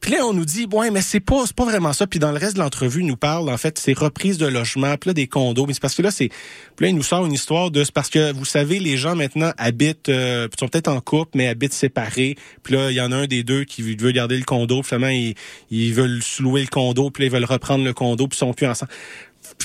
Puis 0.00 0.12
là, 0.12 0.26
on 0.26 0.32
nous 0.32 0.44
dit, 0.44 0.66
ouais, 0.72 0.90
mais 0.90 1.00
c'est 1.00 1.20
pas, 1.20 1.44
pas 1.54 1.64
vraiment 1.64 1.92
ça. 1.92 2.06
Puis 2.06 2.18
dans 2.18 2.32
le 2.32 2.38
reste 2.38 2.54
de 2.54 2.60
l'entrevue, 2.60 3.00
il 3.00 3.06
nous 3.06 3.16
parle, 3.16 3.48
en 3.48 3.56
fait, 3.56 3.78
c'est 3.78 3.96
reprises 3.96 4.38
de 4.38 4.46
logement, 4.46 4.96
puis 4.96 5.10
là, 5.10 5.14
des 5.14 5.26
condos. 5.26 5.66
Mais 5.66 5.74
c'est 5.74 5.80
parce 5.80 5.94
que 5.94 6.02
là, 6.02 6.10
c'est, 6.10 6.28
puis 6.76 6.86
là, 6.86 6.88
il 6.88 6.94
nous 6.94 7.02
sort 7.02 7.24
une 7.26 7.32
histoire 7.32 7.70
de, 7.70 7.84
c'est 7.84 7.94
parce 7.94 8.10
que, 8.10 8.32
vous 8.32 8.44
savez, 8.44 8.78
les 8.78 8.96
gens 8.96 9.16
maintenant 9.16 9.52
habitent, 9.56 10.08
euh, 10.08 10.48
sont 10.58 10.68
peut-être 10.68 10.88
en 10.88 11.00
couple, 11.00 11.32
mais 11.34 11.48
habitent 11.48 11.72
séparés. 11.72 12.36
Puis 12.62 12.74
là, 12.74 12.90
il 12.90 12.94
y 12.94 13.00
en 13.00 13.12
a 13.12 13.16
un 13.16 13.26
des 13.26 13.42
deux 13.42 13.64
qui 13.64 13.82
veut 13.82 14.12
garder 14.12 14.36
le 14.36 14.44
condo. 14.44 14.80
Puis 14.80 14.88
finalement, 14.88 15.08
ils, 15.08 15.34
ils 15.70 15.94
veulent 15.94 16.20
louer 16.40 16.62
le 16.62 16.68
condo, 16.68 17.10
puis 17.10 17.22
là, 17.22 17.26
ils 17.26 17.32
veulent 17.32 17.44
reprendre 17.44 17.84
le 17.84 17.92
condo, 17.92 18.28
puis 18.28 18.36
ils 18.36 18.38
sont 18.38 18.52
plus 18.52 18.66
ensemble. 18.66 18.90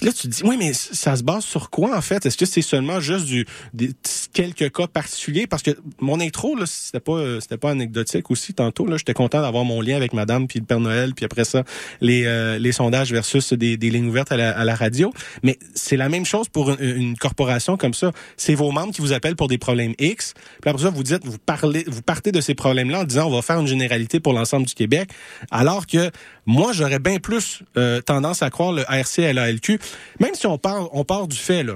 Là, 0.02 0.12
tu 0.14 0.24
te 0.24 0.28
dis, 0.28 0.42
oui, 0.44 0.56
mais 0.58 0.72
ça 0.74 1.16
se 1.16 1.24
base 1.24 1.44
sur 1.44 1.70
quoi, 1.70 1.98
en 1.98 2.02
fait? 2.02 2.26
Est-ce 2.26 2.38
que 2.38 2.46
c'est 2.46 2.62
seulement 2.62 3.00
juste 3.00 3.26
du, 3.26 3.46
des, 3.74 3.92
quelques 4.34 4.72
cas 4.72 4.88
particuliers? 4.88 5.48
Parce 5.48 5.62
que 5.62 5.72
mon 6.00 6.20
intro, 6.20 6.56
là, 6.56 6.66
c'était 6.66 7.00
pas, 7.00 7.14
euh, 7.14 7.40
c'était 7.40 7.58
pas 7.58 7.72
anecdotique 7.72 8.32
aussi. 8.32 8.54
Tantôt, 8.54 8.86
là, 8.86 8.98
j'étais 8.98 9.14
content 9.14 9.42
d'avoir 9.42 9.66
mon 9.66 9.82
lien 9.82 9.96
avec 9.98 10.14
madame 10.14 10.48
puis 10.48 10.60
le 10.60 10.66
Père 10.66 10.80
Noël, 10.80 11.14
puis 11.14 11.26
après 11.26 11.44
ça, 11.44 11.64
les, 12.02 12.26
euh, 12.26 12.60
les 12.60 12.72
sondages 12.72 13.12
versus 13.12 13.54
des, 13.54 13.78
des 13.78 13.90
lignes 13.90 14.08
ouvertes 14.08 14.32
à 14.32 14.38
la, 14.38 14.58
à 14.58 14.64
la 14.64 14.76
radio. 14.76 15.14
Mais 15.44 15.58
c'est 15.76 15.98
la 15.98 16.08
même 16.08 16.26
chose 16.26 16.48
pour 16.48 16.72
une, 16.72 16.78
une 16.80 17.18
corporation 17.18 17.76
comme 17.76 17.94
ça. 17.94 18.12
C'est 18.38 18.56
vos 18.56 18.72
membres 18.72 18.94
qui 18.94 19.02
vous 19.02 19.14
appellent 19.14 19.36
pour 19.36 19.48
des 19.48 19.58
problèmes 19.58 19.94
X. 20.00 20.34
Puis 20.62 20.70
après 20.70 20.84
ça, 20.84 20.90
vous 20.90 21.04
dites, 21.04 21.26
vous 21.26 21.40
parlez, 21.40 21.84
vous 21.88 22.02
partez 22.02 22.32
de 22.32 22.42
ces 22.42 22.56
problèmes-là 22.56 23.02
en 23.02 23.04
disant, 23.04 23.28
on 23.28 23.36
va 23.36 23.42
faire 23.42 23.60
une 23.60 23.68
généralité 23.68 24.20
pour 24.20 24.34
l'ensemble 24.34 24.66
du 24.66 24.74
Québec. 24.74 25.10
Alors 25.52 25.88
que 25.88 26.10
moi, 26.50 26.74
j'aurais 26.74 26.97
bien 26.97 27.20
plus 27.20 27.62
euh, 27.78 28.02
tendance 28.02 28.41
à 28.41 28.50
croire 28.50 28.72
le 28.72 28.84
RC 28.89 29.22
et 29.22 29.34
l'ALQ, 29.34 29.80
même 30.20 30.34
si 30.34 30.47
on 30.47 30.58
part, 30.58 30.89
on 30.95 31.04
part 31.04 31.28
du 31.28 31.38
fait, 31.38 31.62
là, 31.62 31.76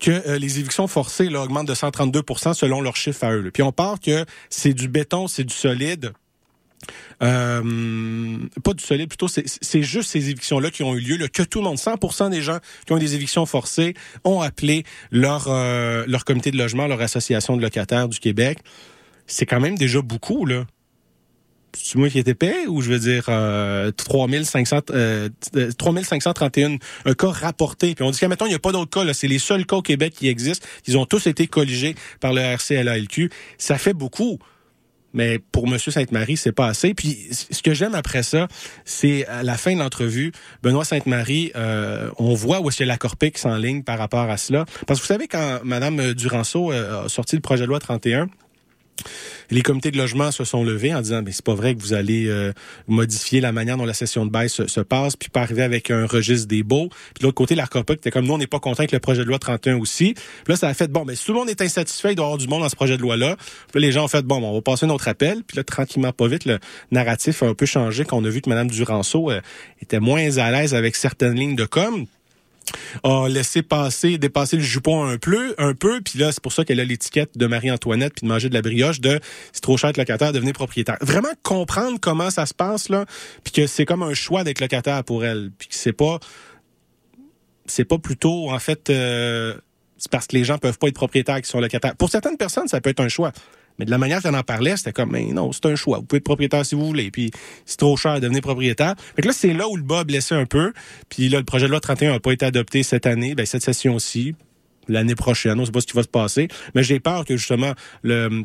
que 0.00 0.10
euh, 0.10 0.38
les 0.38 0.58
évictions 0.58 0.86
forcées 0.86 1.28
là, 1.28 1.42
augmentent 1.42 1.68
de 1.68 1.74
132% 1.74 2.54
selon 2.54 2.80
leurs 2.80 2.96
chiffres 2.96 3.24
à 3.24 3.32
eux. 3.34 3.42
là. 3.42 3.50
Puis 3.50 3.62
on 3.62 3.70
part 3.70 4.00
que 4.00 4.24
c'est 4.48 4.72
du 4.72 4.88
béton, 4.88 5.28
c'est 5.28 5.44
du 5.44 5.54
solide. 5.54 6.14
Euh, 7.22 8.38
pas 8.64 8.72
du 8.72 8.82
solide, 8.82 9.08
plutôt, 9.08 9.28
c'est 9.28 9.82
juste 9.82 10.08
ces 10.08 10.30
évictions-là 10.30 10.70
qui 10.70 10.82
ont 10.82 10.94
eu 10.94 11.00
lieu, 11.00 11.18
là, 11.18 11.28
que 11.28 11.42
tout 11.42 11.58
le 11.58 11.64
monde, 11.64 11.76
100% 11.76 12.30
des 12.30 12.40
gens 12.40 12.58
qui 12.86 12.94
ont 12.94 12.96
eu 12.96 13.00
des 13.00 13.14
évictions 13.14 13.44
forcées 13.44 13.92
ont 14.24 14.40
appelé 14.40 14.84
leur, 15.10 15.48
euh, 15.48 16.04
leur 16.08 16.24
comité 16.24 16.50
de 16.50 16.56
logement, 16.56 16.86
leur 16.86 17.02
association 17.02 17.54
de 17.58 17.60
locataires 17.60 18.08
du 18.08 18.18
Québec. 18.18 18.60
C'est 19.26 19.44
quand 19.44 19.60
même 19.60 19.76
déjà 19.76 20.00
beaucoup, 20.00 20.46
là. 20.46 20.64
C'est 21.74 21.96
moi 21.96 22.08
qui 22.08 22.18
étais 22.18 22.32
épais 22.32 22.66
ou 22.66 22.82
je 22.82 22.90
veux 22.90 22.98
dire 22.98 23.26
euh, 23.28 23.90
3500, 23.92 24.80
euh, 24.90 25.28
euh, 25.56 25.70
3531 25.72 26.76
un 27.04 27.14
cas 27.14 27.28
rapporté. 27.28 27.94
Puis 27.94 28.04
on 28.04 28.10
dit 28.10 28.18
qu'à 28.18 28.28
maintenant 28.28 28.46
il 28.46 28.50
n'y 28.50 28.54
a 28.54 28.58
pas 28.58 28.72
d'autres 28.72 28.90
cas. 28.90 29.12
C'est 29.12 29.28
les 29.28 29.38
seuls 29.38 29.66
cas 29.66 29.76
au 29.76 29.82
Québec 29.82 30.14
qui 30.16 30.28
existent. 30.28 30.66
Ils 30.86 30.98
ont 30.98 31.06
tous 31.06 31.26
été 31.26 31.46
colligés 31.46 31.94
par 32.20 32.32
le 32.32 32.40
RCLALQ. 32.40 33.30
Ça 33.58 33.78
fait 33.78 33.94
beaucoup. 33.94 34.38
Mais 35.14 35.38
pour 35.38 35.66
M. 35.66 35.78
Sainte-Marie, 35.78 36.36
c'est 36.36 36.52
pas 36.52 36.66
assez. 36.66 36.94
Puis 36.94 37.28
ce 37.30 37.62
que 37.62 37.74
j'aime 37.74 37.94
après 37.94 38.22
ça, 38.22 38.48
c'est 38.84 39.26
à 39.26 39.42
la 39.42 39.56
fin 39.56 39.74
de 39.74 39.78
l'entrevue, 39.78 40.32
Benoît 40.62 40.84
Sainte-Marie, 40.84 41.52
euh, 41.54 42.10
on 42.18 42.34
voit 42.34 42.60
où 42.60 42.68
est-ce 42.68 42.78
que 42.78 42.84
la 42.84 42.96
Corpic 42.96 43.38
s'enligne 43.38 43.82
par 43.82 43.98
rapport 43.98 44.30
à 44.30 44.36
cela. 44.36 44.64
Parce 44.86 45.00
que 45.00 45.04
vous 45.04 45.12
savez, 45.12 45.28
quand 45.28 45.60
Mme 45.64 46.14
Duranceau 46.14 46.72
euh, 46.72 47.04
a 47.04 47.08
sorti 47.08 47.36
le 47.36 47.42
projet 47.42 47.64
de 47.64 47.68
loi 47.68 47.78
31, 47.78 48.28
Les 49.50 49.62
comités 49.62 49.90
de 49.90 49.98
logement 49.98 50.30
se 50.30 50.44
sont 50.44 50.64
levés 50.64 50.94
en 50.94 51.00
disant, 51.00 51.22
mais 51.24 51.32
c'est 51.32 51.44
pas 51.44 51.54
vrai 51.54 51.74
que 51.74 51.80
vous 51.80 51.92
allez 51.92 52.26
euh, 52.26 52.52
modifier 52.88 53.40
la 53.40 53.52
manière 53.52 53.76
dont 53.76 53.84
la 53.84 53.94
session 53.94 54.24
de 54.26 54.30
bail 54.30 54.48
se, 54.48 54.66
se 54.66 54.80
passe, 54.80 55.16
puis 55.16 55.28
pas 55.28 55.42
arriver 55.42 55.62
avec 55.62 55.90
un 55.90 56.06
registre 56.06 56.48
des 56.48 56.62
baux. 56.62 56.88
Puis 56.88 57.20
de 57.20 57.24
l'autre 57.24 57.36
côté, 57.36 57.54
l'ARCOPA 57.54 57.94
était 57.94 58.10
comme 58.10 58.26
nous, 58.26 58.34
on 58.34 58.38
n'est 58.38 58.46
pas 58.46 58.60
content 58.60 58.80
avec 58.80 58.92
le 58.92 59.00
projet 59.00 59.22
de 59.22 59.28
loi 59.28 59.38
31 59.38 59.78
aussi. 59.78 60.14
Puis 60.14 60.24
là, 60.48 60.56
ça 60.56 60.68
a 60.68 60.74
fait, 60.74 60.88
bon, 60.90 61.04
mais 61.04 61.16
si 61.16 61.26
tout 61.26 61.32
le 61.32 61.38
monde 61.38 61.50
est 61.50 61.60
insatisfait, 61.60 62.12
il 62.12 62.16
doit 62.16 62.24
y 62.24 62.26
avoir 62.26 62.38
du 62.38 62.48
monde 62.48 62.62
dans 62.62 62.68
ce 62.68 62.76
projet 62.76 62.96
de 62.96 63.02
loi-là. 63.02 63.36
Puis 63.70 63.80
là, 63.80 63.86
les 63.86 63.92
gens 63.92 64.04
ont 64.04 64.08
fait, 64.08 64.22
bon, 64.22 64.42
on 64.42 64.54
va 64.54 64.60
passer 64.60 64.86
notre 64.86 65.08
appel. 65.08 65.42
Puis 65.46 65.56
là, 65.56 65.64
tranquillement, 65.64 66.12
pas 66.12 66.28
vite, 66.28 66.44
le 66.44 66.58
narratif 66.90 67.42
a 67.42 67.46
un 67.46 67.54
peu 67.54 67.66
changé 67.66 68.04
quand 68.04 68.16
on 68.18 68.24
a 68.24 68.28
vu 68.28 68.40
que 68.40 68.48
Mme 68.48 68.70
Duranceau 68.70 69.30
euh, 69.30 69.40
était 69.80 70.00
moins 70.00 70.38
à 70.38 70.50
l'aise 70.50 70.74
avec 70.74 70.96
certaines 70.96 71.34
lignes 71.34 71.56
de 71.56 71.64
com 71.64 72.06
a 73.02 73.28
laissé 73.28 73.62
passer, 73.62 74.18
dépasser 74.18 74.56
le 74.56 74.62
jupon 74.62 75.04
un 75.04 75.18
peu, 75.18 75.54
un 75.58 75.74
peu, 75.74 76.00
puis 76.00 76.18
là, 76.18 76.32
c'est 76.32 76.42
pour 76.42 76.52
ça 76.52 76.64
qu'elle 76.64 76.80
a 76.80 76.84
l'étiquette 76.84 77.36
de 77.36 77.46
Marie-Antoinette 77.46 78.14
puis 78.14 78.26
de 78.26 78.28
manger 78.28 78.48
de 78.48 78.54
la 78.54 78.62
brioche 78.62 79.00
de 79.00 79.20
c'est 79.52 79.62
trop 79.62 79.76
cher 79.76 79.90
être 79.90 79.96
locataire, 79.96 80.32
devenir 80.32 80.52
propriétaire. 80.52 80.96
Vraiment 81.00 81.32
comprendre 81.42 81.98
comment 82.00 82.30
ça 82.30 82.46
se 82.46 82.54
passe 82.54 82.88
là, 82.88 83.04
puis 83.44 83.52
que 83.52 83.66
c'est 83.66 83.84
comme 83.84 84.02
un 84.02 84.14
choix 84.14 84.44
d'être 84.44 84.60
locataire 84.60 85.02
pour 85.04 85.24
elle, 85.24 85.50
puis 85.58 85.68
que 85.68 85.74
c'est 85.74 85.92
pas 85.92 86.18
c'est 87.66 87.84
pas 87.84 87.98
plutôt 87.98 88.50
en 88.50 88.58
fait 88.58 88.90
euh, 88.90 89.54
c'est 89.96 90.10
parce 90.10 90.26
que 90.26 90.36
les 90.36 90.44
gens 90.44 90.58
peuvent 90.58 90.78
pas 90.78 90.88
être 90.88 90.94
propriétaires 90.94 91.40
qui 91.40 91.48
sont 91.48 91.60
locataires. 91.60 91.94
Pour 91.96 92.10
certaines 92.10 92.36
personnes, 92.36 92.66
ça 92.66 92.80
peut 92.80 92.90
être 92.90 93.00
un 93.00 93.08
choix. 93.08 93.32
Mais 93.78 93.84
de 93.84 93.90
la 93.90 93.98
manière 93.98 94.22
qu'elle 94.22 94.34
en 94.34 94.42
parlait, 94.42 94.76
c'était 94.76 94.92
comme, 94.92 95.12
mais 95.12 95.24
non, 95.26 95.52
c'est 95.52 95.66
un 95.66 95.76
choix. 95.76 95.98
Vous 95.98 96.04
pouvez 96.04 96.18
être 96.18 96.24
propriétaire 96.24 96.64
si 96.64 96.74
vous 96.74 96.86
voulez. 96.86 97.10
Puis 97.10 97.30
c'est 97.64 97.78
trop 97.78 97.96
cher 97.96 98.16
de 98.16 98.20
devenir 98.20 98.42
propriétaire. 98.42 98.94
Fait 99.16 99.22
que 99.22 99.28
là, 99.28 99.32
c'est 99.32 99.52
là 99.52 99.68
où 99.68 99.76
le 99.76 99.82
bas 99.82 100.00
a 100.00 100.04
blessé 100.04 100.34
un 100.34 100.46
peu. 100.46 100.72
Puis 101.08 101.28
là, 101.28 101.38
le 101.38 101.44
projet 101.44 101.66
de 101.66 101.70
loi 101.70 101.80
31 101.80 102.12
n'a 102.12 102.20
pas 102.20 102.32
été 102.32 102.44
adopté 102.44 102.82
cette 102.82 103.06
année, 103.06 103.34
ben, 103.34 103.46
cette 103.46 103.62
session-ci, 103.62 104.34
l'année 104.88 105.14
prochaine. 105.14 105.58
On 105.58 105.64
sait 105.64 105.72
pas 105.72 105.80
ce 105.80 105.86
qui 105.86 105.96
va 105.96 106.02
se 106.02 106.08
passer. 106.08 106.48
Mais 106.74 106.82
j'ai 106.82 107.00
peur 107.00 107.24
que 107.24 107.36
justement, 107.36 107.72
le, 108.02 108.44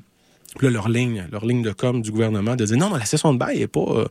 là, 0.63 0.69
leur 0.69 0.89
ligne, 0.89 1.25
leur 1.31 1.45
ligne 1.45 1.61
de 1.61 1.71
com 1.71 2.01
du 2.01 2.11
gouvernement, 2.11 2.55
de 2.55 2.65
dire 2.65 2.77
non, 2.77 2.89
mais 2.91 2.99
la 2.99 3.05
session 3.05 3.33
de 3.33 3.39
bail 3.39 3.61
est 3.61 3.67
pas, 3.67 3.79
euh, 3.79 4.05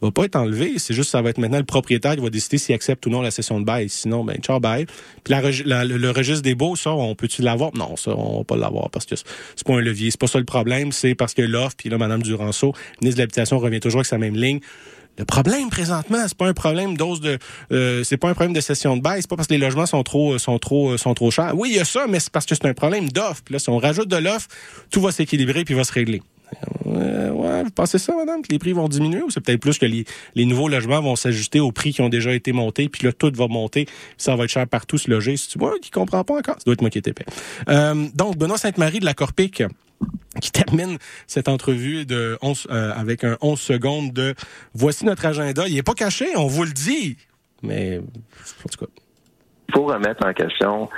va 0.00 0.10
pas 0.10 0.24
être 0.24 0.36
enlevée. 0.36 0.74
C'est 0.78 0.94
juste, 0.94 1.10
ça 1.10 1.22
va 1.22 1.30
être 1.30 1.38
maintenant 1.38 1.58
le 1.58 1.64
propriétaire 1.64 2.14
qui 2.14 2.22
va 2.22 2.30
décider 2.30 2.58
s'il 2.58 2.74
accepte 2.74 3.04
ou 3.06 3.10
non 3.10 3.22
la 3.22 3.30
session 3.30 3.60
de 3.60 3.64
bail. 3.64 3.88
Sinon, 3.88 4.24
ben, 4.24 4.36
ciao, 4.38 4.60
bail. 4.60 4.86
Puis 5.24 5.34
la, 5.64 5.84
le, 5.84 5.96
le 5.96 6.10
registre 6.10 6.42
des 6.42 6.54
baux, 6.54 6.76
ça, 6.76 6.92
on 6.92 7.14
peut-tu 7.14 7.42
l'avoir? 7.42 7.70
Non, 7.74 7.96
ça, 7.96 8.16
on 8.16 8.38
va 8.38 8.44
pas 8.44 8.56
l'avoir 8.56 8.90
parce 8.90 9.06
que 9.06 9.14
c'est 9.16 9.66
pas 9.66 9.74
un 9.74 9.80
levier. 9.80 10.10
C'est 10.10 10.20
pas 10.20 10.26
ça 10.26 10.38
le 10.38 10.44
problème. 10.44 10.92
C'est 10.92 11.14
parce 11.14 11.34
que 11.34 11.42
l'offre, 11.42 11.76
puis 11.76 11.88
là, 11.88 11.98
Mme 11.98 12.22
Duranceau, 12.22 12.72
ministre 13.00 13.18
de 13.18 13.22
l'Habitation, 13.22 13.58
revient 13.58 13.80
toujours 13.80 14.00
avec 14.00 14.06
sa 14.06 14.18
même 14.18 14.36
ligne. 14.36 14.60
Le 15.20 15.26
problème 15.26 15.68
présentement, 15.68 16.24
c'est 16.26 16.36
pas 16.36 16.46
un 16.46 16.54
problème 16.54 16.96
d'ose 16.96 17.20
de, 17.20 17.38
euh, 17.72 18.02
c'est 18.04 18.16
pas 18.16 18.30
un 18.30 18.34
problème 18.34 18.54
de 18.54 18.60
session 18.60 18.96
de 18.96 19.02
bail, 19.02 19.20
c'est 19.20 19.28
pas 19.28 19.36
parce 19.36 19.48
que 19.48 19.52
les 19.52 19.60
logements 19.60 19.84
sont 19.84 20.02
trop, 20.02 20.38
sont 20.38 20.58
trop, 20.58 20.96
sont 20.96 21.12
trop 21.12 21.30
chers. 21.30 21.52
Oui, 21.54 21.68
il 21.72 21.76
y 21.76 21.78
a 21.78 21.84
ça, 21.84 22.06
mais 22.08 22.20
c'est 22.20 22.32
parce 22.32 22.46
que 22.46 22.54
c'est 22.54 22.64
un 22.64 22.72
problème 22.72 23.10
d'offre. 23.10 23.42
Puis 23.44 23.52
là, 23.52 23.58
si 23.58 23.68
on 23.68 23.76
rajoute 23.76 24.08
de 24.08 24.16
l'offre, 24.16 24.48
tout 24.90 25.02
va 25.02 25.12
s'équilibrer 25.12 25.64
puis 25.66 25.74
va 25.74 25.84
se 25.84 25.92
régler. 25.92 26.22
Euh, 26.86 27.30
ouais, 27.30 27.64
vous 27.64 27.70
pensez 27.70 27.98
ça, 27.98 28.14
madame, 28.16 28.40
que 28.40 28.48
les 28.50 28.58
prix 28.58 28.72
vont 28.72 28.88
diminuer 28.88 29.22
ou 29.22 29.30
c'est 29.30 29.40
peut-être 29.40 29.60
plus 29.60 29.78
que 29.78 29.86
les, 29.86 30.06
nouveaux 30.46 30.68
logements 30.68 31.02
vont 31.02 31.16
s'ajuster 31.16 31.60
aux 31.60 31.70
prix 31.70 31.92
qui 31.92 32.00
ont 32.00 32.08
déjà 32.08 32.34
été 32.34 32.52
montés, 32.52 32.88
puis 32.88 33.06
là, 33.06 33.12
tout 33.12 33.30
va 33.34 33.46
monter, 33.46 33.84
puis 33.84 33.94
ça 34.16 34.36
va 34.36 34.44
être 34.44 34.50
cher 34.50 34.66
partout 34.66 34.96
se 34.96 35.10
loger. 35.10 35.36
C'est 35.36 35.56
moi 35.56 35.74
qui 35.82 35.90
comprends 35.90 36.24
pas 36.24 36.38
encore. 36.38 36.54
Ça 36.56 36.62
doit 36.64 36.72
être 36.72 36.80
moi 36.80 36.90
qui 36.90 36.98
est. 36.98 37.10
Euh, 37.68 38.06
donc, 38.14 38.38
Benoît 38.38 38.56
Sainte-Marie 38.58 39.00
de 39.00 39.04
la 39.04 39.14
Corpic, 39.14 39.62
qui 40.40 40.50
termine 40.52 40.98
cette 41.26 41.48
entrevue 41.48 42.04
de 42.06 42.38
11, 42.42 42.66
euh, 42.70 42.92
avec 42.94 43.24
un 43.24 43.36
11 43.40 43.60
secondes 43.60 44.12
de 44.12 44.34
voici 44.74 45.04
notre 45.04 45.24
agenda. 45.26 45.64
Il 45.68 45.76
est 45.76 45.82
pas 45.82 45.94
caché, 45.94 46.26
on 46.36 46.46
vous 46.46 46.64
le 46.64 46.72
dit. 46.72 47.16
Mais, 47.62 47.98
en 47.98 48.68
tout 48.68 48.84
cas. 48.86 48.90
Il 49.68 49.74
faut 49.74 49.84
remettre 49.84 50.26
en 50.26 50.32
question 50.32 50.88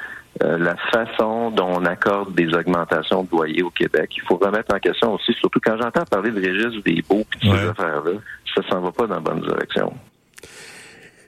euh, 0.42 0.56
la 0.56 0.76
façon 0.92 1.50
dont 1.50 1.68
on 1.68 1.84
accorde 1.84 2.34
des 2.34 2.48
augmentations 2.54 3.24
de 3.24 3.30
loyer 3.30 3.62
au 3.62 3.70
Québec. 3.70 4.10
Il 4.16 4.22
faut 4.26 4.36
remettre 4.36 4.74
en 4.74 4.78
question 4.78 5.12
aussi, 5.14 5.32
surtout 5.40 5.60
quand 5.62 5.76
j'entends 5.80 6.04
parler 6.04 6.30
de 6.30 6.36
registre 6.40 6.82
des 6.84 7.02
baux 7.02 7.26
et 7.34 7.36
de 7.38 7.42
ces 7.42 7.48
Ouais. 7.64 7.68
affaires-là, 7.70 8.12
ça 8.54 8.62
s'en 8.70 8.80
va 8.80 8.92
pas 8.92 9.06
dans 9.06 9.16
la 9.16 9.20
bonne 9.20 9.40
direction. 9.42 9.92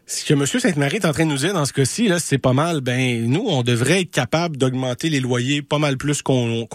Ce 0.07 0.27
que 0.27 0.35
M. 0.35 0.45
Sainte-Marie 0.45 0.97
est 0.97 1.07
en 1.07 1.13
train 1.13 1.25
de 1.25 1.31
nous 1.31 1.39
dire 1.39 1.55
dans 1.55 1.65
ce 1.65 1.73
cas-ci, 1.73 2.09
là, 2.09 2.19
c'est 2.19 2.37
pas 2.37 2.53
mal. 2.53 2.83
Ben, 2.83 3.25
nous, 3.25 3.47
on 3.47 3.63
devrait 3.63 4.03
être 4.03 4.11
capable 4.11 4.59
d'augmenter 4.59 5.09
les 5.09 5.19
loyers 5.19 5.63
pas 5.63 5.79
mal 5.79 5.97
plus 5.97 6.21
qu'on 6.21 6.69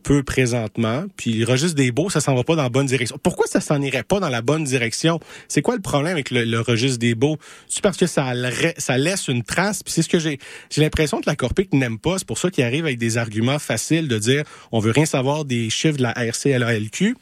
peut 0.00 0.22
présentement. 0.22 1.04
Puis 1.16 1.32
le 1.32 1.46
registre 1.46 1.74
des 1.74 1.90
baux, 1.90 2.10
ça 2.10 2.20
s'en 2.20 2.36
va 2.36 2.44
pas 2.44 2.54
dans 2.54 2.62
la 2.62 2.68
bonne 2.68 2.86
direction. 2.86 3.18
Pourquoi 3.20 3.48
ça 3.48 3.60
s'en 3.60 3.82
irait 3.82 4.04
pas 4.04 4.20
dans 4.20 4.28
la 4.28 4.40
bonne 4.40 4.62
direction? 4.62 5.18
C'est 5.48 5.62
quoi 5.62 5.74
le 5.74 5.80
problème 5.80 6.12
avec 6.12 6.30
le, 6.30 6.60
registre 6.60 7.00
des 7.00 7.16
baux? 7.16 7.38
C'est 7.66 7.82
parce 7.82 7.96
que 7.96 8.06
ça, 8.06 8.34
laisse 8.34 9.26
une 9.26 9.42
trace. 9.42 9.82
Puis 9.82 9.92
c'est 9.92 10.02
ce 10.02 10.08
que 10.08 10.20
j'ai. 10.20 10.38
L'impression 10.76 11.20
que 11.20 11.28
la 11.28 11.34
Corpic 11.34 11.72
n'aime 11.72 11.98
pas. 11.98 12.18
C'est 12.18 12.26
pour 12.26 12.38
ça 12.38 12.50
qu'il 12.52 12.62
arrive 12.62 12.84
avec 12.84 12.98
des 12.98 13.18
arguments 13.18 13.58
faciles 13.58 14.06
de 14.06 14.18
dire 14.18 14.44
on 14.70 14.78
veut 14.78 14.92
rien 14.92 15.06
savoir 15.06 15.44
des 15.44 15.70
chiffres 15.70 15.96
de 15.96 16.02
la 16.02 16.12
RCLALQ. 16.12 17.16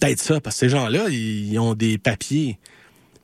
Peut-être 0.00 0.20
ça, 0.20 0.40
parce 0.40 0.54
que 0.54 0.60
ces 0.60 0.68
gens-là, 0.68 1.08
ils 1.08 1.58
ont 1.58 1.74
des 1.74 1.98
papiers 1.98 2.58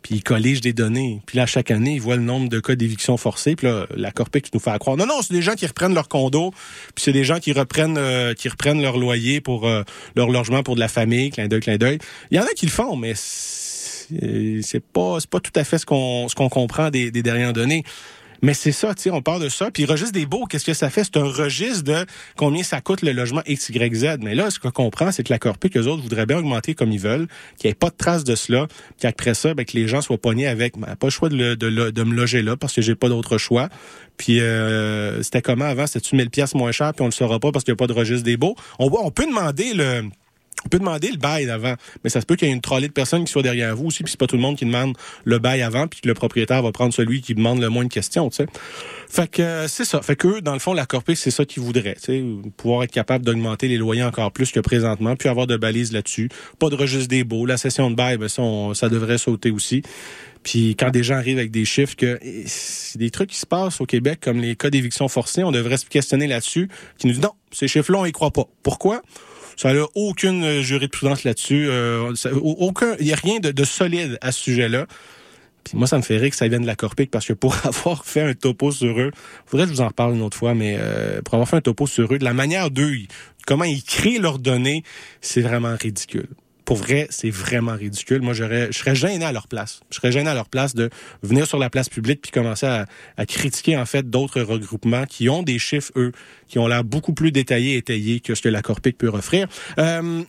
puis 0.07 0.15
ils 0.15 0.23
colligent 0.23 0.61
des 0.61 0.73
données. 0.73 1.21
Puis 1.27 1.37
là, 1.37 1.47
chaque 1.47 1.73
année, 1.73 1.95
ils 1.95 2.01
voient 2.01 2.15
le 2.15 2.23
nombre 2.23 2.49
de 2.49 2.61
cas 2.61 2.77
d'éviction 2.77 3.17
forcée. 3.17 3.57
Puis 3.57 3.67
là, 3.67 3.89
la 3.97 4.13
Corpic 4.13 4.55
nous 4.55 4.61
fait 4.61 4.71
à 4.71 4.79
croire. 4.79 4.97
Non, 4.97 5.05
non, 5.05 5.21
c'est 5.21 5.35
des 5.35 5.43
gens 5.43 5.55
qui 5.55 5.67
reprennent 5.67 5.95
leur 5.95 6.07
condo. 6.07 6.53
Puis 6.95 7.03
c'est 7.03 7.13
des 7.13 7.25
gens 7.25 7.41
qui 7.41 7.53
reprennent 7.53 7.99
euh, 7.99 8.33
qui 8.33 8.49
reprennent 8.49 8.81
leur 8.81 8.99
loyer 8.99 9.41
pour 9.41 9.67
euh, 9.67 9.83
leur 10.15 10.29
logement 10.29 10.63
pour 10.63 10.77
de 10.77 10.81
la 10.81 10.87
famille, 10.87 11.31
clin 11.31 11.49
d'œil, 11.49 11.59
clin 11.59 11.77
d'œil. 11.77 11.99
Il 12.31 12.37
y 12.37 12.41
en 12.41 12.45
a 12.45 12.53
qui 12.55 12.67
le 12.67 12.71
font, 12.71 12.95
mais 12.95 13.15
c'est 13.17 14.81
pas 14.93 15.19
pas 15.29 15.41
tout 15.41 15.51
à 15.57 15.65
fait 15.65 15.79
ce 15.79 15.87
qu'on 15.87 16.29
ce 16.29 16.37
qu'on 16.37 16.49
comprend 16.49 16.91
des, 16.91 17.11
des 17.11 17.25
dernières 17.25 17.53
données. 17.53 17.83
Mais 18.47 18.55
c'est 18.55 18.71
ça, 18.71 18.95
tu 18.95 19.11
on 19.11 19.23
parle 19.23 19.43
de 19.43 19.49
ça. 19.49 19.73
Puis 19.73 19.87
registre 19.87 20.13
des 20.13 20.25
baux, 20.25 20.45
qu'est-ce 20.45 20.65
que 20.65 20.73
ça 20.73 20.89
fait? 20.89 21.03
C'est 21.03 21.17
un 21.17 21.25
registre 21.25 21.83
de 21.83 22.07
combien 22.37 22.63
ça 22.63 22.81
coûte 22.81 23.03
le 23.03 23.11
logement 23.11 23.43
XYZ. 23.45 24.19
Mais 24.21 24.37
là, 24.37 24.51
ce 24.51 24.61
qu'on 24.61 24.71
comprend, 24.71 25.11
c'est 25.11 25.25
que 25.25 25.33
la 25.33 25.41
Corpic, 25.41 25.77
eux 25.77 25.89
autres, 25.89 26.03
voudraient 26.03 26.27
bien 26.27 26.39
augmenter 26.39 26.77
comme 26.77 26.93
ils 26.93 27.01
veulent, 27.01 27.27
qu'il 27.59 27.67
n'y 27.67 27.73
ait 27.73 27.75
pas 27.75 27.91
de 27.91 27.97
trace 27.97 28.23
de 28.23 28.37
cela, 28.37 28.69
puis 28.69 28.99
qu'après 29.01 29.35
ça, 29.35 29.53
ben, 29.55 29.67
que 29.67 29.73
les 29.73 29.89
gens 29.89 30.01
soient 30.01 30.17
pognés 30.17 30.47
avec, 30.47 30.79
ben, 30.79 30.95
pas 30.95 31.09
le 31.09 31.11
choix 31.11 31.29
de, 31.29 31.57
de, 31.57 31.91
de 31.91 32.03
me 32.05 32.15
loger 32.15 32.41
là 32.41 32.57
parce 32.57 32.73
que 32.73 32.83
j'ai 32.83 32.95
pas 32.95 33.09
d'autre 33.09 33.37
choix. 33.37 33.69
Puis 34.17 34.39
euh, 34.39 35.21
c'était 35.25 35.43
comment 35.43 35.65
avant? 35.65 35.89
C'était-tu 35.89 36.15
1000 36.15 36.31
pièces 36.31 36.55
moins 36.55 36.71
cher, 36.71 36.95
puis 36.95 37.03
on 37.03 37.07
le 37.07 37.11
saura 37.11 37.41
pas 37.41 37.51
parce 37.51 37.65
qu'il 37.65 37.73
n'y 37.73 37.79
a 37.79 37.83
pas 37.83 37.89
de 37.89 37.95
registre 37.95 38.23
des 38.23 38.37
baux? 38.37 38.55
On, 38.79 38.89
on 38.93 39.11
peut 39.11 39.27
demander 39.27 39.75
le... 39.75 40.05
On 40.67 40.69
peut 40.69 40.81
demander 40.81 41.13
le 41.13 41.17
bail 41.17 41.49
avant, 41.49 41.75
mais 42.03 42.11
ça 42.11 42.21
se 42.21 42.27
peut 42.27 42.35
qu'il 42.35 42.49
y 42.49 42.51
ait 42.51 42.55
une 42.55 42.61
trolley 42.61 42.89
de 42.89 42.93
personnes 42.93 43.25
qui 43.25 43.31
soient 43.31 43.43
derrière 43.45 43.77
vous 43.77 43.87
aussi, 43.87 44.03
puis 44.03 44.11
c'est 44.11 44.19
pas 44.19 44.27
tout 44.27 44.35
le 44.35 44.43
monde 44.43 44.57
qui 44.57 44.65
demande 44.65 44.97
le 45.25 45.39
bail 45.39 45.63
avant, 45.63 45.87
puis 45.87 46.01
que 46.01 46.09
le 46.09 46.15
propriétaire 46.15 46.61
va 46.61 46.73
prendre 46.73 46.93
celui 46.93 47.21
qui 47.21 47.37
demande 47.37 47.61
le 47.61 47.69
moins 47.69 47.85
de 47.85 47.89
questions, 47.89 48.29
tu 48.31 48.39
sais. 48.39 48.47
Fait 49.09 49.31
que 49.31 49.43
euh, 49.43 49.69
c'est 49.69 49.85
ça. 49.85 50.03
Fait 50.03 50.17
que 50.17 50.41
dans 50.41 50.55
le 50.55 50.59
fond, 50.59 50.75
la 50.75 50.85
Corpic, 50.85 51.17
c'est 51.19 51.31
ça 51.31 51.45
qu'ils 51.45 51.63
voudraient, 51.63 51.95
tu 51.95 52.07
sais, 52.07 52.25
pouvoir 52.57 52.83
être 52.83 52.91
capable 52.91 53.25
d'augmenter 53.25 53.69
les 53.69 53.77
loyers 53.77 54.03
encore 54.03 54.33
plus 54.33 54.51
que 54.51 54.59
présentement, 54.59 55.15
puis 55.15 55.29
avoir 55.29 55.47
de 55.47 55.57
balises 55.57 55.93
là-dessus. 55.93 56.31
Pas 56.59 56.69
de 56.69 56.75
registre 56.75 57.07
des 57.07 57.23
baux. 57.23 57.47
La 57.47 57.59
session 57.59 57.89
de 57.89 57.95
bail, 57.95 58.17
ben 58.17 58.27
ça, 58.29 58.43
on- 58.43 58.75
ça 58.75 58.89
devrait 58.89 59.19
sauter 59.19 59.53
aussi. 59.53 59.83
Puis 60.43 60.75
quand 60.77 60.91
des 60.91 61.05
gens 61.05 61.15
arrivent 61.15 61.39
avec 61.39 61.53
des 61.53 61.65
chiffres 61.65 61.95
que 61.95 62.19
eh, 62.23 62.43
c'est 62.47 62.99
des 62.99 63.11
trucs 63.11 63.31
qui 63.31 63.39
se 63.39 63.47
passent 63.47 63.81
au 63.81 63.87
Québec, 63.87 64.19
comme 64.21 64.41
les 64.41 64.57
cas 64.57 64.71
d'éviction 64.71 65.07
forcée, 65.07 65.45
on 65.45 65.53
devrait 65.53 65.77
se 65.77 65.87
questionner 65.87 66.27
là-dessus, 66.27 66.69
qui 66.99 67.07
nous 67.07 67.13
dit 67.13 67.21
non, 67.21 67.33
ces 67.53 67.69
chiffres-là, 67.69 68.01
on 68.01 68.05
y 68.07 68.11
croit 68.13 68.33
pas. 68.33 68.47
Pourquoi? 68.65 69.03
Ça 69.57 69.73
n'a 69.73 69.85
aucune 69.95 70.45
euh, 70.45 70.63
jurisprudence 70.63 71.25
là-dessus. 71.25 71.67
Euh, 71.69 72.13
aucun, 72.43 72.95
il 73.01 73.07
n'y 73.07 73.13
a 73.13 73.17
rien 73.17 73.41
de, 73.41 73.51
de 73.51 73.65
solide 73.65 74.19
à 74.21 74.33
ce 74.33 74.41
sujet-là. 74.41 74.87
Puis 75.67 75.77
moi, 75.77 75.89
ça 75.89 75.97
me 75.97 76.03
fait 76.03 76.17
rire 76.19 76.31
que 76.31 76.37
ça 76.37 76.47
vienne 76.47 76.63
de 76.63 76.67
la 76.67 76.77
Corpic 76.77 77.11
parce 77.11 77.27
que 77.27 77.33
pour 77.33 77.57
avoir 77.65 78.05
fait 78.05 78.23
un 78.23 78.35
topo 78.35 78.71
sur 78.71 79.01
eux, 79.01 79.11
faudrait 79.47 79.67
que 79.67 79.73
je 79.73 79.77
vous 79.77 79.83
en 79.83 79.89
reparle 79.89 80.15
une 80.15 80.23
autre 80.23 80.37
fois, 80.37 80.55
mais 80.55 80.77
euh, 80.79 81.21
pour 81.23 81.35
avoir 81.35 81.49
fait 81.49 81.57
un 81.57 81.61
topo 81.61 81.89
sur 81.89 82.15
eux, 82.15 82.19
de 82.19 82.25
la 82.25 82.35
manière 82.35 82.71
d'eux, 82.71 82.95
comment 83.47 83.65
ils 83.65 83.83
créent 83.83 84.19
leurs 84.19 84.39
données, 84.39 84.85
c'est 85.21 85.41
vraiment 85.41 85.75
ridicule. 85.75 86.29
Pour 86.67 86.77
vrai, 86.77 87.07
c'est 87.11 87.31
vraiment 87.31 87.75
ridicule. 87.75 88.21
Moi, 88.21 88.35
j'aurais, 88.35 88.67
je 88.71 88.79
serais 88.79 88.95
gêné 88.95 89.25
à 89.25 89.33
leur 89.33 89.49
place. 89.49 89.81
Je 89.91 89.97
serais 89.97 90.13
gêné 90.13 90.29
à 90.29 90.35
leur 90.35 90.51
place 90.51 90.75
de 90.75 90.91
venir 91.23 91.47
sur 91.47 91.59
la 91.59 91.71
place 91.71 91.89
publique 91.89 92.21
puis 92.21 92.31
commencer 92.31 92.67
à, 92.67 92.85
à 93.17 93.25
critiquer 93.25 93.79
en 93.79 93.87
fait 93.87 94.11
d'autres 94.11 94.43
regroupements 94.43 95.07
qui 95.07 95.31
ont 95.31 95.43
des 95.43 95.59
chiffres 95.59 95.93
eux, 95.97 96.13
qui 96.49 96.59
ont 96.59 96.67
l'air 96.67 96.85
beaucoup 96.85 97.15
plus 97.15 97.33
détaillés 97.33 97.75
et 97.75 97.79
étayés 97.79 98.21
que 98.21 98.35
ce 98.35 98.43
que 98.43 98.51
la 98.51 98.61
Corpic 98.61 98.99
peut 98.99 99.09
offrir. 99.09 99.49
Euh, 99.79 100.23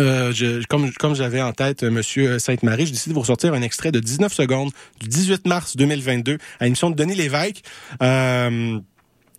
euh, 0.00 0.32
je, 0.32 0.64
comme 0.66 0.92
comme 0.92 1.14
j'avais 1.14 1.40
en 1.40 1.52
tête 1.52 1.82
euh, 1.82 1.90
Monsieur 1.90 2.38
Sainte-Marie, 2.38 2.86
je 2.86 2.92
décide 2.92 3.10
de 3.10 3.14
vous 3.14 3.20
ressortir 3.20 3.54
un 3.54 3.62
extrait 3.62 3.92
de 3.92 4.00
19 4.00 4.32
secondes 4.32 4.70
du 5.00 5.08
18 5.08 5.46
mars 5.46 5.76
2022 5.76 6.38
à 6.60 6.64
l'émission 6.64 6.90
de 6.90 6.96
Denis 6.96 7.14
Lévesque. 7.14 7.62
Euh, 8.02 8.78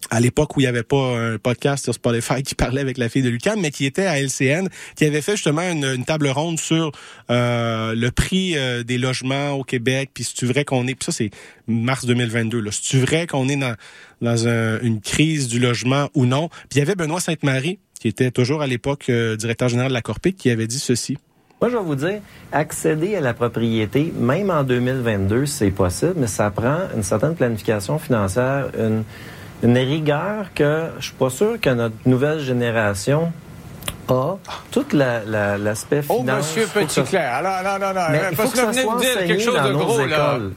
à 0.09 0.19
l'époque 0.19 0.55
où 0.55 0.61
il 0.61 0.63
n'y 0.63 0.67
avait 0.67 0.83
pas 0.83 1.17
un 1.17 1.37
podcast 1.37 1.83
sur 1.83 1.93
Spotify 1.93 2.41
qui 2.43 2.55
parlait 2.55 2.81
avec 2.81 2.97
la 2.97 3.09
fille 3.09 3.23
de 3.23 3.29
Lucam, 3.29 3.59
mais 3.59 3.71
qui 3.71 3.85
était 3.85 4.05
à 4.05 4.19
LCN, 4.21 4.67
qui 4.95 5.05
avait 5.05 5.21
fait 5.21 5.33
justement 5.33 5.63
une, 5.63 6.05
table 6.05 6.27
ronde 6.29 6.59
sur 6.59 6.91
euh, 7.29 7.93
le 7.95 8.11
prix 8.11 8.57
euh, 8.57 8.83
des 8.83 8.97
logements 8.97 9.51
au 9.51 9.63
Québec, 9.63 10.11
puis 10.13 10.23
si 10.23 10.33
tu 10.33 10.45
vrai 10.45 10.63
qu'on 10.65 10.87
est, 10.87 10.95
puis 10.95 11.05
ça 11.05 11.11
c'est 11.11 11.29
mars 11.67 12.05
2022, 12.05 12.59
là, 12.61 12.71
si 12.71 12.81
tu 12.83 12.99
vrai 12.99 13.27
qu'on 13.27 13.49
est 13.49 13.57
dans, 13.57 13.75
dans 14.21 14.47
un- 14.47 14.79
une 14.81 15.01
crise 15.01 15.47
du 15.47 15.59
logement 15.59 16.09
ou 16.13 16.25
non. 16.25 16.47
Puis 16.49 16.75
il 16.75 16.79
y 16.79 16.81
avait 16.81 16.95
Benoît 16.95 17.19
Sainte-Marie, 17.19 17.79
qui 17.99 18.07
était 18.07 18.31
toujours 18.31 18.61
à 18.61 18.67
l'époque 18.67 19.09
euh, 19.09 19.35
directeur 19.35 19.67
général 19.67 19.89
de 19.89 19.93
la 19.93 20.01
Corpic, 20.01 20.37
qui 20.37 20.49
avait 20.49 20.67
dit 20.67 20.79
ceci. 20.79 21.17
Moi, 21.59 21.71
je 21.71 21.75
vais 21.77 21.83
vous 21.83 21.95
dire, 21.95 22.21
accéder 22.51 23.15
à 23.15 23.19
la 23.19 23.33
propriété, 23.33 24.13
même 24.15 24.51
en 24.51 24.63
2022, 24.63 25.47
c'est 25.47 25.71
possible, 25.71 26.13
mais 26.17 26.27
ça 26.27 26.51
prend 26.51 26.81
une 26.95 27.01
certaine 27.01 27.33
planification 27.35 27.97
financière, 27.97 28.67
une, 28.77 29.03
une 29.63 29.77
rigueur 29.77 30.53
que 30.53 30.87
je 30.99 31.05
suis 31.05 31.13
pas 31.15 31.29
sûr 31.29 31.59
que 31.59 31.69
notre 31.69 31.95
nouvelle 32.05 32.39
génération 32.39 33.31
A, 34.09 34.35
tout 34.71 34.85
la- 34.93 35.23
la- 35.25 35.57
l'aspect 35.57 36.01
Oh, 36.09 36.23
monsieur 36.23 36.65
faut 36.65 36.85
que 36.85 36.91
ça-. 36.91 37.35
Alors, 37.35 37.63
non, 37.79 37.85
non, 37.87 37.93
non. 37.93 38.07
Mais 38.11 38.21
il 38.31 38.35
faut 38.35 38.43
parce 38.43 38.51
que 38.53 38.55
que 38.55 38.59
ça 38.59 38.65
vous 38.65 38.71
venez 38.71 38.81
soit 38.83 38.95
de 38.95 38.99
dire 39.01 39.09
enseigné 39.11 39.27
quelque 39.27 39.43
chose 39.43 39.55
dans 39.55 39.67
de 39.67 39.71
nos 39.73 39.79
gros, 39.79 40.05
là. 40.05 40.05
écoles. 40.35 40.53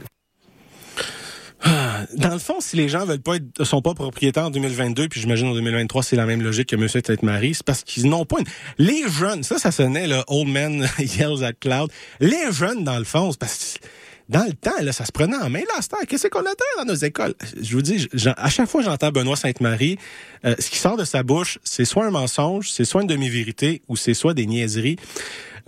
Dans 2.16 2.30
le 2.32 2.38
fond, 2.38 2.56
si 2.60 2.76
les 2.76 2.88
gens 2.88 3.04
veulent 3.04 3.20
pas 3.20 3.36
être, 3.36 3.64
sont 3.64 3.82
pas 3.82 3.92
propriétaires 3.94 4.46
en 4.46 4.50
2022, 4.50 5.08
puis 5.08 5.20
j'imagine 5.20 5.48
en 5.48 5.54
2023, 5.54 6.02
c'est 6.02 6.16
la 6.16 6.24
même 6.24 6.42
logique 6.42 6.70
que 6.70 6.76
Monsieur 6.76 7.02
Tête 7.02 7.22
Marie, 7.22 7.54
c'est 7.54 7.64
parce 7.64 7.82
qu'ils 7.84 8.08
n'ont 8.08 8.24
pas 8.24 8.38
une... 8.40 8.46
Les 8.78 9.08
jeunes, 9.08 9.42
ça, 9.42 9.58
ça 9.58 9.70
sonnait, 9.70 10.06
le 10.06 10.22
Old 10.28 10.48
Man 10.48 10.88
Yells 10.98 11.44
at 11.44 11.52
Cloud. 11.60 11.90
Les 12.20 12.50
jeunes, 12.52 12.82
dans 12.84 12.98
le 12.98 13.04
fond, 13.04 13.30
c'est 13.32 13.38
parce 13.40 13.78
que 13.80 13.86
dans 14.30 14.44
le 14.44 14.52
temps, 14.52 14.70
là, 14.80 14.92
ça 14.92 15.04
se 15.04 15.10
prenait 15.10 15.36
en 15.36 15.50
main, 15.50 15.58
là, 15.58 15.98
qu'est-ce 16.08 16.28
qu'on 16.28 16.40
attend 16.40 16.64
dans 16.78 16.84
nos 16.84 16.94
écoles? 16.94 17.34
Je 17.60 17.74
vous 17.74 17.82
dis, 17.82 18.08
à 18.36 18.48
chaque 18.48 18.68
fois 18.68 18.80
j'entends 18.80 19.10
Benoît 19.10 19.34
Sainte-Marie, 19.34 19.98
euh, 20.44 20.54
ce 20.60 20.70
qui 20.70 20.78
sort 20.78 20.96
de 20.96 21.04
sa 21.04 21.24
bouche, 21.24 21.58
c'est 21.64 21.84
soit 21.84 22.06
un 22.06 22.10
mensonge, 22.10 22.70
c'est 22.70 22.84
soit 22.84 23.02
une 23.02 23.08
demi-vérité, 23.08 23.82
ou 23.88 23.96
c'est 23.96 24.14
soit 24.14 24.32
des 24.32 24.46
niaiseries. 24.46 24.96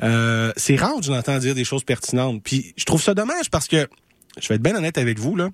Euh, 0.04 0.52
c'est 0.56 0.76
rare 0.76 0.94
que 0.94 1.04
je 1.04 1.38
dire 1.40 1.54
des 1.56 1.64
choses 1.64 1.82
pertinentes. 1.82 2.40
Puis 2.44 2.72
je 2.76 2.84
trouve 2.84 3.02
ça 3.02 3.14
dommage 3.14 3.50
parce 3.50 3.66
que, 3.66 3.88
je 4.40 4.48
vais 4.48 4.54
être 4.54 4.62
bien 4.62 4.76
honnête 4.76 4.96
avec 4.96 5.18
vous, 5.18 5.34
là, 5.34 5.50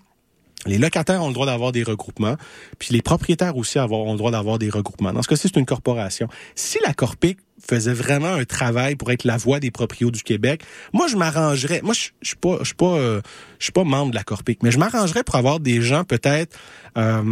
les 0.66 0.76
locataires 0.76 1.22
ont 1.22 1.28
le 1.28 1.34
droit 1.34 1.46
d'avoir 1.46 1.72
des 1.72 1.84
regroupements, 1.84 2.36
puis 2.78 2.92
les 2.92 3.00
propriétaires 3.00 3.56
aussi 3.56 3.78
ont 3.78 4.12
le 4.12 4.18
droit 4.18 4.32
d'avoir 4.32 4.58
des 4.58 4.68
regroupements. 4.68 5.14
Dans 5.14 5.22
ce 5.22 5.28
cas-ci, 5.28 5.48
c'est 5.48 5.58
une 5.58 5.66
corporation. 5.66 6.28
Si 6.54 6.78
la 6.84 6.92
Corpic 6.92 7.38
faisait 7.60 7.92
vraiment 7.92 8.34
un 8.34 8.44
travail 8.44 8.96
pour 8.96 9.10
être 9.10 9.24
la 9.24 9.36
voix 9.36 9.60
des 9.60 9.70
proprios 9.70 10.10
du 10.10 10.22
Québec, 10.22 10.62
moi 10.92 11.06
je 11.08 11.16
m'arrangerais. 11.16 11.80
Moi 11.82 11.94
je 11.94 12.08
je 12.20 12.28
suis 12.28 12.36
pas 12.36 12.58
je 12.60 12.66
suis 12.66 12.74
pas 12.74 12.96
euh, 12.96 13.20
je 13.58 13.64
suis 13.64 13.72
pas 13.72 13.84
membre 13.84 14.10
de 14.10 14.16
la 14.16 14.24
Corpic, 14.24 14.62
mais 14.62 14.70
je 14.70 14.78
m'arrangerais 14.78 15.24
pour 15.24 15.36
avoir 15.36 15.60
des 15.60 15.80
gens 15.80 16.04
peut-être 16.04 16.56
euh, 16.96 17.22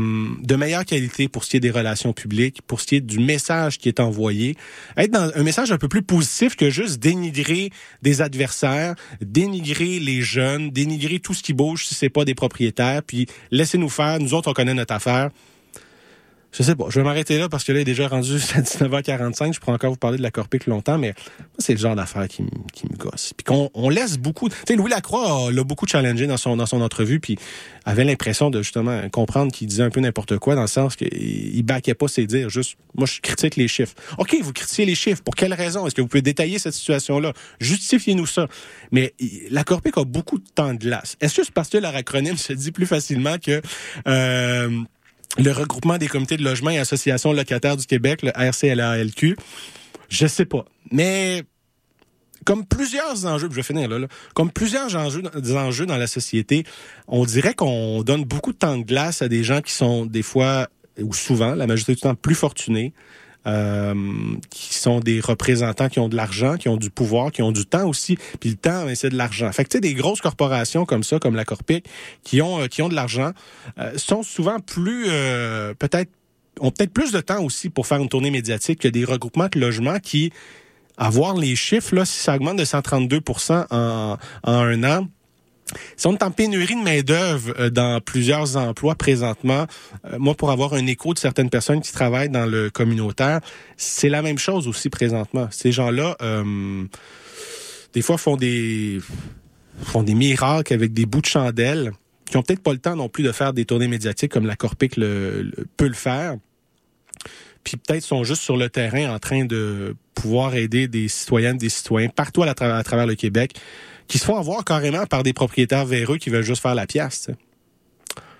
de 0.43 0.57
meilleure 0.57 0.85
qualité 0.85 1.29
pour 1.29 1.45
ce 1.45 1.51
qui 1.51 1.57
est 1.57 1.61
des 1.61 1.70
relations 1.70 2.12
publiques, 2.12 2.62
pour 2.66 2.81
ce 2.81 2.87
qui 2.87 2.97
est 2.97 3.01
du 3.01 3.18
message 3.18 3.79
qui 3.79 3.89
est 3.89 4.01
envoyé, 4.01 4.57
être 4.97 5.11
dans 5.11 5.31
un 5.35 5.43
message 5.43 5.72
un 5.72 5.79
peu 5.79 5.89
plus 5.89 6.03
positif 6.03 6.57
que 6.57 6.70
juste 6.70 6.99
dénigrer 6.99 7.70
des 8.03 8.22
adversaires, 8.22 8.95
dénigrer 9.20 9.99
les 9.99 10.22
jeunes, 10.22 10.70
dénigrer 10.70 11.20
tout 11.20 11.35
ce 11.35 11.43
qui 11.43 11.53
bouge 11.53 11.87
si 11.87 11.95
c'est 11.95 12.11
pas 12.11 12.24
des 12.24 12.35
propriétaires, 12.35 13.03
puis 13.03 13.27
laissez-nous 13.51 13.89
faire, 13.89 14.18
nous 14.20 14.35
autres 14.35 14.51
on 14.51 14.55
connaît 14.55 14.74
notre 14.74 14.95
affaire. 14.95 15.31
Je 16.53 16.62
sais 16.62 16.74
pas, 16.74 16.86
je 16.88 16.99
vais 16.99 17.05
m'arrêter 17.05 17.36
là 17.38 17.51
parce 17.51 17.64
que 17.64 17.72
là, 17.72 17.80
il 17.80 17.82
est 17.82 17.84
déjà 17.84 18.09
rendu 18.09 18.32
à 18.55 18.61
19h45. 18.62 19.53
Je 19.55 19.61
pourrais 19.61 19.74
encore 19.74 19.90
vous 19.90 19.97
parler 19.99 20.16
de 20.16 20.22
la 20.22 20.30
Corpic 20.30 20.66
longtemps, 20.66 20.97
mais 20.97 21.12
c'est 21.59 21.74
le 21.74 21.78
genre 21.78 21.94
d'affaire 21.94 22.26
qui, 22.28 22.42
me- 22.42 22.49
qui 22.72 22.86
me 22.90 22.97
gosse. 22.97 23.32
Puis 23.36 23.44
qu'on 23.44 23.68
on 23.74 23.90
laisse 23.90 24.16
beaucoup... 24.16 24.49
Tu 24.49 24.55
sais, 24.66 24.74
Louis 24.74 24.90
Lacroix 24.90 25.51
l'a 25.53 25.64
beaucoup 25.64 25.86
challengé 25.86 26.26
dans 26.26 26.38
son, 26.38 26.57
dans 26.57 26.64
son 26.64 26.80
entrevue, 26.80 27.20
puis 27.20 27.36
avait 27.84 28.05
l'impression 28.05 28.49
de 28.49 28.62
justement 28.62 29.07
comprendre 29.11 29.53
qu'il 29.53 29.66
disait 29.68 29.82
un 29.82 29.90
peu 29.90 30.01
n'importe 30.01 30.38
quoi, 30.38 30.55
dans 30.55 30.62
le 30.62 30.66
sens 30.66 30.97
qu'il 30.97 31.09
il 31.12 31.62
baquait 31.62 31.94
pas 31.94 32.09
ses 32.09 32.26
dires. 32.26 32.49
Juste, 32.49 32.76
moi, 32.97 33.07
je 33.07 33.20
critique 33.20 33.57
les 33.57 33.68
chiffres. 33.68 33.94
OK, 34.16 34.34
vous 34.40 34.53
critiquez 34.55 34.86
les 34.86 34.94
chiffres. 34.94 35.22
Pour 35.22 35.34
quelle 35.34 35.53
raison? 35.53 35.86
Est-ce 35.86 35.94
que 35.94 36.01
vous 36.01 36.09
pouvez 36.09 36.22
détailler 36.22 36.59
cette 36.59 36.74
situation-là? 36.74 37.34
Justifiez-nous 37.61 38.26
ça. 38.26 38.49
Mais 38.92 39.12
la 39.51 39.62
Corpic 39.62 39.99
a 39.99 40.05
beaucoup 40.05 40.38
de 40.38 40.49
temps 40.55 40.72
de 40.72 40.78
glace. 40.78 41.16
Est-ce 41.20 41.34
que 41.36 41.44
c'est 41.44 41.53
parce 41.53 41.68
que 41.68 41.76
leur 41.78 41.94
acronyme 41.94 42.38
se 42.38 42.55
dit 42.55 42.72
plus 42.72 42.86
facilement 42.86 43.36
que... 43.38 43.61
Euh, 44.09 44.70
le 45.39 45.51
regroupement 45.53 45.99
des 45.99 46.09
comités 46.09 46.37
de 46.37 46.45
logement 46.45 46.70
et 46.70 46.78
associations 46.78 47.32
locataires 47.32 47.76
du 47.76 47.87
Québec, 47.87 48.22
le 48.22 48.30
RCLALQ. 48.34 49.37
Je 50.09 50.26
sais 50.26 50.45
pas. 50.45 50.64
Mais 50.91 51.45
comme 52.45 52.64
plusieurs 52.64 53.26
enjeux, 53.26 53.49
je 53.51 53.57
vais 53.57 53.62
finir 53.62 53.89
là, 53.89 53.99
là, 53.99 54.07
comme 54.34 54.51
plusieurs 54.51 54.95
enjeux, 54.95 55.22
des 55.22 55.57
enjeux 55.57 55.84
dans 55.84 55.97
la 55.97 56.07
société, 56.07 56.64
on 57.09 57.24
dirait 57.24 57.55
qu'on 57.55 58.03
donne 58.03 58.24
beaucoup 58.24 58.53
de 58.53 58.59
temps 58.59 58.78
de 58.78 58.84
glace 58.84 59.20
à 59.20 59.28
des 59.28 59.43
gens 59.43 59.61
qui 59.61 59.72
sont 59.72 60.07
des 60.07 60.22
fois, 60.22 60.68
ou 61.01 61.12
souvent, 61.12 61.55
la 61.55 61.66
majorité 61.66 61.95
du 61.95 62.01
temps, 62.01 62.14
plus 62.14 62.37
fortunés, 62.37 62.95
euh, 63.47 63.94
qui 64.51 64.74
sont 64.74 65.01
des 65.01 65.20
représentants 65.20 65.88
qui 65.88 65.99
ont 65.99 66.09
de 66.09 66.16
l'argent, 66.16 66.57
qui 66.57 66.68
ont 66.68 66.76
du 66.76 66.90
pouvoir, 66.90 67.32
qui 67.32 67.42
ont 67.42 67.53
du 67.53 67.64
temps 67.64 67.86
aussi. 67.86 68.18
Puis 68.40 68.51
le 68.51 68.57
temps, 68.57 68.84
ben, 68.84 68.94
c'est 68.94 69.11
de 69.11 69.16
l'argent. 69.16 69.51
Fait 69.53 69.64
que 69.64 69.68
tu 69.68 69.76
sais, 69.76 69.80
des 69.80 69.94
grosses 69.94 70.20
corporations 70.20 70.84
comme 70.84 71.03
ça, 71.03 71.18
comme 71.18 71.36
la 71.36 71.44
Corpic, 71.44 71.86
qui 72.22 72.42
ont 72.42 72.62
euh, 72.62 72.66
qui 72.66 72.82
ont 72.82 72.88
de 72.88 72.94
l'argent, 72.94 73.32
euh, 73.78 73.97
sont 73.97 74.22
souvent 74.22 74.59
plus 74.61 75.07
euh, 75.09 75.74
peut-être 75.74 76.11
ont 76.61 76.70
peut-être 76.70 76.92
plus 76.92 77.12
de 77.12 77.20
temps 77.20 77.42
aussi 77.42 77.68
pour 77.68 77.86
faire 77.86 77.99
une 77.99 78.09
tournée 78.09 78.30
médiatique 78.30 78.80
que 78.80 78.88
des 78.88 79.05
regroupements 79.05 79.49
de 79.53 79.61
logements 79.61 79.99
qui 79.99 80.32
avoir 80.97 81.36
les 81.36 81.55
chiffres 81.57 81.94
là, 81.94 82.05
si 82.07 82.18
ça 82.18 82.34
augmente 82.34 82.57
de 82.57 82.64
132 82.64 83.20
en, 83.51 83.64
en 83.70 84.16
un 84.44 84.84
an. 84.84 85.07
Si 85.96 86.06
on 86.06 86.12
est 86.14 86.22
en 86.22 86.30
pénurie 86.30 86.76
de 86.76 86.82
main-d'œuvre 86.82 87.54
euh, 87.58 87.70
dans 87.70 88.00
plusieurs 88.00 88.56
emplois 88.56 88.94
présentement, 88.94 89.66
euh, 90.04 90.18
moi, 90.18 90.34
pour 90.34 90.50
avoir 90.50 90.74
un 90.74 90.86
écho 90.86 91.14
de 91.14 91.18
certaines 91.18 91.50
personnes 91.50 91.80
qui 91.80 91.92
travaillent 91.92 92.30
dans 92.30 92.46
le 92.46 92.70
communautaire, 92.70 93.40
c'est 93.76 94.08
la 94.08 94.22
même 94.22 94.38
chose 94.38 94.68
aussi 94.68 94.90
présentement. 94.90 95.48
Ces 95.50 95.72
gens-là, 95.72 96.16
euh, 96.22 96.84
des 97.92 98.02
fois, 98.02 98.18
font 98.18 98.36
des 98.36 99.00
font 99.82 100.02
des 100.02 100.14
miracles 100.14 100.72
avec 100.72 100.94
des 100.94 101.04
bouts 101.04 101.20
de 101.20 101.26
chandelle 101.26 101.92
qui 102.30 102.38
ont 102.38 102.42
peut-être 102.42 102.62
pas 102.62 102.72
le 102.72 102.78
temps 102.78 102.96
non 102.96 103.10
plus 103.10 103.22
de 103.22 103.30
faire 103.30 103.52
des 103.52 103.66
tournées 103.66 103.88
médiatiques 103.88 104.32
comme 104.32 104.46
la 104.46 104.56
Corpic 104.56 104.94
peut 104.94 105.86
le 105.86 105.92
faire. 105.92 106.36
Puis 107.62 107.76
peut-être 107.76 108.02
sont 108.02 108.24
juste 108.24 108.40
sur 108.40 108.56
le 108.56 108.70
terrain 108.70 109.14
en 109.14 109.18
train 109.18 109.44
de 109.44 109.94
pouvoir 110.14 110.54
aider 110.54 110.88
des 110.88 111.08
citoyennes, 111.08 111.58
des 111.58 111.68
citoyens 111.68 112.08
partout 112.08 112.42
à 112.42 112.54
travers 112.54 113.06
le 113.06 113.16
Québec 113.16 113.54
qui 114.09 114.18
se 114.18 114.24
font 114.24 114.36
avoir 114.36 114.64
carrément 114.64 115.07
par 115.07 115.22
des 115.22 115.32
propriétaires 115.32 115.86
véreux 115.86 116.18
qui 116.18 116.30
veulent 116.30 116.44
juste 116.44 116.62
faire 116.62 116.74
la 116.74 116.86
pièce. 116.86 117.30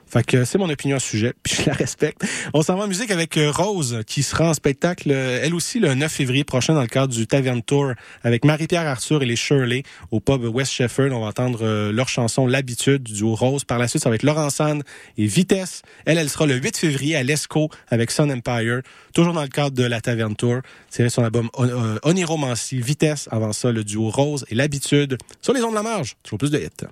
Fait 0.09 0.25
que 0.25 0.45
c'est 0.45 0.57
mon 0.59 0.69
opinion 0.71 0.97
à 0.97 1.01
ce 1.01 1.09
sujet, 1.09 1.35
puis 1.43 1.57
je 1.61 1.67
la 1.67 1.73
respecte. 1.75 2.23
On 2.55 2.63
s'en 2.63 2.77
va 2.77 2.85
en 2.85 2.87
musique 2.87 3.11
avec 3.11 3.37
euh, 3.37 3.51
Rose, 3.51 4.01
qui 4.07 4.23
sera 4.23 4.51
en 4.51 4.55
spectacle, 4.55 5.11
euh, 5.11 5.41
elle 5.43 5.55
aussi, 5.55 5.81
le 5.81 5.95
9 5.95 6.11
février 6.13 6.45
prochain, 6.45 6.75
dans 6.75 6.81
le 6.83 6.87
cadre 6.87 7.13
du 7.13 7.27
Tavern 7.27 7.61
Tour, 7.63 7.93
avec 8.23 8.45
Marie-Pierre 8.45 8.87
Arthur 8.87 9.23
et 9.23 9.27
les 9.27 9.35
Shirley, 9.37 9.83
au 10.13 10.21
pub 10.21 10.45
West 10.45 10.71
Shefford. 10.73 11.11
On 11.13 11.21
va 11.21 11.27
entendre 11.27 11.59
euh, 11.63 11.93
leur 11.93 12.09
chanson 12.09 12.47
L'habitude 12.47 13.03
du 13.03 13.15
duo 13.15 13.35
Rose. 13.35 13.65
Par 13.65 13.79
la 13.79 13.89
suite, 13.89 14.03
ça 14.03 14.09
va 14.09 14.15
être 14.15 14.23
Laurent 14.23 14.51
Sand 14.51 14.83
et 15.19 15.27
Vitesse. 15.27 15.83
Elle, 16.05 16.19
elle 16.19 16.31
sera 16.31 16.47
le 16.47 16.55
8 16.55 16.77
février 16.77 17.17
à 17.17 17.23
l'ESCO 17.25 17.69
avec 17.89 18.11
Sun 18.13 18.31
Empire, 18.31 18.83
toujours 19.13 19.33
dans 19.33 19.43
le 19.43 19.49
cadre 19.49 19.75
de 19.77 19.85
la 19.85 20.01
Tavern 20.01 20.37
Tour. 20.37 20.61
C'est 20.89 21.09
son 21.09 21.25
album 21.25 21.51
On- 21.55 21.99
Oniromancy, 22.05 22.81
Vitesse. 22.81 23.29
Avant 23.33 23.53
ça, 23.53 23.73
le 23.73 23.83
duo 23.83 24.09
Rose 24.11 24.45
et 24.51 24.55
L'habitude. 24.55 25.19
Sur 25.43 25.53
les 25.53 25.63
ondes 25.63 25.71
de 25.73 25.77
la 25.77 25.83
marge, 25.83 26.15
toujours 26.23 26.39
plus 26.39 26.51
de 26.51 26.59
hits. 26.59 26.87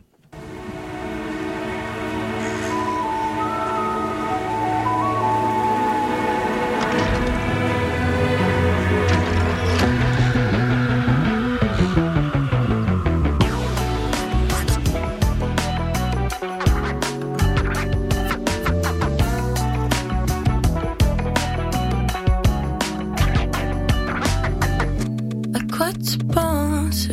Tu 26.18 27.12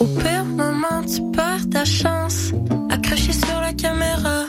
Au 0.00 0.06
pire 0.06 0.44
moment, 0.44 1.02
tu 1.04 1.20
perds 1.32 1.68
ta 1.70 1.84
chance. 1.84 2.52
Accroché 2.90 3.32
sur 3.32 3.60
la 3.60 3.72
caméra, 3.72 4.46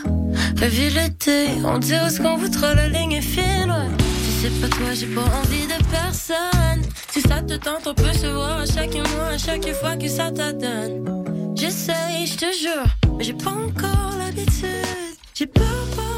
ville 0.55 0.97
était. 0.97 1.49
On 1.65 1.77
dirait 1.79 2.09
ce 2.09 2.21
qu'on 2.21 2.37
voudra, 2.37 2.73
la 2.75 2.87
ligne 2.89 3.13
est 3.13 3.21
fine. 3.21 3.69
ouais. 3.69 3.97
Si 4.23 4.31
c'est 4.41 4.61
pas 4.61 4.67
toi, 4.67 4.93
j'ai 4.93 5.07
pas 5.07 5.21
envie 5.21 5.67
de 5.67 5.83
personne. 5.91 6.81
Si 7.11 7.21
ça 7.21 7.41
te 7.41 7.55
tente, 7.55 7.87
on 7.87 7.93
peut 7.93 8.13
se 8.13 8.27
voir 8.27 8.59
à 8.59 8.65
chaque 8.65 8.93
mois, 8.93 9.29
à 9.33 9.37
chaque 9.37 9.67
fois 9.73 9.95
que 9.95 10.07
ça 10.07 10.31
t'adonne. 10.31 11.53
J'essaye, 11.55 12.27
je 12.27 12.37
te 12.37 12.45
jure, 12.61 13.17
mais 13.17 13.23
j'ai 13.23 13.33
pas 13.33 13.51
encore 13.51 14.13
l'habitude. 14.19 15.17
J'ai 15.33 15.47
peur, 15.47 15.87
peur 15.95 16.08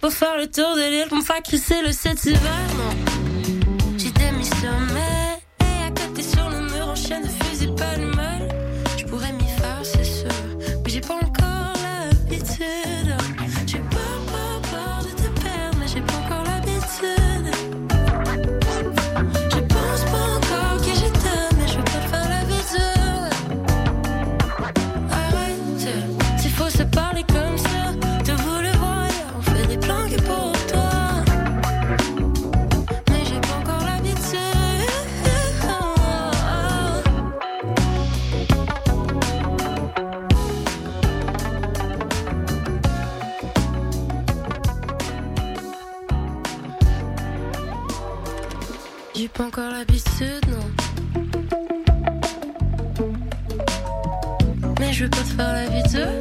pas 0.00 0.10
faire 0.10 0.36
le 0.36 0.46
tour 0.46 0.74
de 0.74 0.90
l'île 0.90 1.08
pour 1.08 1.18
me 1.18 1.22
faire 1.22 1.42
crisser 1.42 1.82
le 1.82 1.92
7 1.92 2.24
hiver, 2.26 2.40
non. 2.76 3.96
J'ai 3.96 4.10
démissionné. 4.10 5.38
Et 5.60 5.86
à 5.86 5.90
côté 5.90 6.22
sur 6.22 6.48
le 6.50 6.60
mur, 6.60 6.88
en 6.88 6.96
chaîne 6.96 7.22
de 7.22 7.44
fusil 7.44 7.70
pas 7.76 7.96
pas 49.38 49.44
encore 49.44 49.70
l'habitude, 49.70 50.44
non. 50.48 50.66
Mais 54.80 54.92
je 54.92 55.04
veux 55.04 55.10
pas 55.10 55.16
te 55.18 55.34
faire 55.36 55.52
la. 55.52 56.17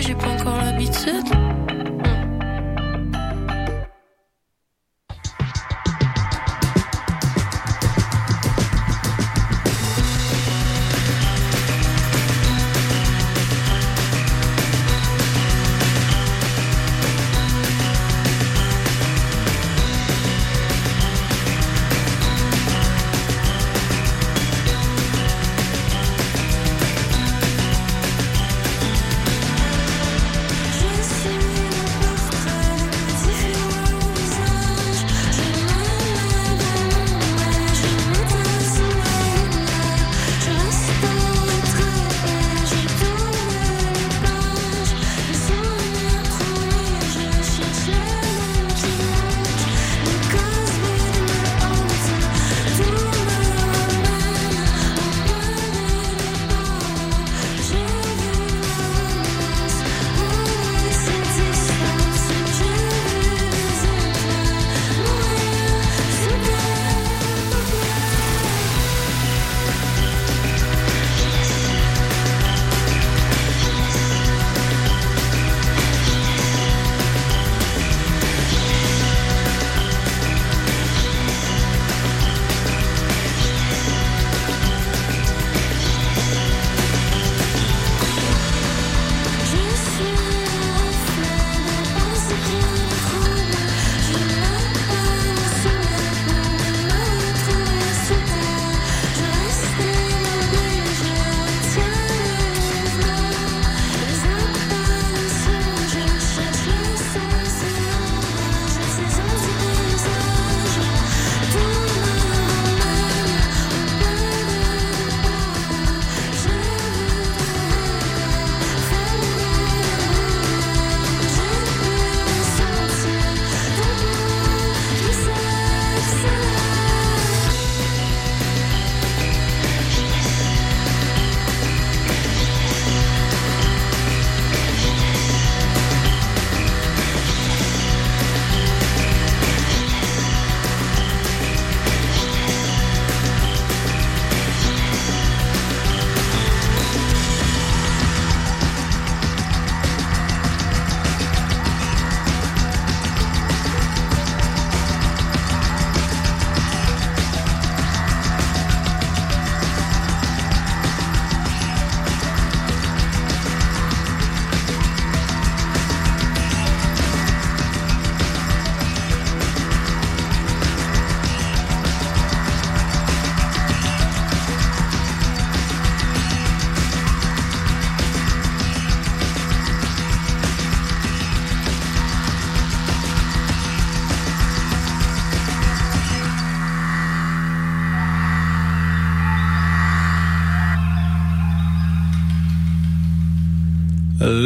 J'ai 0.00 0.14
pas 0.14 0.28
encore 0.28 0.56
l'habitude. 0.58 1.53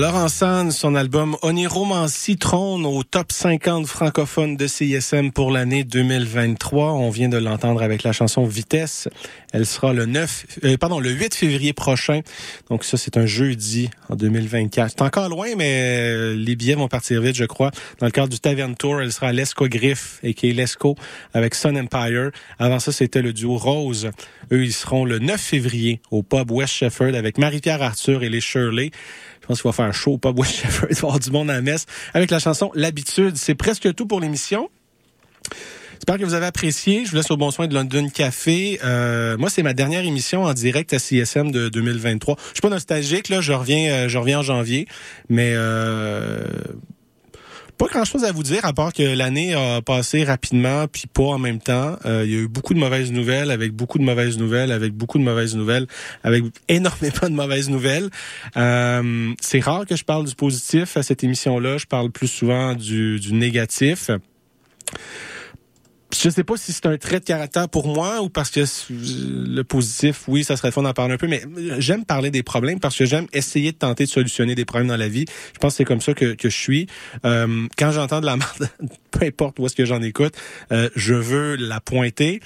Laurent 0.09 0.71
son 0.71 0.95
album 0.95 1.37
Oniromancy 1.43 2.39
trône 2.39 2.87
au 2.87 3.03
top 3.03 3.31
50 3.31 3.87
francophone 3.87 4.57
de 4.57 4.67
CISM 4.67 5.33
pour 5.33 5.51
l'année 5.51 5.85
2023. 5.85 6.93
On 6.93 7.11
vient 7.11 7.29
de 7.29 7.37
l'entendre 7.37 7.83
avec 7.83 8.05
la 8.05 8.13
chanson 8.13 8.47
Vitesse. 8.47 9.09
Elle 9.53 9.67
sera 9.67 9.93
le 9.93 10.07
9, 10.07 10.47
euh, 10.65 10.77
pardon, 10.79 10.99
le 10.99 11.11
8 11.11 11.35
février 11.35 11.75
prochain. 11.75 12.21
Donc 12.71 12.85
ça, 12.85 12.97
c'est 12.97 13.19
un 13.19 13.27
jeudi 13.27 13.91
en 14.09 14.17
2024. 14.17 14.91
C'est 14.91 15.03
encore 15.03 15.29
loin, 15.29 15.49
mais 15.57 16.11
euh, 16.11 16.35
les 16.35 16.57
billets 16.57 16.75
vont 16.75 16.89
partir 16.89 17.21
vite, 17.21 17.37
je 17.37 17.45
crois. 17.45 17.71
Dans 17.99 18.07
le 18.07 18.13
cadre 18.13 18.29
du 18.29 18.41
Tavern 18.41 18.75
Tour, 18.77 19.03
elle 19.03 19.13
sera 19.13 19.29
à 19.29 19.33
l'Esco 19.33 19.69
Griff, 19.69 20.21
et 20.23 20.33
qui 20.33 20.49
est 20.49 20.53
l'Esco, 20.55 20.97
avec 21.35 21.55
Sun 21.55 21.77
Empire. 21.79 22.31
Avant 22.59 22.79
ça, 22.79 22.93
c'était 22.93 23.21
le 23.21 23.35
duo 23.35 23.59
Rose. 23.59 24.11
Eux, 24.53 24.65
ils 24.65 24.73
seront 24.73 25.05
le 25.05 25.19
9 25.19 25.39
février 25.39 26.01
au 26.11 26.23
pub 26.23 26.51
West 26.51 26.73
Shefford 26.73 27.15
avec 27.15 27.37
Marie-Pierre 27.37 27.83
Arthur 27.83 28.23
et 28.23 28.31
les 28.31 28.41
Shirley. 28.41 28.91
Je 29.49 29.55
pense 29.55 29.63
qu'il 29.63 29.69
va 29.71 29.93
faire 29.93 30.13
au 30.13 30.19
pub 30.19 30.39
West 30.39 30.57
Shefford. 30.57 30.89
Il 30.91 30.95
va 30.97 31.01
avoir 31.01 31.19
du 31.19 31.31
monde 31.31 31.49
à 31.49 31.55
la 31.55 31.63
messe 31.63 31.87
avec 32.13 32.31
la 32.31 32.39
chanson 32.39 32.71
L'habitude. 32.75 33.37
C'est 33.37 33.55
presque 33.55 33.95
tout 33.95 34.05
pour 34.05 34.21
l'émission. 34.21 34.69
J'espère 35.95 36.19
que 36.19 36.25
vous 36.25 36.35
avez 36.35 36.45
apprécié. 36.45 37.07
Je 37.07 37.11
vous 37.11 37.17
laisse 37.17 37.31
au 37.31 37.39
bon 37.39 37.51
soin 37.51 37.67
de 37.67 37.73
London 37.73 38.11
Café. 38.11 38.79
Euh, 38.85 39.39
moi, 39.39 39.49
c'est 39.49 39.63
ma 39.63 39.73
dernière 39.73 40.05
émission 40.05 40.45
en 40.45 40.53
direct 40.53 40.93
à 40.93 40.99
CSM 40.99 41.51
de 41.51 41.71
2023. 41.71 42.37
Je 42.39 42.53
suis 42.53 42.61
pas 42.61 42.69
nostalgique, 42.69 43.31
là. 43.31 43.41
Je 43.41 43.55
reviens, 43.55 43.91
euh, 43.91 44.09
je 44.09 44.19
reviens 44.19 44.41
en 44.41 44.43
janvier. 44.43 44.87
Mais 45.31 45.53
euh, 45.55 46.45
Pas 47.79 47.87
grand-chose 47.87 48.25
à 48.25 48.33
vous 48.33 48.43
dire, 48.43 48.65
à 48.65 48.73
part 48.73 48.93
que 48.93 49.03
l'année 49.03 49.55
a 49.55 49.81
passé 49.81 50.25
rapidement, 50.25 50.89
puis 50.89 51.05
pas 51.07 51.23
en 51.23 51.39
même 51.39 51.61
temps. 51.61 51.97
Euh, 52.07 52.25
il 52.25 52.33
y 52.33 52.35
a 52.35 52.41
eu 52.41 52.49
beaucoup 52.49 52.75
de 52.75 52.81
mauvaises 52.81 53.13
nouvelles, 53.13 53.53
avec 53.53 53.73
beaucoup 53.73 53.99
de 53.99 54.03
mauvaises 54.03 54.37
nouvelles, 54.37 54.73
avec 54.73 54.93
beaucoup 54.95 55.19
de 55.19 55.23
mauvaises 55.23 55.55
nouvelles, 55.55 55.87
avec 56.25 56.43
énormément 56.69 57.29
de 57.31 57.35
mauvaises 57.35 57.71
nouvelles. 57.71 58.11
Euh, 58.57 59.33
c'est 59.41 59.61
rare 59.61 59.87
que 59.87 59.95
je 59.95 60.05
parle 60.05 60.27
du 60.27 60.35
positif 60.35 60.97
à 60.97 61.05
cette 61.05 61.23
émission-là. 61.23 61.79
Je 61.79 61.87
parle 61.87 62.11
plus 62.11 62.27
souvent 62.27 62.75
du, 62.75 63.21
du 63.21 63.33
négatif 63.33 64.11
je 66.21 66.31
sais 66.31 66.45
pas 66.45 66.57
si 66.57 66.73
c'est 66.73 66.87
un 66.87 66.97
trait 66.97 67.21
de 67.21 67.25
caractère 67.25 67.69
pour 67.69 67.87
moi 67.87 68.23
ou 68.23 68.29
parce 68.29 68.51
que 68.51 68.61
le 68.91 69.63
positif, 69.63 70.25
oui, 70.29 70.45
ça 70.45 70.57
serait 70.57 70.73
fun 70.73 70.83
d'en 70.83 70.93
parler 70.93 71.15
un 71.15 71.17
peu, 71.19 71.29
mais 71.29 71.43
j'aime 71.79 72.05
parler 72.05 72.31
des 72.31 72.43
problèmes 72.43 72.81
parce 72.81 72.97
que 72.97 73.05
j'aime 73.05 73.27
essayer 73.33 73.73
de 73.73 73.77
tenter 73.77 74.05
de 74.05 74.11
solutionner 74.11 74.55
des 74.55 74.65
problèmes 74.65 74.89
dans 74.89 74.97
la 74.97 75.09
vie. 75.09 75.27
Je 75.55 75.59
pense 75.59 75.75
que 75.75 75.77
c'est 75.79 75.85
comme 75.85 76.01
ça 76.01 76.15
que, 76.15 76.35
que 76.35 76.49
je 76.49 76.57
suis. 76.57 76.87
Euh, 77.25 77.67
quand 77.77 77.93
j'entends 77.93 78.21
de 78.21 78.27
la 78.27 78.37
merde, 78.39 78.69
peu 79.11 79.27
importe 79.27 79.59
où 79.59 79.67
est-ce 79.67 79.77
que 79.77 79.85
j'en 79.85 80.03
écoute, 80.03 80.35
euh, 80.73 80.89
je 80.97 81.15
veux 81.15 81.57
la 81.57 81.81
pointer. 81.81 82.41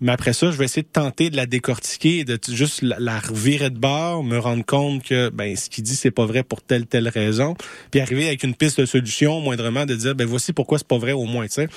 Mais 0.00 0.12
après 0.12 0.32
ça, 0.32 0.50
je 0.50 0.56
vais 0.56 0.64
essayer 0.64 0.82
de 0.82 0.88
tenter 0.88 1.30
de 1.30 1.36
la 1.36 1.46
décortiquer, 1.46 2.24
de 2.24 2.38
juste 2.48 2.82
la, 2.82 3.18
revirer 3.20 3.70
de 3.70 3.78
bord, 3.78 4.24
me 4.24 4.38
rendre 4.38 4.64
compte 4.64 5.02
que 5.02 5.28
ben 5.28 5.54
ce 5.56 5.68
qu'il 5.68 5.84
dit 5.84 5.94
c'est 5.94 6.10
pas 6.10 6.24
vrai 6.24 6.42
pour 6.42 6.62
telle 6.62 6.86
telle 6.86 7.08
raison, 7.08 7.54
puis 7.90 8.00
arriver 8.00 8.26
avec 8.26 8.42
une 8.42 8.54
piste 8.54 8.80
de 8.80 8.86
solution, 8.86 9.40
moindrement 9.40 9.86
de 9.86 9.94
dire 9.94 10.14
ben 10.14 10.26
voici 10.26 10.52
pourquoi 10.52 10.78
c'est 10.78 10.86
pas 10.86 10.98
vrai 10.98 11.12
au 11.12 11.24
moins, 11.24 11.46
tu. 11.46 11.68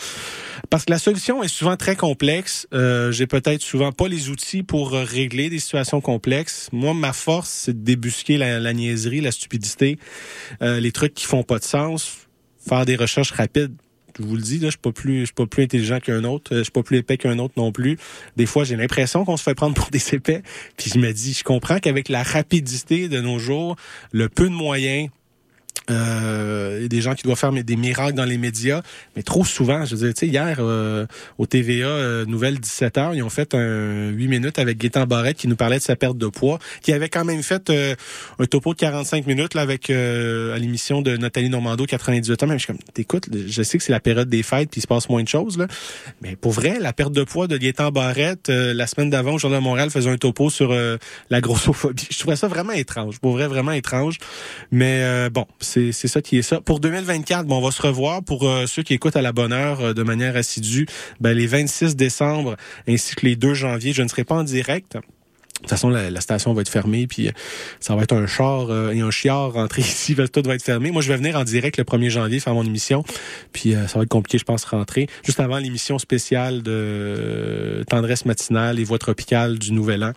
Parce 0.69 0.85
que 0.85 0.91
la 0.91 0.99
solution 0.99 1.43
est 1.43 1.47
souvent 1.47 1.75
très 1.75 1.95
complexe. 1.95 2.67
Euh, 2.73 3.11
J'ai 3.11 3.27
peut-être 3.27 3.61
souvent 3.61 3.91
pas 3.91 4.07
les 4.07 4.29
outils 4.29 4.63
pour 4.63 4.91
régler 4.91 5.49
des 5.49 5.59
situations 5.59 5.99
complexes. 5.99 6.69
Moi, 6.71 6.93
ma 6.93 7.11
force, 7.11 7.49
c'est 7.49 7.73
de 7.73 7.83
débusquer 7.83 8.37
la, 8.37 8.59
la, 8.59 8.73
niaiserie, 8.73 9.21
la 9.21 9.31
stupidité, 9.31 9.97
euh, 10.61 10.79
les 10.79 10.91
trucs 10.91 11.13
qui 11.13 11.25
font 11.25 11.43
pas 11.43 11.59
de 11.59 11.63
sens, 11.63 12.27
faire 12.65 12.85
des 12.85 12.95
recherches 12.95 13.31
rapides 13.31 13.75
je 14.19 14.23
vous 14.23 14.35
le 14.35 14.41
dis, 14.41 14.59
là, 14.59 14.67
je 14.67 14.71
suis 14.71 14.77
pas 14.77 14.91
plus, 14.91 15.21
je 15.21 15.25
suis 15.25 15.33
pas 15.33 15.45
plus 15.45 15.63
intelligent 15.63 15.99
qu'un 15.99 16.23
autre, 16.23 16.55
je 16.55 16.63
suis 16.63 16.71
pas 16.71 16.83
plus 16.83 16.97
épais 16.97 17.17
qu'un 17.17 17.39
autre 17.39 17.53
non 17.57 17.71
plus. 17.71 17.97
Des 18.37 18.45
fois, 18.45 18.63
j'ai 18.63 18.75
l'impression 18.75 19.25
qu'on 19.25 19.37
se 19.37 19.43
fait 19.43 19.55
prendre 19.55 19.73
pour 19.73 19.89
des 19.89 20.13
épais. 20.13 20.43
Puis 20.77 20.91
je 20.93 20.99
me 20.99 21.11
dis, 21.11 21.33
je 21.33 21.43
comprends 21.43 21.79
qu'avec 21.79 22.09
la 22.09 22.23
rapidité 22.23 23.09
de 23.09 23.19
nos 23.19 23.39
jours, 23.39 23.75
le 24.11 24.29
peu 24.29 24.49
de 24.49 24.53
moyens 24.53 25.09
euh, 25.89 26.87
des 26.87 27.01
gens 27.01 27.13
qui 27.13 27.23
doivent 27.23 27.37
faire 27.37 27.51
des 27.51 27.75
miracles 27.75 28.13
dans 28.13 28.25
les 28.25 28.37
médias, 28.37 28.81
mais 29.15 29.23
trop 29.23 29.43
souvent, 29.43 29.85
je 29.85 29.95
veux 29.95 30.05
dire, 30.05 30.13
tu 30.13 30.25
sais, 30.25 30.27
hier, 30.27 30.57
euh, 30.59 31.05
au 31.37 31.45
TVA, 31.45 31.87
euh, 31.87 32.25
Nouvelle 32.25 32.59
17h, 32.59 33.15
ils 33.15 33.23
ont 33.23 33.29
fait 33.29 33.53
un 33.53 34.09
8 34.09 34.27
minutes 34.27 34.59
avec 34.59 34.77
Gaétan 34.77 35.05
Barrette 35.05 35.37
qui 35.37 35.47
nous 35.47 35.55
parlait 35.55 35.77
de 35.77 35.83
sa 35.83 35.95
perte 35.95 36.17
de 36.17 36.27
poids, 36.27 36.59
qui 36.81 36.93
avait 36.93 37.09
quand 37.09 37.25
même 37.25 37.43
fait 37.43 37.69
euh, 37.69 37.95
un 38.39 38.45
topo 38.45 38.73
de 38.73 38.79
45 38.79 39.27
minutes 39.27 39.55
avec 39.55 39.89
l'émission 39.89 41.01
de 41.01 41.17
Nathalie 41.17 41.49
Normando, 41.49 41.85
98 41.85 42.43
ans. 42.43 42.47
Même, 42.47 42.59
je 42.59 42.63
suis 42.63 42.73
comme, 42.73 42.81
écoute, 42.97 43.29
je 43.47 43.63
sais 43.63 43.77
que 43.77 43.83
c'est 43.83 43.91
la 43.91 43.99
période 43.99 44.29
des 44.29 44.43
fêtes, 44.43 44.69
puis 44.69 44.79
il 44.79 44.81
se 44.81 44.87
passe 44.87 45.09
moins 45.09 45.23
de 45.23 45.27
choses, 45.27 45.65
mais 46.21 46.35
pour 46.35 46.51
vrai, 46.51 46.77
la 46.79 46.93
perte 46.93 47.13
de 47.13 47.23
poids 47.23 47.47
de 47.47 47.57
Gaétan 47.57 47.91
Barrette, 47.91 48.49
la 48.49 48.87
semaine 48.87 49.09
d'avant, 49.09 49.33
au 49.33 49.37
Journal 49.37 49.59
de 49.59 49.63
Montréal, 49.63 49.89
faisait 49.89 50.09
un 50.09 50.17
topo 50.17 50.49
sur 50.49 50.73
la 51.29 51.41
grossophobie. 51.41 52.07
Je 52.11 52.19
trouvais 52.19 52.35
ça 52.35 52.47
vraiment 52.47 52.73
étrange, 52.73 53.19
pour 53.19 53.33
vrai, 53.33 53.47
vraiment 53.47 53.71
étrange. 53.71 54.17
Mais 54.71 55.29
bon, 55.29 55.45
c'est 55.63 55.91
ça 55.91 56.21
qui 56.21 56.37
est 56.37 56.43
ça. 56.43 56.61
Pour 56.61 56.79
2024, 56.79 57.45
bon, 57.45 57.57
on 57.57 57.61
va 57.61 57.71
se 57.71 57.81
revoir. 57.81 58.23
Pour 58.23 58.47
euh, 58.47 58.67
ceux 58.67 58.83
qui 58.83 58.93
écoutent 58.93 59.15
à 59.15 59.21
la 59.21 59.31
bonne 59.31 59.53
heure 59.53 59.81
euh, 59.81 59.93
de 59.93 60.03
manière 60.03 60.35
assidue, 60.35 60.85
ben, 61.19 61.33
les 61.33 61.47
26 61.47 61.95
décembre 61.95 62.55
ainsi 62.87 63.15
que 63.15 63.25
les 63.25 63.35
2 63.35 63.53
janvier, 63.53 63.93
je 63.93 64.03
ne 64.03 64.07
serai 64.07 64.23
pas 64.23 64.35
en 64.35 64.43
direct. 64.43 64.97
De 65.55 65.59
toute 65.59 65.69
façon, 65.69 65.89
la, 65.89 66.19
station 66.19 66.53
va 66.53 66.61
être 66.61 66.69
fermée, 66.69 67.07
puis 67.07 67.27
euh, 67.27 67.31
ça 67.79 67.95
va 67.95 68.03
être 68.03 68.13
un 68.13 68.27
char 68.27 68.69
et 68.91 68.99
un 68.99 69.11
chiard 69.11 69.53
rentré 69.53 69.81
ici, 69.83 70.15
tout 70.15 70.43
va 70.45 70.55
être 70.55 70.63
fermé. 70.63 70.91
Moi, 70.91 71.01
je 71.01 71.07
vais 71.07 71.17
venir 71.17 71.37
en 71.37 71.43
direct 71.43 71.77
le 71.77 71.83
1er 71.83 72.09
janvier 72.09 72.39
faire 72.39 72.53
mon 72.53 72.65
émission, 72.65 73.03
puis 73.53 73.73
ça 73.87 73.97
va 73.99 74.03
être 74.03 74.09
compliqué, 74.09 74.37
je 74.37 74.43
pense, 74.43 74.65
rentrer. 74.65 75.07
Juste 75.23 75.39
avant 75.39 75.57
l'émission 75.57 75.99
spéciale 75.99 76.63
de 76.63 77.83
Tendresse 77.89 78.25
matinale 78.25 78.79
et 78.79 78.83
Voix 78.83 78.99
tropicale 78.99 79.57
du 79.57 79.71
Nouvel 79.71 80.03
An. 80.03 80.13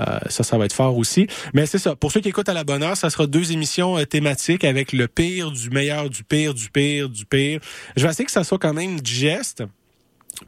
Euh, 0.00 0.18
ça, 0.28 0.42
ça 0.42 0.56
va 0.56 0.64
être 0.64 0.72
fort 0.72 0.96
aussi. 0.96 1.26
Mais 1.52 1.66
c'est 1.66 1.78
ça. 1.78 1.96
Pour 1.96 2.12
ceux 2.12 2.20
qui 2.20 2.28
écoutent 2.28 2.48
à 2.48 2.54
la 2.54 2.64
bonne 2.64 2.82
heure, 2.82 2.96
ça 2.96 3.10
sera 3.10 3.26
deux 3.26 3.52
émissions 3.52 3.98
euh, 3.98 4.04
thématiques 4.04 4.64
avec 4.64 4.92
le 4.92 5.08
pire, 5.08 5.50
du 5.50 5.70
meilleur, 5.70 6.08
du 6.08 6.24
pire, 6.24 6.54
du 6.54 6.70
pire, 6.70 7.08
du 7.08 7.26
pire. 7.26 7.60
Je 7.96 8.02
vais 8.02 8.10
essayer 8.10 8.24
que 8.24 8.30
ça 8.30 8.44
soit 8.44 8.58
quand 8.58 8.74
même 8.74 9.00
digeste 9.00 9.64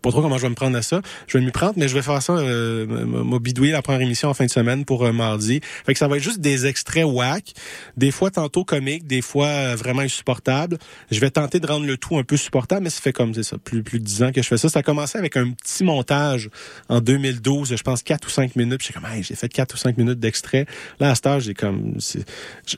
pas 0.00 0.10
trop 0.10 0.22
comment 0.22 0.38
je 0.38 0.42
vais 0.42 0.48
me 0.48 0.54
prendre 0.54 0.76
à 0.76 0.82
ça. 0.82 1.02
Je 1.26 1.38
vais 1.38 1.44
m'y 1.44 1.50
prendre, 1.50 1.74
mais 1.76 1.88
je 1.88 1.94
vais 1.94 2.02
faire 2.02 2.22
ça, 2.22 2.34
euh, 2.34 3.38
bidouiller 3.38 3.72
la 3.72 3.82
première 3.82 4.00
émission 4.00 4.28
en 4.28 4.34
fin 4.34 4.46
de 4.46 4.50
semaine 4.50 4.84
pour 4.84 5.04
euh, 5.04 5.12
mardi. 5.12 5.60
Fait 5.84 5.92
que 5.92 5.98
ça 5.98 6.08
va 6.08 6.16
être 6.16 6.22
juste 6.22 6.40
des 6.40 6.66
extraits 6.66 7.04
whack, 7.04 7.52
des 7.96 8.10
fois 8.10 8.30
tantôt 8.30 8.64
comiques, 8.64 9.06
des 9.06 9.22
fois 9.22 9.46
euh, 9.46 9.76
vraiment 9.76 10.02
insupportables. 10.02 10.78
Je 11.10 11.20
vais 11.20 11.30
tenter 11.30 11.60
de 11.60 11.66
rendre 11.66 11.86
le 11.86 11.96
tout 11.96 12.16
un 12.16 12.24
peu 12.24 12.36
supportable, 12.36 12.84
mais 12.84 12.90
ça 12.90 13.00
fait 13.00 13.12
comme 13.12 13.34
c'est 13.34 13.42
ça, 13.42 13.58
plus 13.58 13.82
plus 13.82 13.98
de 13.98 14.04
dix 14.04 14.22
ans 14.22 14.32
que 14.32 14.42
je 14.42 14.48
fais 14.48 14.58
ça. 14.58 14.68
Ça 14.68 14.80
a 14.80 14.82
commencé 14.82 15.18
avec 15.18 15.36
un 15.36 15.50
petit 15.50 15.84
montage 15.84 16.48
en 16.88 17.00
2012, 17.00 17.76
je 17.76 17.82
pense 17.82 18.02
quatre 18.02 18.26
ou 18.26 18.30
cinq 18.30 18.56
minutes. 18.56 18.82
J'ai 18.82 18.92
comme, 18.92 19.06
hey, 19.06 19.22
j'ai 19.22 19.34
fait 19.34 19.48
quatre 19.48 19.74
ou 19.74 19.76
cinq 19.76 19.96
minutes 19.98 20.18
d'extraits. 20.18 20.68
Là, 21.00 21.10
à 21.10 21.14
ce 21.14 21.20
temps, 21.20 21.38
j'ai 21.40 21.54
comme, 21.54 21.96
je, 21.98 22.20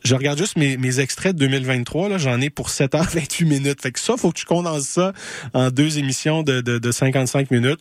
je, 0.02 0.14
regarde 0.14 0.38
juste 0.38 0.56
mes, 0.56 0.76
mes 0.76 1.00
extraits 1.00 1.34
de 1.34 1.40
2023. 1.40 2.08
Là, 2.08 2.18
j'en 2.18 2.40
ai 2.40 2.50
pour 2.50 2.70
7 2.70 2.94
heures 2.94 3.08
28 3.12 3.44
minutes. 3.44 3.82
Fait 3.82 3.92
que 3.92 4.00
ça, 4.00 4.16
faut 4.16 4.30
que 4.30 4.38
tu 4.38 4.46
condenses 4.46 4.84
ça 4.84 5.12
en 5.52 5.70
deux 5.70 5.98
émissions 5.98 6.42
de, 6.42 6.60
de, 6.60 6.78
de 6.78 6.92
55 7.04 7.50
minutes. 7.50 7.80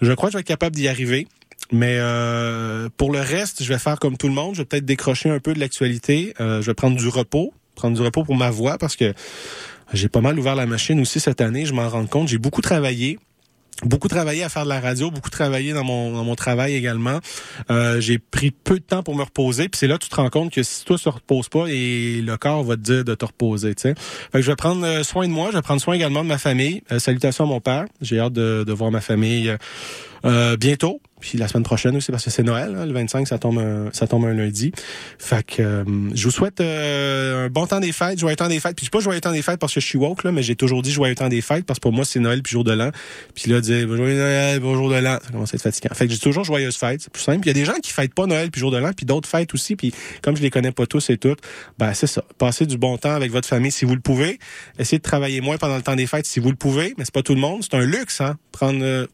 Je 0.00 0.12
crois 0.12 0.28
que 0.28 0.32
je 0.32 0.36
vais 0.38 0.42
être 0.42 0.46
capable 0.46 0.76
d'y 0.76 0.88
arriver. 0.88 1.26
Mais 1.72 1.96
euh, 1.98 2.88
pour 2.96 3.12
le 3.12 3.20
reste, 3.20 3.62
je 3.62 3.68
vais 3.68 3.78
faire 3.78 3.98
comme 3.98 4.16
tout 4.16 4.28
le 4.28 4.34
monde. 4.34 4.54
Je 4.54 4.62
vais 4.62 4.66
peut-être 4.66 4.84
décrocher 4.84 5.30
un 5.30 5.40
peu 5.40 5.54
de 5.54 5.60
l'actualité. 5.60 6.34
Euh, 6.40 6.62
je 6.62 6.66
vais 6.66 6.74
prendre 6.74 6.96
du 6.96 7.08
repos, 7.08 7.52
prendre 7.74 7.96
du 7.96 8.02
repos 8.02 8.24
pour 8.24 8.36
ma 8.36 8.50
voix 8.50 8.78
parce 8.78 8.96
que 8.96 9.12
j'ai 9.92 10.08
pas 10.08 10.20
mal 10.20 10.38
ouvert 10.38 10.54
la 10.54 10.66
machine 10.66 11.00
aussi 11.00 11.20
cette 11.20 11.40
année. 11.40 11.66
Je 11.66 11.74
m'en 11.74 11.88
rends 11.88 12.06
compte. 12.06 12.28
J'ai 12.28 12.38
beaucoup 12.38 12.62
travaillé 12.62 13.18
beaucoup 13.84 14.08
travaillé 14.08 14.42
à 14.42 14.48
faire 14.48 14.64
de 14.64 14.68
la 14.68 14.80
radio, 14.80 15.10
beaucoup 15.10 15.30
travaillé 15.30 15.72
dans 15.72 15.84
mon 15.84 16.12
dans 16.12 16.24
mon 16.24 16.34
travail 16.34 16.74
également. 16.74 17.20
Euh, 17.70 18.00
j'ai 18.00 18.18
pris 18.18 18.50
peu 18.50 18.78
de 18.78 18.84
temps 18.84 19.02
pour 19.02 19.14
me 19.14 19.22
reposer, 19.22 19.68
puis 19.68 19.78
c'est 19.78 19.86
là 19.86 19.98
que 19.98 20.04
tu 20.04 20.10
te 20.10 20.16
rends 20.16 20.30
compte 20.30 20.52
que 20.52 20.62
si 20.62 20.84
toi 20.84 20.96
tu 20.96 21.04
te 21.04 21.08
reposes 21.08 21.48
pas 21.48 21.66
et 21.68 22.20
le 22.20 22.36
corps 22.36 22.64
va 22.64 22.76
te 22.76 22.82
dire 22.82 23.04
de 23.04 23.14
te 23.14 23.24
reposer, 23.24 23.74
tu 23.74 23.82
sais. 23.82 23.94
Fait 23.96 24.38
que 24.38 24.42
je 24.42 24.50
vais 24.50 24.56
prendre 24.56 24.84
euh, 24.84 25.02
soin 25.02 25.26
de 25.26 25.32
moi, 25.32 25.48
je 25.50 25.56
vais 25.56 25.62
prendre 25.62 25.80
soin 25.80 25.94
également 25.94 26.22
de 26.22 26.28
ma 26.28 26.38
famille. 26.38 26.82
Euh, 26.92 26.98
salutations 26.98 27.44
à 27.44 27.46
mon 27.46 27.60
père, 27.60 27.84
j'ai 28.00 28.18
hâte 28.18 28.32
de, 28.32 28.64
de, 28.66 28.72
voir 28.72 28.90
ma 28.90 29.00
famille 29.00 29.56
euh, 30.24 30.56
bientôt. 30.56 31.00
Puis 31.20 31.36
la 31.36 31.48
semaine 31.48 31.64
prochaine 31.64 31.96
aussi 31.96 32.12
parce 32.12 32.24
que 32.24 32.30
c'est 32.30 32.42
Noël, 32.42 32.76
hein, 32.78 32.86
le 32.86 32.92
25 32.92 33.26
ça 33.26 33.38
tombe 33.38 33.58
un, 33.58 33.88
ça 33.92 34.06
tombe 34.06 34.24
un 34.24 34.34
lundi. 34.34 34.72
Fait 35.18 35.44
que 35.44 35.62
euh, 35.62 35.84
je 36.14 36.24
vous 36.24 36.30
souhaite 36.30 36.60
euh, 36.60 37.46
un 37.46 37.48
bon 37.48 37.66
temps 37.66 37.80
des 37.80 37.90
fêtes, 37.92 38.18
joyeux 38.18 38.36
temps 38.36 38.48
des 38.48 38.60
fêtes. 38.60 38.76
Puis 38.76 38.86
je 38.86 38.90
pas 38.90 39.00
joyeux 39.00 39.20
temps 39.20 39.32
des 39.32 39.42
fêtes 39.42 39.58
parce 39.58 39.74
que 39.74 39.80
je 39.80 39.86
suis 39.86 39.98
woke 39.98 40.22
là, 40.24 40.32
mais 40.32 40.42
j'ai 40.42 40.54
toujours 40.54 40.82
dit 40.82 40.92
joyeux 40.92 41.14
temps 41.14 41.28
des 41.28 41.40
fêtes 41.40 41.64
parce 41.64 41.78
que 41.78 41.82
pour 41.82 41.92
moi 41.92 42.04
c'est 42.04 42.20
Noël 42.20 42.42
puis 42.42 42.52
jour 42.52 42.64
de 42.64 42.72
l'an. 42.72 42.90
Puis 43.34 43.50
là 43.50 43.60
dire 43.60 43.88
joyeux 43.88 44.16
Noël, 44.16 44.60
bonjour 44.60 44.90
de 44.90 44.96
l'an, 44.96 45.18
ça 45.24 45.32
commence 45.32 45.52
à 45.54 45.56
être 45.56 45.62
fatigant. 45.62 45.94
Fait 45.94 46.06
que 46.06 46.12
j'ai 46.12 46.20
toujours 46.20 46.44
joyeuse 46.44 46.76
fête, 46.76 47.00
c'est 47.00 47.12
plus 47.12 47.22
simple. 47.22 47.40
Il 47.44 47.48
y 47.48 47.50
a 47.50 47.54
des 47.54 47.64
gens 47.64 47.78
qui 47.82 47.92
fêtent 47.92 48.14
pas 48.14 48.26
Noël 48.26 48.50
puis 48.50 48.60
jour 48.60 48.70
de 48.70 48.78
l'an, 48.78 48.92
puis 48.96 49.06
d'autres 49.06 49.28
fêtes 49.28 49.52
aussi. 49.54 49.74
Puis 49.74 49.92
comme 50.22 50.36
je 50.36 50.42
les 50.42 50.50
connais 50.50 50.72
pas 50.72 50.86
tous 50.86 51.10
et 51.10 51.16
toutes, 51.16 51.40
ben 51.78 51.94
c'est 51.94 52.06
ça. 52.06 52.22
Passez 52.38 52.66
du 52.66 52.78
bon 52.78 52.96
temps 52.96 53.14
avec 53.14 53.32
votre 53.32 53.48
famille 53.48 53.72
si 53.72 53.84
vous 53.84 53.94
le 53.94 54.00
pouvez. 54.00 54.38
Essayez 54.78 54.98
de 54.98 55.02
travailler 55.02 55.40
moins 55.40 55.58
pendant 55.58 55.76
le 55.76 55.82
temps 55.82 55.96
des 55.96 56.06
fêtes 56.06 56.26
si 56.26 56.38
vous 56.38 56.50
le 56.50 56.56
pouvez, 56.56 56.94
mais 56.96 57.04
c'est 57.04 57.14
pas 57.14 57.22
tout 57.22 57.34
le 57.34 57.40
monde. 57.40 57.62
C'est 57.62 57.76
un 57.76 57.84
luxe, 57.84 58.20
hein. 58.20 58.36
Euh, 58.62 59.06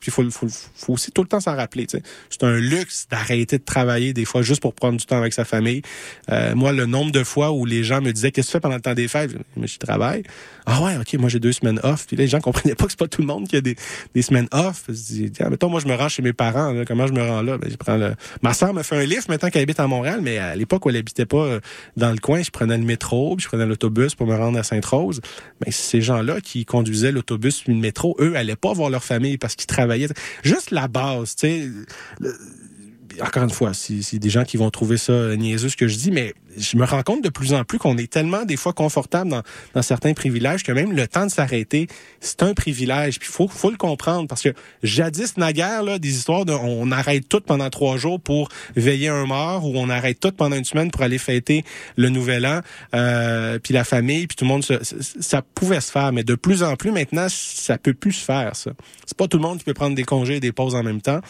aussi 0.94 1.10
tout 1.10 1.22
le 1.22 1.28
temps 1.28 1.40
s'en 1.40 1.54
rappeler. 1.54 1.86
C'est 2.30 2.42
un 2.42 2.56
luxe 2.56 3.06
d'arrêter 3.10 3.58
de 3.58 3.64
travailler 3.64 4.12
des 4.12 4.24
fois 4.24 4.42
juste 4.42 4.60
pour 4.60 4.74
prendre 4.74 4.98
du 4.98 5.04
temps 5.04 5.18
avec 5.18 5.32
sa 5.32 5.44
famille. 5.44 5.82
Euh, 6.30 6.54
moi, 6.54 6.72
le 6.72 6.86
nombre 6.86 7.12
de 7.12 7.24
fois 7.24 7.52
où 7.52 7.66
les 7.66 7.84
gens 7.84 8.00
me 8.00 8.12
disaient 8.12 8.30
qu'est-ce 8.30 8.48
que 8.48 8.52
tu 8.52 8.56
fais 8.56 8.60
pendant 8.60 8.76
le 8.76 8.80
temps 8.80 8.94
des 8.94 9.08
fêtes, 9.08 9.32
je 9.62 9.78
travaille. 9.78 10.22
Ah 10.66 10.82
ouais, 10.82 10.96
ok, 10.96 11.14
moi 11.14 11.28
j'ai 11.28 11.40
deux 11.40 11.52
semaines 11.52 11.80
off. 11.82 12.06
Puis 12.06 12.16
là, 12.16 12.22
les 12.22 12.28
gens 12.28 12.40
comprenaient 12.40 12.74
pas 12.74 12.84
que 12.86 12.90
c'est 12.90 12.98
pas 12.98 13.08
tout 13.08 13.20
le 13.20 13.26
monde 13.26 13.46
qui 13.46 13.56
a 13.56 13.60
des, 13.60 13.76
des 14.14 14.22
semaines 14.22 14.48
off. 14.52 14.84
Je 14.88 14.92
dis, 14.92 15.32
mettons, 15.50 15.68
moi 15.68 15.80
je 15.80 15.86
me 15.86 15.94
rends 15.94 16.08
chez 16.08 16.22
mes 16.22 16.32
parents. 16.32 16.74
comment 16.86 17.06
je 17.06 17.12
me 17.12 17.22
rends 17.22 17.42
là? 17.42 17.58
Ben, 17.58 17.70
je 17.70 17.76
prends 17.76 17.96
le. 17.96 18.14
Ma 18.42 18.54
soeur 18.54 18.72
me 18.72 18.82
fait 18.82 18.96
un 18.96 19.04
lift 19.04 19.28
maintenant 19.28 19.50
qu'elle 19.50 19.62
habite 19.62 19.80
à 19.80 19.86
Montréal, 19.86 20.20
mais 20.22 20.38
à 20.38 20.56
l'époque 20.56 20.86
où 20.86 20.90
elle 20.90 20.96
habitait 20.96 21.26
pas 21.26 21.44
euh, 21.44 21.60
dans 21.96 22.10
le 22.10 22.18
coin, 22.18 22.42
je 22.42 22.50
prenais 22.50 22.78
le 22.78 22.84
métro, 22.84 23.36
puis 23.36 23.44
je 23.44 23.48
prenais 23.48 23.66
l'autobus 23.66 24.14
pour 24.14 24.26
me 24.26 24.36
rendre 24.36 24.58
à 24.58 24.62
Sainte-Rose. 24.62 25.20
Mais 25.64 25.70
ces 25.70 26.00
gens-là 26.00 26.40
qui 26.40 26.64
conduisaient 26.64 27.12
l'autobus 27.12 27.60
puis 27.62 27.74
le 27.74 27.80
métro, 27.80 28.16
eux, 28.20 28.36
allaient 28.36 28.56
pas 28.56 28.72
voir 28.72 28.90
leur 28.90 29.04
famille 29.04 29.38
parce 29.38 29.56
qu'ils 29.56 29.66
travaillaient. 29.66 30.08
Juste 30.42 30.70
la 30.70 30.88
base, 30.88 31.36
tu 31.36 31.46
sais 31.46 31.68
encore 33.20 33.44
une 33.44 33.50
fois, 33.50 33.72
c'est 33.74 34.18
des 34.18 34.30
gens 34.30 34.44
qui 34.44 34.56
vont 34.56 34.70
trouver 34.70 34.96
ça 34.96 35.36
niaiseux 35.36 35.68
ce 35.68 35.76
que 35.76 35.88
je 35.88 35.96
dis, 35.96 36.10
mais 36.10 36.34
je 36.56 36.76
me 36.76 36.84
rends 36.84 37.02
compte 37.02 37.22
de 37.22 37.28
plus 37.28 37.52
en 37.52 37.64
plus 37.64 37.78
qu'on 37.78 37.96
est 37.98 38.10
tellement 38.10 38.44
des 38.44 38.56
fois 38.56 38.72
confortable 38.72 39.30
dans, 39.30 39.42
dans, 39.74 39.82
certains 39.82 40.14
privilèges 40.14 40.62
que 40.62 40.72
même 40.72 40.92
le 40.92 41.06
temps 41.06 41.26
de 41.26 41.30
s'arrêter, 41.30 41.88
c'est 42.20 42.42
un 42.42 42.54
privilège. 42.54 43.18
Puis 43.18 43.28
faut 43.28 43.48
faut 43.48 43.70
le 43.70 43.76
comprendre 43.76 44.28
parce 44.28 44.42
que 44.42 44.50
jadis 44.82 45.36
naguère 45.36 45.82
là, 45.82 45.98
des 45.98 46.16
histoires 46.16 46.44
de 46.44 46.52
on 46.52 46.90
arrête 46.92 47.28
tout 47.28 47.40
pendant 47.40 47.70
trois 47.70 47.96
jours 47.96 48.20
pour 48.20 48.48
veiller 48.76 49.08
un 49.08 49.26
mort 49.26 49.64
ou 49.66 49.72
on 49.76 49.88
arrête 49.88 50.20
tout 50.20 50.32
pendant 50.32 50.56
une 50.56 50.64
semaine 50.64 50.90
pour 50.90 51.02
aller 51.02 51.18
fêter 51.18 51.64
le 51.96 52.08
nouvel 52.08 52.46
an, 52.46 52.60
euh, 52.94 53.58
puis 53.58 53.74
la 53.74 53.84
famille, 53.84 54.26
puis 54.26 54.36
tout 54.36 54.44
le 54.44 54.50
monde, 54.50 54.64
ça, 54.64 54.78
ça 55.20 55.42
pouvait 55.42 55.80
se 55.80 55.90
faire, 55.90 56.12
mais 56.12 56.24
de 56.24 56.34
plus 56.34 56.62
en 56.62 56.76
plus 56.76 56.90
maintenant, 56.90 57.26
ça 57.28 57.78
peut 57.78 57.94
plus 57.94 58.12
se 58.12 58.24
faire 58.24 58.54
ça. 58.56 58.72
C'est 59.06 59.16
pas 59.16 59.28
tout 59.28 59.36
le 59.36 59.42
monde 59.42 59.58
qui 59.58 59.64
peut 59.64 59.74
prendre 59.74 59.94
des 59.94 60.04
congés 60.04 60.36
et 60.36 60.40
des 60.40 60.52
pauses 60.52 60.74
en 60.74 60.82
même 60.82 61.00
temps. 61.00 61.20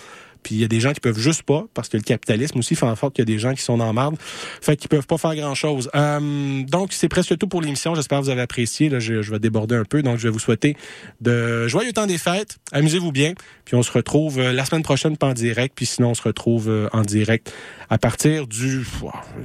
Puis 0.44 0.54
il 0.54 0.60
y 0.60 0.64
a 0.64 0.68
des 0.68 0.78
gens 0.78 0.92
qui 0.92 1.00
peuvent 1.00 1.18
juste 1.18 1.42
pas, 1.42 1.64
parce 1.74 1.88
que 1.88 1.96
le 1.96 2.02
capitalisme 2.04 2.58
aussi 2.58 2.76
fait 2.76 2.86
en 2.86 2.94
sorte 2.94 3.14
qu'il 3.14 3.22
y 3.22 3.28
a 3.28 3.32
des 3.34 3.40
gens 3.40 3.54
qui 3.54 3.62
sont 3.62 3.80
en 3.80 3.92
marde, 3.92 4.16
fait 4.60 4.76
qu'ils 4.76 4.88
peuvent 4.88 5.06
pas 5.06 5.18
faire 5.18 5.34
grand-chose. 5.34 5.90
Euh, 5.96 6.62
donc, 6.62 6.92
c'est 6.92 7.08
presque 7.08 7.36
tout 7.36 7.48
pour 7.48 7.62
l'émission. 7.62 7.94
J'espère 7.94 8.20
que 8.20 8.24
vous 8.24 8.30
avez 8.30 8.42
apprécié. 8.42 8.88
Là, 8.88 9.00
je, 9.00 9.22
je 9.22 9.30
vais 9.32 9.40
déborder 9.40 9.74
un 9.74 9.84
peu, 9.84 10.02
donc 10.02 10.18
je 10.18 10.24
vais 10.24 10.30
vous 10.30 10.38
souhaiter 10.38 10.76
de 11.20 11.66
joyeux 11.66 11.92
temps 11.92 12.06
des 12.06 12.18
fêtes. 12.18 12.58
Amusez-vous 12.72 13.10
bien, 13.10 13.32
puis 13.64 13.74
on 13.74 13.82
se 13.82 13.90
retrouve 13.90 14.38
euh, 14.38 14.52
la 14.52 14.64
semaine 14.64 14.82
prochaine, 14.82 15.16
pas 15.16 15.28
en 15.28 15.32
direct, 15.32 15.74
puis 15.74 15.86
sinon 15.86 16.10
on 16.10 16.14
se 16.14 16.22
retrouve 16.22 16.68
euh, 16.68 16.88
en 16.92 17.02
direct 17.02 17.52
à 17.90 17.98
partir 17.98 18.46
du, 18.46 18.86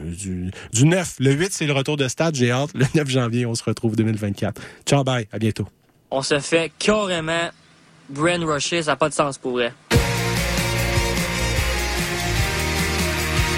du, 0.06 0.52
du 0.74 0.86
9. 0.86 1.16
Le 1.20 1.32
8, 1.32 1.54
c'est 1.54 1.66
le 1.66 1.74
retour 1.74 1.98
de 1.98 2.08
stade, 2.08 2.36
j'ai 2.36 2.52
hâte. 2.52 2.72
Le 2.74 2.86
9 2.94 3.10
janvier, 3.10 3.46
on 3.46 3.56
se 3.56 3.64
retrouve 3.64 3.96
2024. 3.96 4.62
Ciao, 4.86 5.04
bye, 5.04 5.28
à 5.32 5.40
bientôt. 5.40 5.68
On 6.12 6.22
se 6.22 6.40
fait 6.40 6.72
carrément 6.78 7.50
brain 8.10 8.44
rusher, 8.46 8.84
ça 8.84 8.92
n'a 8.92 8.96
pas 8.96 9.10
de 9.10 9.14
sens 9.14 9.38
pour 9.38 9.54
vrai. 9.54 9.72